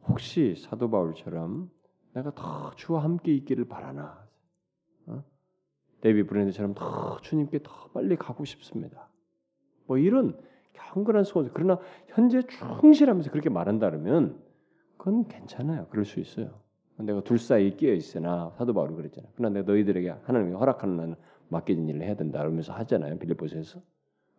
혹시 0.08 0.56
사도 0.56 0.90
바울처럼 0.90 1.70
내가 2.14 2.34
더 2.34 2.74
주와 2.74 3.04
함께 3.04 3.32
있기를 3.34 3.66
바라나? 3.66 4.28
어? 5.06 5.24
데이비 6.00 6.24
브랜드처럼 6.24 6.74
더 6.74 7.20
주님께 7.20 7.62
더 7.62 7.88
빨리 7.90 8.16
가고 8.16 8.44
싶습니다. 8.44 9.08
뭐 9.86 9.98
이런 9.98 10.38
경건한 10.72 11.24
소원. 11.24 11.50
그러나 11.52 11.78
현재 12.08 12.42
충실하면서 12.42 13.30
그렇게 13.30 13.48
말한다 13.48 13.90
그러면 13.90 14.42
그건 14.96 15.26
괜찮아요. 15.28 15.86
그럴 15.88 16.04
수 16.04 16.20
있어요. 16.20 16.61
내가 16.98 17.22
둘 17.22 17.38
사이에 17.38 17.70
끼어 17.70 17.94
있으나 17.94 18.52
사도 18.56 18.74
바울이 18.74 18.94
그랬잖아. 18.94 19.28
그러나 19.34 19.54
내가 19.54 19.72
너희들에게 19.72 20.10
하나님이 20.22 20.54
허락하는 20.54 21.00
한 21.00 21.16
맡겨진 21.48 21.88
일을 21.88 22.02
해야 22.02 22.14
된다 22.14 22.38
그러면서 22.40 22.72
하잖아요. 22.72 23.18
빌립보서에서 23.18 23.80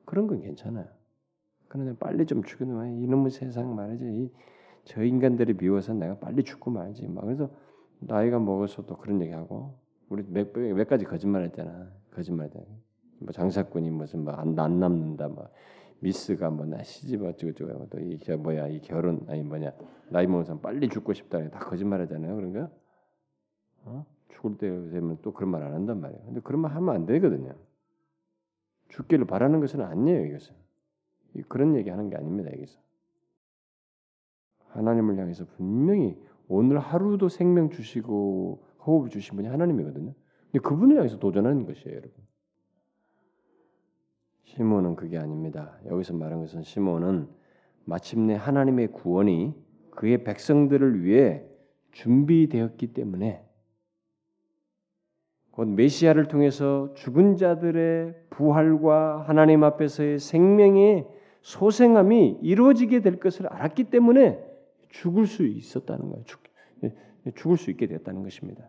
그런 0.05 0.27
건 0.27 0.41
괜찮아요. 0.41 0.87
그러나 1.67 1.95
빨리 1.99 2.25
좀 2.25 2.43
죽으면 2.43 3.01
이놈의 3.01 3.31
세상 3.31 3.75
말이지. 3.75 4.31
저 4.85 5.03
인간들이 5.03 5.53
미워서 5.53 5.93
내가 5.93 6.17
빨리 6.19 6.43
죽고 6.43 6.71
말지. 6.71 7.07
막 7.07 7.21
그래서 7.21 7.49
나이가 7.99 8.39
먹어서도 8.39 8.97
그런 8.97 9.21
얘기하고 9.21 9.75
우리 10.09 10.23
몇, 10.27 10.51
몇 10.53 10.87
가지 10.87 11.05
거짓말했잖아. 11.05 11.89
거짓말했잖아. 12.11 12.65
뭐 13.19 13.31
장사꾼이 13.31 13.89
무슨 13.89 14.23
뭐안 14.23 14.57
안 14.59 14.79
남는다. 14.79 15.29
뭐 15.29 15.49
미스가 16.03 16.49
뭐나 16.49 16.83
시집 16.83 17.23
어쩌고 17.23 17.53
저쩌고 17.53 17.89
또이 17.89 18.19
뭐야 18.37 18.67
이 18.67 18.81
결혼 18.81 19.25
아니 19.29 19.41
뭐냐 19.41 19.71
나이 20.09 20.27
사람 20.27 20.59
빨리 20.61 20.89
죽고 20.89 21.13
싶다 21.13 21.49
다 21.49 21.59
거짓말하잖아요. 21.59 22.35
그런가? 22.35 22.69
어? 23.85 24.05
죽을 24.29 24.57
때 24.57 24.67
되면 24.67 25.17
또 25.21 25.33
그런 25.33 25.49
말 25.49 25.63
안 25.63 25.73
한단 25.73 26.01
말이에요. 26.01 26.23
근데 26.25 26.41
그런 26.41 26.61
말 26.61 26.75
하면 26.75 26.93
안 26.93 27.05
되거든요. 27.05 27.55
죽기를 28.89 29.25
바라는 29.25 29.59
것은 29.61 29.81
아니에요. 29.81 30.25
이것은 30.25 30.55
그런 31.47 31.75
얘기하는 31.75 32.09
게 32.09 32.17
아닙니다. 32.17 32.51
여기서 32.51 32.79
하나님을 34.67 35.17
향해서 35.17 35.45
분명히 35.55 36.17
오늘 36.47 36.79
하루도 36.79 37.29
생명 37.29 37.69
주시고 37.69 38.63
호흡 38.85 39.09
주신 39.09 39.35
분이 39.35 39.47
하나님이거든요. 39.47 40.13
근데 40.51 40.59
그분을 40.59 40.97
향해서 40.97 41.17
도전하는 41.17 41.65
것이에요, 41.65 41.95
여러분. 41.95 42.11
시몬은 44.43 44.95
그게 44.95 45.17
아닙니다. 45.17 45.77
여기서 45.87 46.13
말한 46.13 46.41
것은 46.41 46.63
시몬은 46.63 47.27
마침내 47.85 48.35
하나님의 48.35 48.91
구원이 48.91 49.53
그의 49.91 50.23
백성들을 50.23 51.03
위해 51.03 51.43
준비되었기 51.91 52.93
때문에 52.93 53.43
곧 55.51 55.67
메시아를 55.67 56.27
통해서 56.27 56.93
죽은 56.95 57.37
자들의 57.37 58.15
부활과 58.31 59.21
하나님 59.27 59.63
앞에서의 59.63 60.17
생명의 60.17 61.05
소생함이 61.41 62.39
이루어지게 62.41 63.01
될 63.01 63.19
것을 63.19 63.47
알았기 63.47 63.85
때문에 63.85 64.43
죽을 64.89 65.27
수 65.27 65.45
있었다는 65.45 66.09
거예요. 66.09 66.23
죽, 66.25 66.41
죽을 67.35 67.57
수 67.57 67.69
있게 67.69 67.87
됐다는 67.87 68.23
것입니다. 68.23 68.67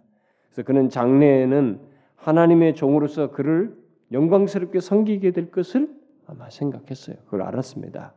그래서 0.49 0.67
그는 0.67 0.91
장래에는 0.91 1.81
하나님의 2.17 2.75
종으로서 2.75 3.31
그를 3.31 3.77
영광스럽게 4.15 4.81
섬기게 4.81 5.33
될 5.33 5.51
것을 5.51 5.93
아마 6.27 6.49
생각했어요. 6.49 7.17
그걸 7.25 7.43
알았습니다. 7.43 8.15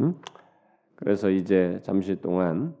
음? 0.00 0.20
그래서 0.94 1.30
이제 1.30 1.80
잠시 1.82 2.20
동안 2.20 2.76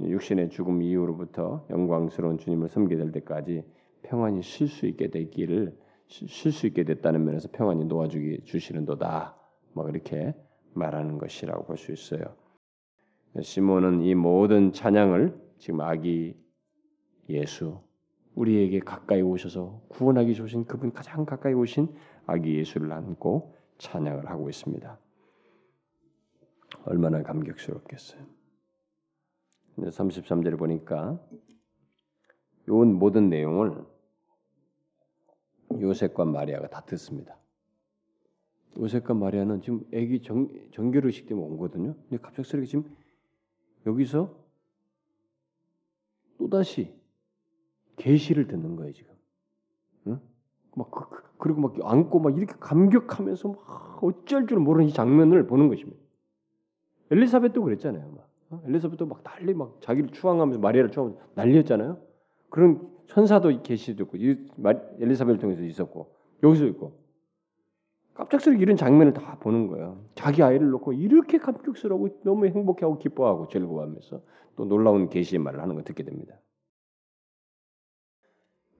육신의 0.00 0.50
죽음 0.50 0.80
이후로부터 0.80 1.66
영광스러운 1.70 2.38
주님을 2.38 2.68
섬기게 2.68 2.96
될 2.96 3.12
때까지 3.12 3.64
평안히 4.02 4.42
쉴 4.42 4.68
수 4.68 4.86
있게 4.86 5.08
되기를 5.08 5.76
쉴 6.06 6.52
수 6.52 6.66
있게 6.66 6.84
됐다는 6.84 7.24
면에서 7.24 7.48
평안히 7.52 7.84
놓아주기 7.84 8.44
주시는도다. 8.44 9.36
뭐 9.74 9.88
이렇게 9.88 10.34
말하는 10.74 11.18
것이라고 11.18 11.64
볼 11.64 11.76
수 11.76 11.92
있어요. 11.92 12.36
시몬은 13.40 14.02
이 14.02 14.14
모든 14.14 14.72
찬양을 14.72 15.34
지금 15.58 15.80
아기 15.80 16.36
예수 17.28 17.80
우리에게 18.34 18.80
가까이 18.80 19.20
오셔서 19.22 19.82
구원하기 19.88 20.34
좋으신 20.34 20.64
그분 20.64 20.92
가장 20.92 21.24
가까이 21.24 21.52
오신 21.52 21.94
아기 22.26 22.56
예수를 22.56 22.92
안고 22.92 23.56
찬양을 23.78 24.30
하고 24.30 24.48
있습니다. 24.48 24.98
얼마나 26.84 27.22
감격스럽겠어요. 27.22 28.26
33절을 29.76 30.58
보니까 30.58 31.20
이 32.68 32.70
모든 32.70 33.28
내용을 33.28 33.84
요셉과 35.80 36.24
마리아가 36.24 36.68
다 36.68 36.82
듣습니다. 36.82 37.36
요셉과 38.78 39.14
마리아는 39.14 39.60
지금 39.60 39.84
정, 40.22 40.48
정결의식 40.72 41.26
때문에 41.26 41.46
온 41.46 41.56
거거든요. 41.56 41.94
근데 42.08 42.18
갑작스럽게 42.18 42.66
지금 42.66 42.96
여기서 43.86 44.34
또다시 46.38 47.01
계시를 47.96 48.46
듣는 48.46 48.76
거예요 48.76 48.92
지금. 48.92 49.14
응? 50.08 50.20
막 50.74 50.90
그, 50.90 51.08
그 51.08 51.22
그리고 51.38 51.60
막 51.60 51.74
안고 51.82 52.20
막 52.20 52.36
이렇게 52.36 52.54
감격하면서 52.60 53.48
막 53.48 53.98
어쩔 54.02 54.46
줄 54.46 54.58
모르는 54.58 54.88
이 54.88 54.92
장면을 54.92 55.46
보는 55.46 55.68
것입니다. 55.68 56.00
엘리사벳도 57.10 57.62
그랬잖아요. 57.62 58.12
막. 58.12 58.28
어? 58.50 58.62
엘리사벳도 58.66 59.06
막 59.06 59.22
난리 59.24 59.54
막 59.54 59.80
자기를 59.80 60.10
추앙하면서 60.10 60.60
마리아를 60.60 60.90
추앙하면서 60.90 61.24
난리였잖아요. 61.34 61.98
그런 62.48 62.88
천사도 63.06 63.62
계시도 63.62 64.04
있고 64.04 64.18
엘리사벳을 65.00 65.38
통해서 65.38 65.62
있었고 65.62 66.14
여기서 66.42 66.66
있고 66.66 67.02
깜짝스럽게 68.14 68.62
이런 68.62 68.76
장면을 68.76 69.12
다 69.12 69.38
보는 69.40 69.68
거예요. 69.68 70.04
자기 70.14 70.42
아이를 70.42 70.70
놓고 70.70 70.92
이렇게 70.92 71.38
감격스러워 71.38 72.08
너무 72.22 72.46
행복해하고 72.46 72.98
기뻐하고 72.98 73.48
즐거워하면서 73.48 74.20
또 74.56 74.64
놀라운 74.64 75.08
계시의 75.08 75.40
말을 75.40 75.60
하는 75.60 75.74
걸 75.74 75.84
듣게 75.84 76.02
됩니다. 76.02 76.36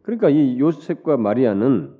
그러니까 0.02 0.28
이 0.28 0.58
요셉과 0.58 1.16
마리아는 1.16 1.96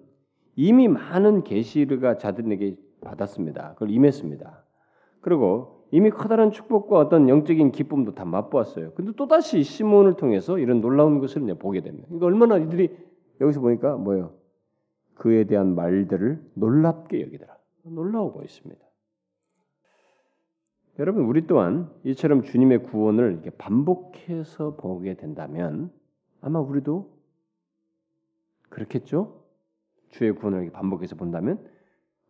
이미 0.57 0.89
많은 0.89 1.45
계시가 1.45 2.19
자들에게 2.19 2.77
받았습니다. 3.01 3.75
그걸 3.75 3.91
임했습니다. 3.91 4.65
그리고 5.21 5.87
이미 5.91 6.11
커다란 6.11 6.51
축복과 6.51 6.99
어떤 6.99 7.29
영적인 7.29 7.71
기쁨도 7.73 8.15
다 8.15 8.25
맛보았어요. 8.25 8.93
근데 8.95 9.13
또 9.17 9.29
다시 9.29 9.63
시몬을 9.63 10.15
통해서 10.15 10.59
이런 10.59 10.81
놀라운 10.81 11.21
것을 11.21 11.43
보게 11.59 11.81
됩니다. 11.81 12.07
그러니까 12.09 12.27
얼마나 12.27 12.59
이들이 12.59 12.91
여기서 13.41 13.61
보니까 13.61 13.97
뭐예요? 13.97 14.33
그에 15.15 15.45
대한 15.45 15.75
말들을 15.75 16.43
놀랍게 16.55 17.21
여기더라. 17.23 17.57
놀라워 17.85 18.33
보였습니다. 18.33 18.81
여러분 20.99 21.25
우리 21.25 21.47
또한 21.47 21.91
이처럼 22.05 22.43
주님의 22.43 22.85
구원을 22.85 23.43
반복해서 23.59 24.77
보게 24.77 25.15
된다면 25.15 25.91
아마 26.41 26.61
우리도 26.61 27.12
그렇겠죠? 28.73 29.45
주의 30.09 30.33
구원을 30.33 30.71
반복해서 30.73 31.15
본다면 31.15 31.63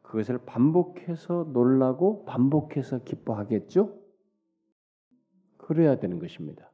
그것을 0.03 0.39
반복해서 0.39 1.49
놀라고 1.53 2.25
반복해서 2.25 3.05
기뻐하겠죠? 3.05 3.99
그래야 5.57 5.99
되는 5.99 6.19
것입니다. 6.19 6.71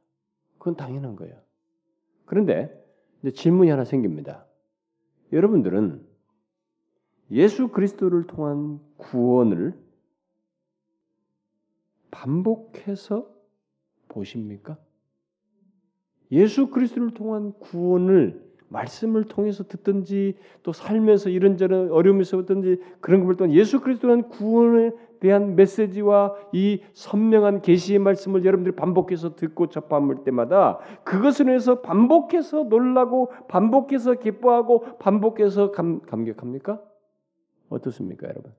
그건 0.57 0.75
당연한 0.75 1.15
거예요. 1.15 1.39
그런데 2.25 2.75
이제 3.21 3.31
질문이 3.31 3.69
하나 3.69 3.85
생깁니다. 3.85 4.45
여러분들은 5.31 6.05
예수 7.31 7.69
그리스도를 7.69 8.25
통한 8.25 8.79
구원을 8.97 9.79
반복해서 12.09 13.31
보십니까? 14.07 14.79
예수 16.31 16.69
그리스도를 16.71 17.13
통한 17.13 17.53
구원을 17.59 18.48
말씀을 18.69 19.25
통해서 19.25 19.63
듣든지 19.63 20.37
또 20.63 20.71
살면서 20.71 21.29
이런저런 21.29 21.91
어려움이 21.91 22.21
있었든지 22.21 22.81
그런 23.01 23.21
것을 23.21 23.35
통한 23.35 23.53
예수 23.53 23.81
그리스도는 23.81 24.29
구원에 24.29 24.91
대한 25.19 25.55
메시지와 25.55 26.35
이 26.53 26.81
선명한 26.93 27.61
계시의 27.61 27.99
말씀을 27.99 28.45
여러분들이 28.45 28.75
반복해서 28.75 29.35
듣고 29.35 29.67
접함을 29.67 30.23
때마다 30.23 30.79
그것을 31.03 31.47
위해서 31.47 31.81
반복해서 31.81 32.63
놀라고 32.63 33.31
반복해서 33.47 34.13
기뻐하고 34.13 34.97
반복해서 34.97 35.71
감, 35.71 36.01
감격합니까? 36.01 36.81
어떻습니까, 37.69 38.29
여러분? 38.29 38.53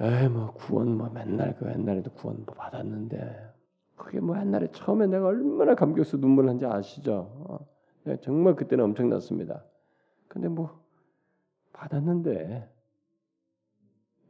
에이 0.00 0.28
뭐 0.28 0.52
구원 0.54 0.96
뭐 0.96 1.10
맨날 1.10 1.54
그 1.56 1.68
옛날에도 1.68 2.10
구원 2.12 2.44
뭐 2.46 2.54
받았는데 2.54 3.52
그게 3.96 4.20
뭐 4.20 4.38
옛날에 4.38 4.68
처음에 4.72 5.06
내가 5.06 5.26
얼마나 5.26 5.74
감격해서 5.74 6.16
눈물 6.16 6.46
난지 6.46 6.64
아시죠? 6.64 7.66
어. 8.04 8.10
네, 8.10 8.16
정말 8.20 8.54
그때는 8.56 8.84
엄청났습니다. 8.84 9.64
근데 10.28 10.48
뭐 10.48 10.82
받았는데 11.72 12.68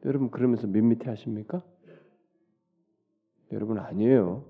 여러분 0.04 0.30
그러면서 0.30 0.66
밋밋해 0.66 1.08
하십니까? 1.10 1.62
여러분 3.52 3.78
아니에요. 3.78 4.44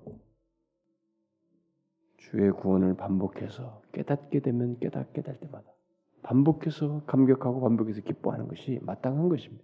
주의 2.17 2.51
구원을 2.51 2.95
반복해서 2.95 3.81
깨닫게 3.91 4.39
되면 4.39 4.79
깨닫게 4.79 5.21
될 5.21 5.39
때마다 5.39 5.71
반복해서 6.23 7.03
감격하고 7.05 7.61
반복해서 7.61 8.01
기뻐하는 8.01 8.47
것이 8.47 8.79
마땅한 8.81 9.29
것입니다. 9.29 9.63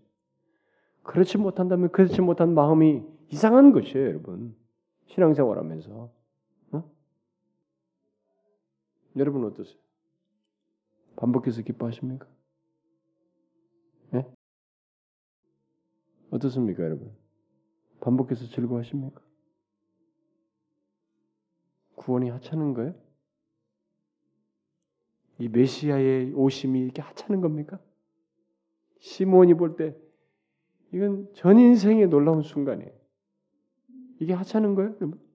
그렇지 1.04 1.38
못한다면 1.38 1.90
그렇지 1.92 2.22
못한 2.22 2.54
마음이 2.54 3.04
이상한 3.30 3.72
것이에요, 3.72 4.06
여러분. 4.06 4.56
신앙생활하면서 5.08 6.19
여러분 9.20 9.44
어떠세요? 9.46 9.78
반복해서 11.18 11.62
기뻐하십니까? 11.62 12.28
예? 14.16 14.26
어떻습니까, 16.32 16.84
여러분? 16.84 17.14
반복해서 18.00 18.46
즐거워하십니까? 18.48 19.22
구원이 21.96 22.30
하찮은 22.30 22.74
거예요? 22.74 22.96
이 25.40 25.50
메시아의 25.50 26.34
오심이 26.34 26.80
이렇게 26.82 27.02
하찮은 27.02 27.42
겁니까? 27.42 27.80
시몬이 29.00 29.54
볼 29.54 29.76
때 29.76 29.96
이건 30.94 31.32
전 31.34 31.60
인생의 31.60 32.08
놀라운 32.08 32.42
순간이에요. 32.42 32.92
이게 34.22 34.34
하찮은 34.34 34.76
거예요, 34.76 34.96
여러분? 34.96 35.29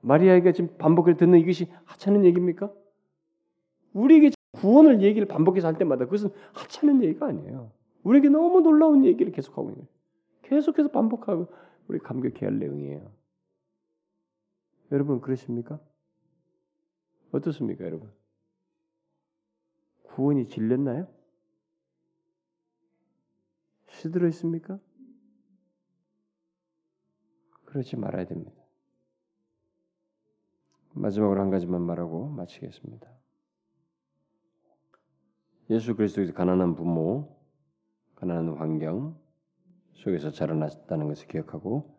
마리아가 0.00 0.52
지금 0.52 0.76
반복해서 0.78 1.18
듣는 1.18 1.38
이것이 1.38 1.68
하찮은 1.84 2.24
얘기입니까? 2.24 2.72
우리에게 3.92 4.30
구원을 4.52 5.02
얘기를 5.02 5.26
반복해서 5.26 5.66
할 5.66 5.76
때마다 5.78 6.04
그것은 6.04 6.30
하찮은 6.52 7.02
얘기가 7.02 7.26
아니에요. 7.26 7.70
우리에게 8.02 8.28
너무 8.28 8.60
놀라운 8.60 9.04
얘기를 9.04 9.32
계속하고 9.32 9.70
있는 9.70 9.84
거예요. 9.84 9.88
계속해서 10.42 10.90
반복하고 10.90 11.48
우리 11.88 11.98
감격해야 11.98 12.50
할 12.50 12.58
내용이에요. 12.58 13.12
여러분 14.92 15.20
그러십니까? 15.20 15.78
어떻습니까, 17.32 17.84
여러분? 17.84 18.10
구원이 20.02 20.46
질렸나요? 20.46 21.06
시들어 23.88 24.26
있습니까? 24.28 24.78
그러지 27.66 27.96
말아야 27.96 28.24
됩니다. 28.24 28.59
마지막으로 31.00 31.40
한 31.40 31.50
가지만 31.50 31.82
말하고 31.82 32.28
마치겠습니다. 32.28 33.08
예수 35.70 35.96
그리스도에서 35.96 36.32
가난한 36.32 36.74
부모, 36.74 37.36
가난한 38.16 38.56
환경 38.56 39.18
속에서 39.94 40.30
자라났다는 40.30 41.08
것을 41.08 41.28
기억하고 41.28 41.96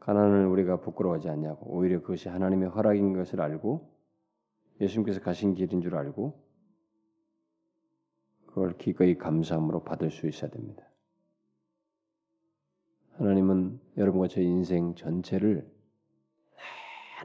가난을 0.00 0.46
우리가 0.46 0.80
부끄러워하지 0.80 1.28
않냐고 1.28 1.66
오히려 1.70 2.00
그것이 2.00 2.28
하나님의 2.28 2.70
허락인 2.70 3.12
것을 3.12 3.40
알고 3.40 3.94
예수님께서 4.80 5.20
가신 5.20 5.54
길인 5.54 5.80
줄 5.82 5.94
알고 5.94 6.42
그걸 8.46 8.76
기꺼이 8.78 9.16
감사함으로 9.16 9.84
받을 9.84 10.10
수 10.10 10.26
있어야 10.26 10.50
됩니다. 10.50 10.84
하나님은 13.12 13.78
여러분과 13.96 14.28
제 14.28 14.42
인생 14.42 14.94
전체를 14.94 15.70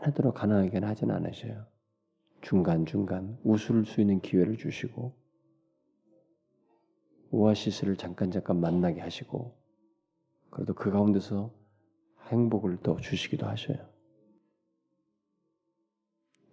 하나도록 0.06 0.36
가난하게 0.36 0.80
하진 0.80 1.10
않으셔요. 1.10 1.66
중간중간 2.42 3.40
웃을 3.44 3.86
수 3.86 4.02
있는 4.02 4.22
기회를 4.22 4.58
주시고 4.58 5.16
오아시스를 7.32 7.96
잠깐 7.98 8.30
잠깐 8.30 8.60
만나게 8.60 9.02
하시고 9.02 9.58
그래도 10.52 10.76
그 10.76 10.92
가운데서 10.92 11.52
행복을 12.28 12.78
또 12.84 13.00
주시기도 13.00 13.48
하셔요. 13.48 13.78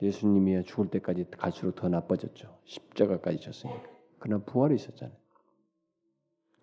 예수님이 0.01 0.65
죽을 0.65 0.89
때까지 0.89 1.27
갈수록 1.31 1.75
더 1.75 1.89
나빠졌죠. 1.89 2.59
십자가까지 2.65 3.39
졌으니까. 3.39 3.83
그러나 4.19 4.45
부활이 4.45 4.75
있었잖아요. 4.75 5.17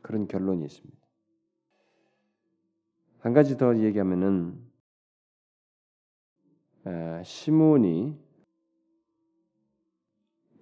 그런 0.01 0.27
결론이 0.27 0.65
있습니다. 0.65 0.97
한 3.19 3.33
가지 3.33 3.57
더 3.57 3.77
얘기하면은 3.77 4.68
시몬이 7.23 8.15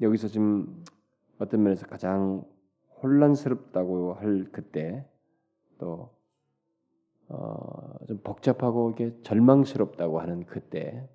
여기서 0.02 0.28
지금 0.28 0.84
어떤 1.40 1.64
면에서 1.64 1.86
가장 1.88 2.46
혼란스럽다고 3.02 4.14
할 4.14 4.46
그때 4.52 5.08
또 5.78 6.16
어, 7.30 8.06
좀 8.08 8.20
복잡하고 8.24 8.92
이게 8.92 9.16
절망스럽다고 9.22 10.20
하는 10.20 10.46
그때 10.46 11.08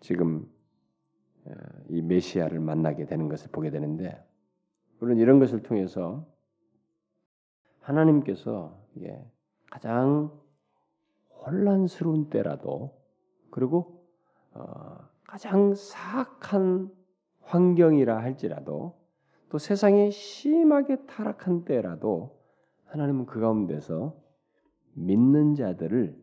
지금 0.00 0.50
이 1.88 2.00
메시아를 2.00 2.60
만나게 2.60 3.06
되는 3.06 3.28
것을 3.28 3.50
보게 3.50 3.70
되는데 3.70 4.22
물론 4.98 5.18
이런 5.18 5.38
것을 5.38 5.62
통해서 5.62 6.26
하나님께서 7.80 8.78
가장 9.70 10.30
혼란스러운 11.44 12.30
때라도 12.30 12.99
그리고 13.50 14.04
어, 14.52 14.98
가장 15.24 15.74
사악한 15.74 16.90
환경이라 17.42 18.18
할지라도 18.18 18.98
또 19.48 19.58
세상이 19.58 20.10
심하게 20.10 21.04
타락한 21.06 21.64
때라도 21.64 22.38
하나님은 22.86 23.26
그 23.26 23.40
가운데서 23.40 24.16
믿는 24.94 25.54
자들을 25.54 26.20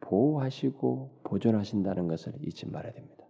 보호하시고 0.00 1.20
보존하신다는 1.24 2.08
것을 2.08 2.34
잊지 2.40 2.66
말아야 2.66 2.92
됩니다. 2.92 3.26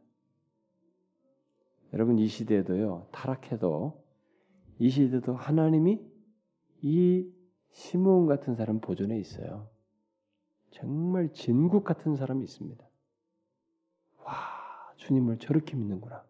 여러분 1.93 2.19
이 2.19 2.27
시대에도요 2.27 3.09
타락해도 3.13 4.05
이 4.79 4.91
시대도 4.91 5.35
하나님이 5.35 6.01
이 6.83 7.33
시므온 7.71 8.27
같은 8.27 8.55
사람 8.55 8.81
보존해 8.81 9.19
있어요. 9.19 9.69
정말 10.71 11.33
진국 11.33 11.85
같은 11.85 12.15
사람이 12.15 12.45
있습니다. 12.45 12.88
와 14.99 15.09
주님을 15.09 15.39
저렇게 15.39 15.77
믿는구나 15.77 16.25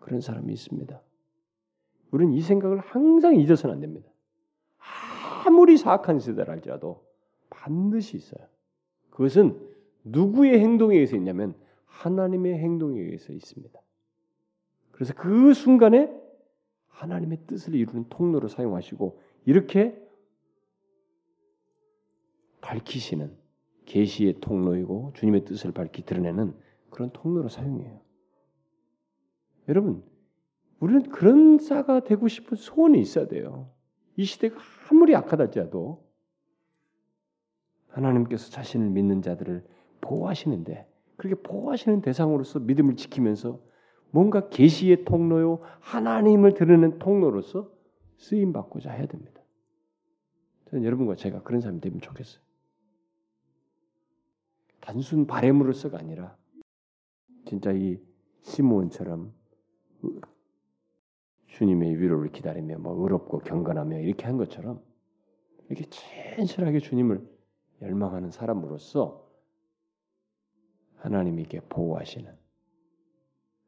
그런 0.00 0.20
사람이 0.20 0.52
있습니다. 0.52 1.00
우리는 2.10 2.32
이 2.32 2.40
생각을 2.40 2.78
항상 2.78 3.36
잊어서는 3.36 3.74
안 3.74 3.80
됩니다. 3.80 4.08
아무리 5.46 5.76
사악한 5.76 6.20
세대랄지라도 6.20 7.04
반드시 7.50 8.16
있어요. 8.16 8.46
그것은 9.10 9.58
누구의 10.04 10.58
행동에 10.60 10.94
의해서 10.94 11.16
있냐면 11.16 11.54
하나님의 11.86 12.58
행동에 12.58 13.00
의해서 13.00 13.32
있습니다. 13.32 13.80
그래서 14.92 15.14
그 15.14 15.54
순간에 15.54 16.12
하나님의 16.88 17.40
뜻을 17.46 17.74
이루는 17.74 18.08
통로로 18.08 18.48
사용하시고 18.48 19.20
이렇게 19.46 20.00
밝히시는 22.60 23.36
계시의 23.86 24.40
통로이고 24.40 25.12
주님의 25.14 25.44
뜻을 25.44 25.72
밝히 25.72 26.04
드러내는 26.04 26.54
그런 26.94 27.10
통로로 27.10 27.48
사용해요. 27.48 28.00
여러분 29.68 30.04
우리는 30.78 31.02
그런 31.10 31.58
자가 31.58 32.04
되고 32.04 32.28
싶은 32.28 32.56
소원이 32.56 33.00
있어야 33.00 33.26
돼요. 33.26 33.72
이 34.16 34.24
시대가 34.24 34.60
아무리 34.88 35.16
악하다지라도 35.16 36.04
하나님께서 37.88 38.50
자신을 38.50 38.90
믿는 38.90 39.22
자들을 39.22 39.66
보호하시는데 40.02 40.88
그렇게 41.16 41.42
보호하시는 41.42 42.00
대상으로서 42.00 42.60
믿음을 42.60 42.94
지키면서 42.94 43.60
뭔가 44.12 44.48
계시의 44.48 45.04
통로요 45.04 45.62
하나님을 45.80 46.54
드러내는 46.54 47.00
통로로서 47.00 47.72
쓰임 48.18 48.52
받고자 48.52 48.92
해야 48.92 49.06
됩니다. 49.06 49.42
저는 50.66 50.84
여러분과 50.84 51.16
제가 51.16 51.42
그런 51.42 51.60
사람이 51.60 51.80
되면 51.80 52.00
좋겠어요. 52.00 52.40
단순 54.80 55.26
바램으로서가 55.26 55.98
아니라 55.98 56.36
진짜 57.46 57.72
이 57.72 58.00
시므온처럼 58.42 59.32
주님의 61.46 62.00
위로를 62.00 62.30
기다리며 62.32 62.78
뭐 62.78 63.00
의롭고 63.02 63.38
경건하며 63.38 64.00
이렇게 64.00 64.24
한 64.26 64.36
것처럼 64.36 64.82
이렇게 65.68 65.88
진실하게 65.88 66.80
주님을 66.80 67.26
열망하는 67.82 68.30
사람으로서 68.30 69.24
하나님에게 70.96 71.60
보호하시는 71.68 72.34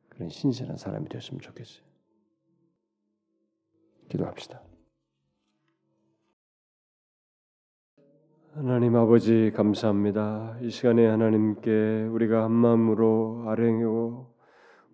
그런 0.09 0.29
신실한 0.29 0.79
사람이 0.79 1.09
되었으면 1.09 1.41
좋겠어요. 1.41 1.85
기도합시다. 4.09 4.63
하나님 8.57 8.97
아버지 8.97 9.53
감사합니다. 9.55 10.57
이 10.63 10.71
시간에 10.71 11.07
하나님께 11.07 12.09
우리가 12.11 12.45
한 12.45 12.53
마음으로 12.53 13.45
아뢰고 13.49 14.33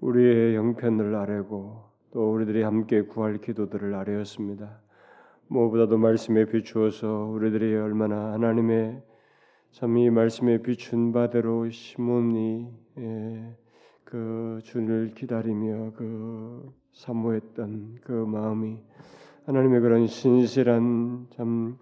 우리의 0.01 0.57
형편을 0.57 1.15
아뢰고 1.15 1.85
또 2.13 2.33
우리들이 2.35 2.65
함께 2.65 3.03
구할 3.03 3.39
기도들을 3.39 3.95
아뢰었습니다. 3.95 4.81
무엇보다도 5.47 5.97
말씀에 5.97 6.47
비추어서 6.47 7.27
우리들이 7.27 7.77
얼마나 7.77 8.33
하나님의 8.33 9.01
참 9.71 9.97
이 9.97 10.11
말씀에 10.11 10.63
비춘 10.63 11.13
바대로 11.13 11.71
시몬이 11.71 12.67
예, 12.99 13.57
그 14.03 14.59
주를 14.65 15.13
기다리며 15.15 15.93
그 15.95 16.69
사모했던 16.95 17.99
그 18.03 18.11
마음이 18.11 18.81
하나님의 19.47 19.81
그런 19.83 20.09
신실한 20.09 21.29
참 21.31 21.79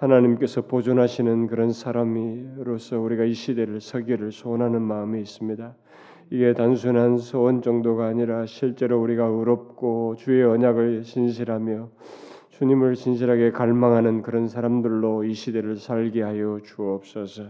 하나님께서 0.00 0.62
보존하시는 0.62 1.46
그런 1.46 1.72
사람이로서 1.72 2.98
우리가 2.98 3.24
이 3.24 3.34
시대를 3.34 3.82
서기를 3.82 4.32
소원하는 4.32 4.80
마음이 4.80 5.20
있습니다. 5.20 5.76
이게 6.30 6.54
단순한 6.54 7.18
소원 7.18 7.60
정도가 7.60 8.06
아니라 8.06 8.46
실제로 8.46 8.98
우리가 9.02 9.26
의롭고 9.26 10.14
주의 10.16 10.42
언약을 10.42 11.04
신실하며 11.04 11.90
주님을 12.48 12.94
진실하게 12.94 13.50
갈망하는 13.50 14.22
그런 14.22 14.48
사람들로 14.48 15.24
이 15.24 15.34
시대를 15.34 15.76
살게 15.76 16.22
하여 16.22 16.60
주옵소서. 16.62 17.42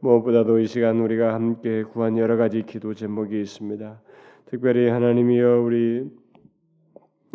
무엇보다도 0.00 0.60
이 0.60 0.66
시간 0.66 1.00
우리가 1.00 1.34
함께 1.34 1.82
구한 1.82 2.16
여러 2.16 2.36
가지 2.36 2.62
기도 2.62 2.94
제목이 2.94 3.40
있습니다. 3.40 4.00
특별히 4.46 4.88
하나님이여 4.88 5.62
우리 5.62 6.08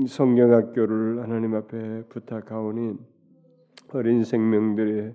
성경학교를 0.05 1.21
하나님 1.23 1.53
앞에 1.55 2.03
부탁하오니 2.07 3.16
어린 3.93 4.23
생명들의 4.23 5.13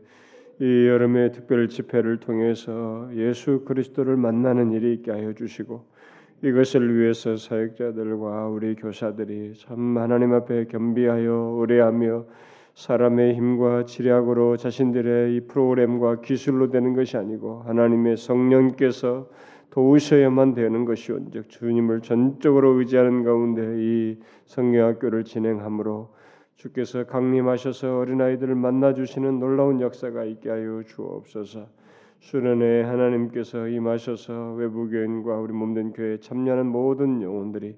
이 0.61 0.87
여름의 0.87 1.33
특별 1.33 1.68
집회를 1.68 2.20
통해서 2.20 3.09
예수 3.14 3.64
그리스도를 3.64 4.16
만나는 4.16 4.73
일이 4.73 4.95
있게 4.95 5.11
하여 5.11 5.33
주시고 5.33 5.85
이것을 6.43 6.99
위해서 6.99 7.37
사역자들과 7.37 8.49
우리 8.49 8.75
교사들이 8.75 9.55
참 9.55 9.97
하나님 9.99 10.33
앞에 10.33 10.66
겸비하여 10.66 11.57
의뢰하며 11.61 12.25
사람의 12.75 13.35
힘과 13.35 13.85
지략으로 13.85 14.57
자신들의 14.57 15.37
이 15.37 15.41
프로그램과 15.41 16.20
기술로 16.20 16.70
되는 16.70 16.95
것이 16.95 17.16
아니고 17.16 17.62
하나님의 17.66 18.16
성령께서 18.16 19.29
도우셔야만 19.70 20.55
되는 20.55 20.85
것이온즉 20.85 21.49
주님을 21.49 22.01
전적으로 22.01 22.79
의지하는 22.79 23.25
가운데 23.25 23.62
이 23.79 24.18
성경학교를 24.47 25.25
진행함으로 25.25 26.11
주께서 26.57 27.05
강림하셔서 27.05 27.98
어린아이들을 27.98 28.55
만나 28.55 28.94
주시는 28.94 29.38
놀라운 29.38 29.80
역사가 29.80 30.24
있게 30.24 30.50
하여 30.50 30.82
주옵소서. 30.86 31.66
수련회 32.20 32.82
하나님께서 32.82 33.66
임하셔서 33.66 34.53
외부 34.55 34.88
교인과 34.88 35.38
우리 35.38 35.53
몸된 35.53 35.92
교회에 35.92 36.18
참여하는 36.18 36.66
모든 36.66 37.20
영혼들이 37.20 37.76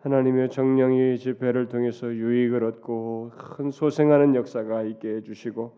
하나님의 0.00 0.48
정령이 0.48 1.18
집회를 1.18 1.68
통해서 1.68 2.06
유익을 2.06 2.64
얻고 2.64 3.32
큰 3.36 3.70
소생하는 3.70 4.34
역사가 4.34 4.82
있게 4.82 5.16
해주시고 5.16 5.76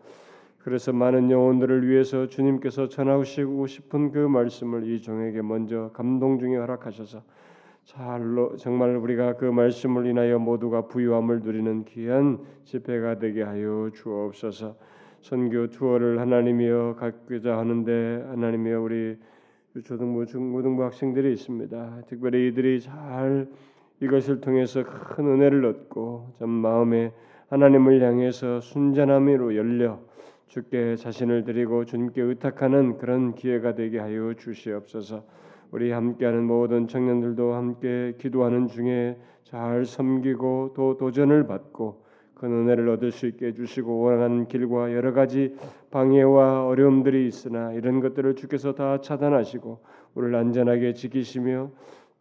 그래서 0.59 0.93
많은 0.93 1.29
영혼들을 1.29 1.87
위해서 1.87 2.25
주님께서 2.25 2.87
전하시고 2.87 3.67
싶은 3.67 4.11
그 4.11 4.19
말씀을 4.19 4.89
이 4.89 5.01
종에게 5.01 5.41
먼저 5.41 5.91
감동 5.93 6.39
중에 6.39 6.55
허락하셔서 6.55 7.21
잘로 7.85 8.55
정말 8.55 8.95
우리가 8.95 9.35
그 9.37 9.45
말씀을 9.45 10.07
인하여 10.07 10.39
모두가 10.39 10.87
부유함을 10.87 11.41
누리는 11.41 11.85
귀한 11.85 12.39
집회가 12.63 13.19
되게 13.19 13.43
하여 13.43 13.91
주옵소서. 13.93 14.75
선교 15.21 15.67
투어를 15.67 16.19
하나님이여 16.19 16.95
갖고자 16.99 17.57
하는데 17.57 18.25
하나님이여 18.27 18.81
우리 18.81 19.17
초등부 19.83 20.25
중고등부 20.25 20.83
학생들이 20.83 21.31
있습니다. 21.33 22.01
특별히 22.07 22.47
이들이 22.47 22.81
잘 22.81 23.47
이것을 24.01 24.41
통해서 24.41 24.83
큰 24.83 25.27
은혜를 25.27 25.63
얻고 25.65 26.33
좀 26.39 26.49
마음에 26.49 27.11
하나님을 27.49 28.01
향해서 28.01 28.61
순전함으로 28.61 29.55
열려 29.55 29.99
주께 30.47 30.95
자신을 30.95 31.43
드리고 31.43 31.85
주님께 31.85 32.19
의탁하는 32.21 32.97
그런 32.97 33.35
기회가 33.35 33.75
되게 33.75 33.99
하여 33.99 34.33
주시옵소서. 34.33 35.23
우리 35.71 35.91
함께하는 35.91 36.43
모든 36.43 36.87
청년들도 36.87 37.53
함께 37.53 38.13
기도하는 38.17 38.67
중에 38.67 39.17
잘 39.43 39.85
섬기고 39.85 40.73
또 40.75 40.97
도전을 40.97 41.47
받고 41.47 42.03
그 42.35 42.47
은혜를 42.47 42.89
얻을 42.89 43.11
수 43.11 43.27
있게 43.27 43.47
해주시고 43.47 43.99
원하는 44.01 44.47
길과 44.47 44.93
여러 44.93 45.13
가지 45.13 45.55
방해와 45.91 46.65
어려움들이 46.67 47.27
있으나 47.27 47.71
이런 47.73 48.01
것들을 48.01 48.35
주께서 48.35 48.73
다 48.75 48.99
차단하시고 48.99 49.79
우리를 50.15 50.35
안전하게 50.35 50.93
지키시며 50.93 51.71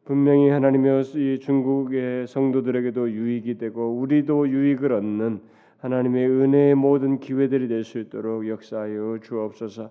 분명히 0.04 0.50
하나님의 0.50 1.02
이 1.14 1.38
중국의 1.40 2.26
성도들에게도 2.26 3.10
유익이 3.10 3.58
되고 3.58 3.98
우리도 3.98 4.48
유익을 4.48 4.92
얻는 4.92 5.40
하나님의 5.78 6.28
은혜의 6.28 6.74
모든 6.74 7.18
기회들이 7.18 7.68
될 7.68 7.84
수 7.84 7.98
있도록 7.98 8.48
역사하여 8.48 9.18
주옵소서. 9.22 9.90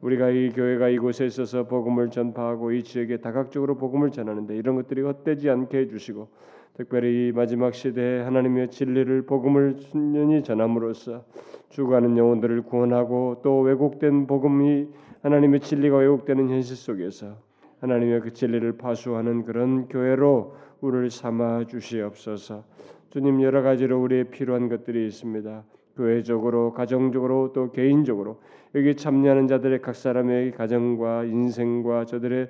우리가 0.00 0.30
이 0.30 0.50
교회가 0.50 0.88
이곳에 0.88 1.26
있어서 1.26 1.64
복음을 1.64 2.10
전파하고 2.10 2.72
이 2.72 2.82
지역에 2.82 3.18
다각적으로 3.18 3.76
복음을 3.76 4.10
전하는데 4.10 4.56
이런 4.56 4.76
것들이 4.76 5.02
헛되지 5.02 5.50
않게 5.50 5.78
해주시고 5.78 6.28
특별히 6.74 7.28
이 7.28 7.32
마지막 7.32 7.74
시대에 7.74 8.22
하나님의 8.22 8.70
진리를 8.70 9.22
복음을 9.26 9.74
순전히 9.74 10.42
전함으로써 10.42 11.24
죽어가는 11.68 12.16
영혼들을 12.16 12.62
구원하고 12.62 13.40
또 13.42 13.60
왜곡된 13.60 14.26
복음이 14.26 14.88
하나님의 15.22 15.60
진리가 15.60 15.98
왜곡되는 15.98 16.48
현실 16.48 16.76
속에서 16.76 17.36
하나님의 17.80 18.20
그 18.20 18.32
진리를 18.32 18.78
파수하는 18.78 19.44
그런 19.44 19.88
교회로 19.88 20.54
우리를 20.80 21.10
삼아 21.10 21.64
주시옵소서. 21.66 22.64
주님 23.10 23.42
여러 23.42 23.62
가지로 23.62 24.00
우리의 24.02 24.24
필요한 24.30 24.68
것들이 24.68 25.06
있습니다. 25.06 25.64
교회적으로, 25.96 26.72
가정적으로 26.72 27.52
또 27.52 27.72
개인적으로 27.72 28.40
여기 28.74 28.94
참여하는 28.94 29.48
자들의 29.48 29.82
각 29.82 29.96
사람의 29.96 30.52
가정과 30.52 31.24
인생과 31.24 32.04
저들의 32.04 32.48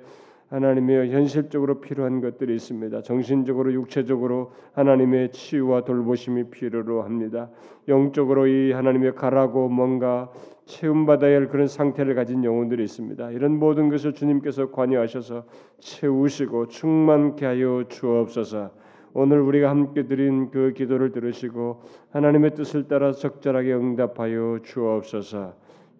하나님의 0.49 1.11
현실적으로 1.11 1.79
필요한 1.79 2.19
것들이 2.19 2.53
있습니다. 2.55 3.01
정신적으로, 3.03 3.71
육체적으로 3.71 4.51
하나님의 4.73 5.31
치유와 5.31 5.85
돌보심이 5.85 6.49
필요로 6.49 7.03
합니다. 7.03 7.49
영적으로 7.87 8.47
이 8.47 8.73
하나님의 8.73 9.15
가라고 9.15 9.69
뭔가 9.69 10.29
채움받아야 10.65 11.37
할 11.37 11.47
그런 11.47 11.67
상태를 11.67 12.15
가진 12.15 12.43
영혼들이 12.43 12.83
있습니다. 12.83 13.31
이런 13.31 13.57
모든 13.57 13.89
것을 13.89 14.13
주님께서 14.13 14.71
관여하셔서 14.71 15.45
채우시고 15.79 16.67
충만케 16.67 17.45
하여 17.45 17.85
주옵소서. 17.87 18.71
오늘 19.13 19.39
우리가 19.39 19.69
함께 19.69 20.05
드린 20.05 20.51
그 20.51 20.73
기도를 20.73 21.11
들으시고 21.11 21.81
하나님의 22.11 22.55
뜻을 22.55 22.87
따라 22.89 23.13
적절하게 23.13 23.73
응답하여 23.73 24.59
주옵소서. 24.63 25.70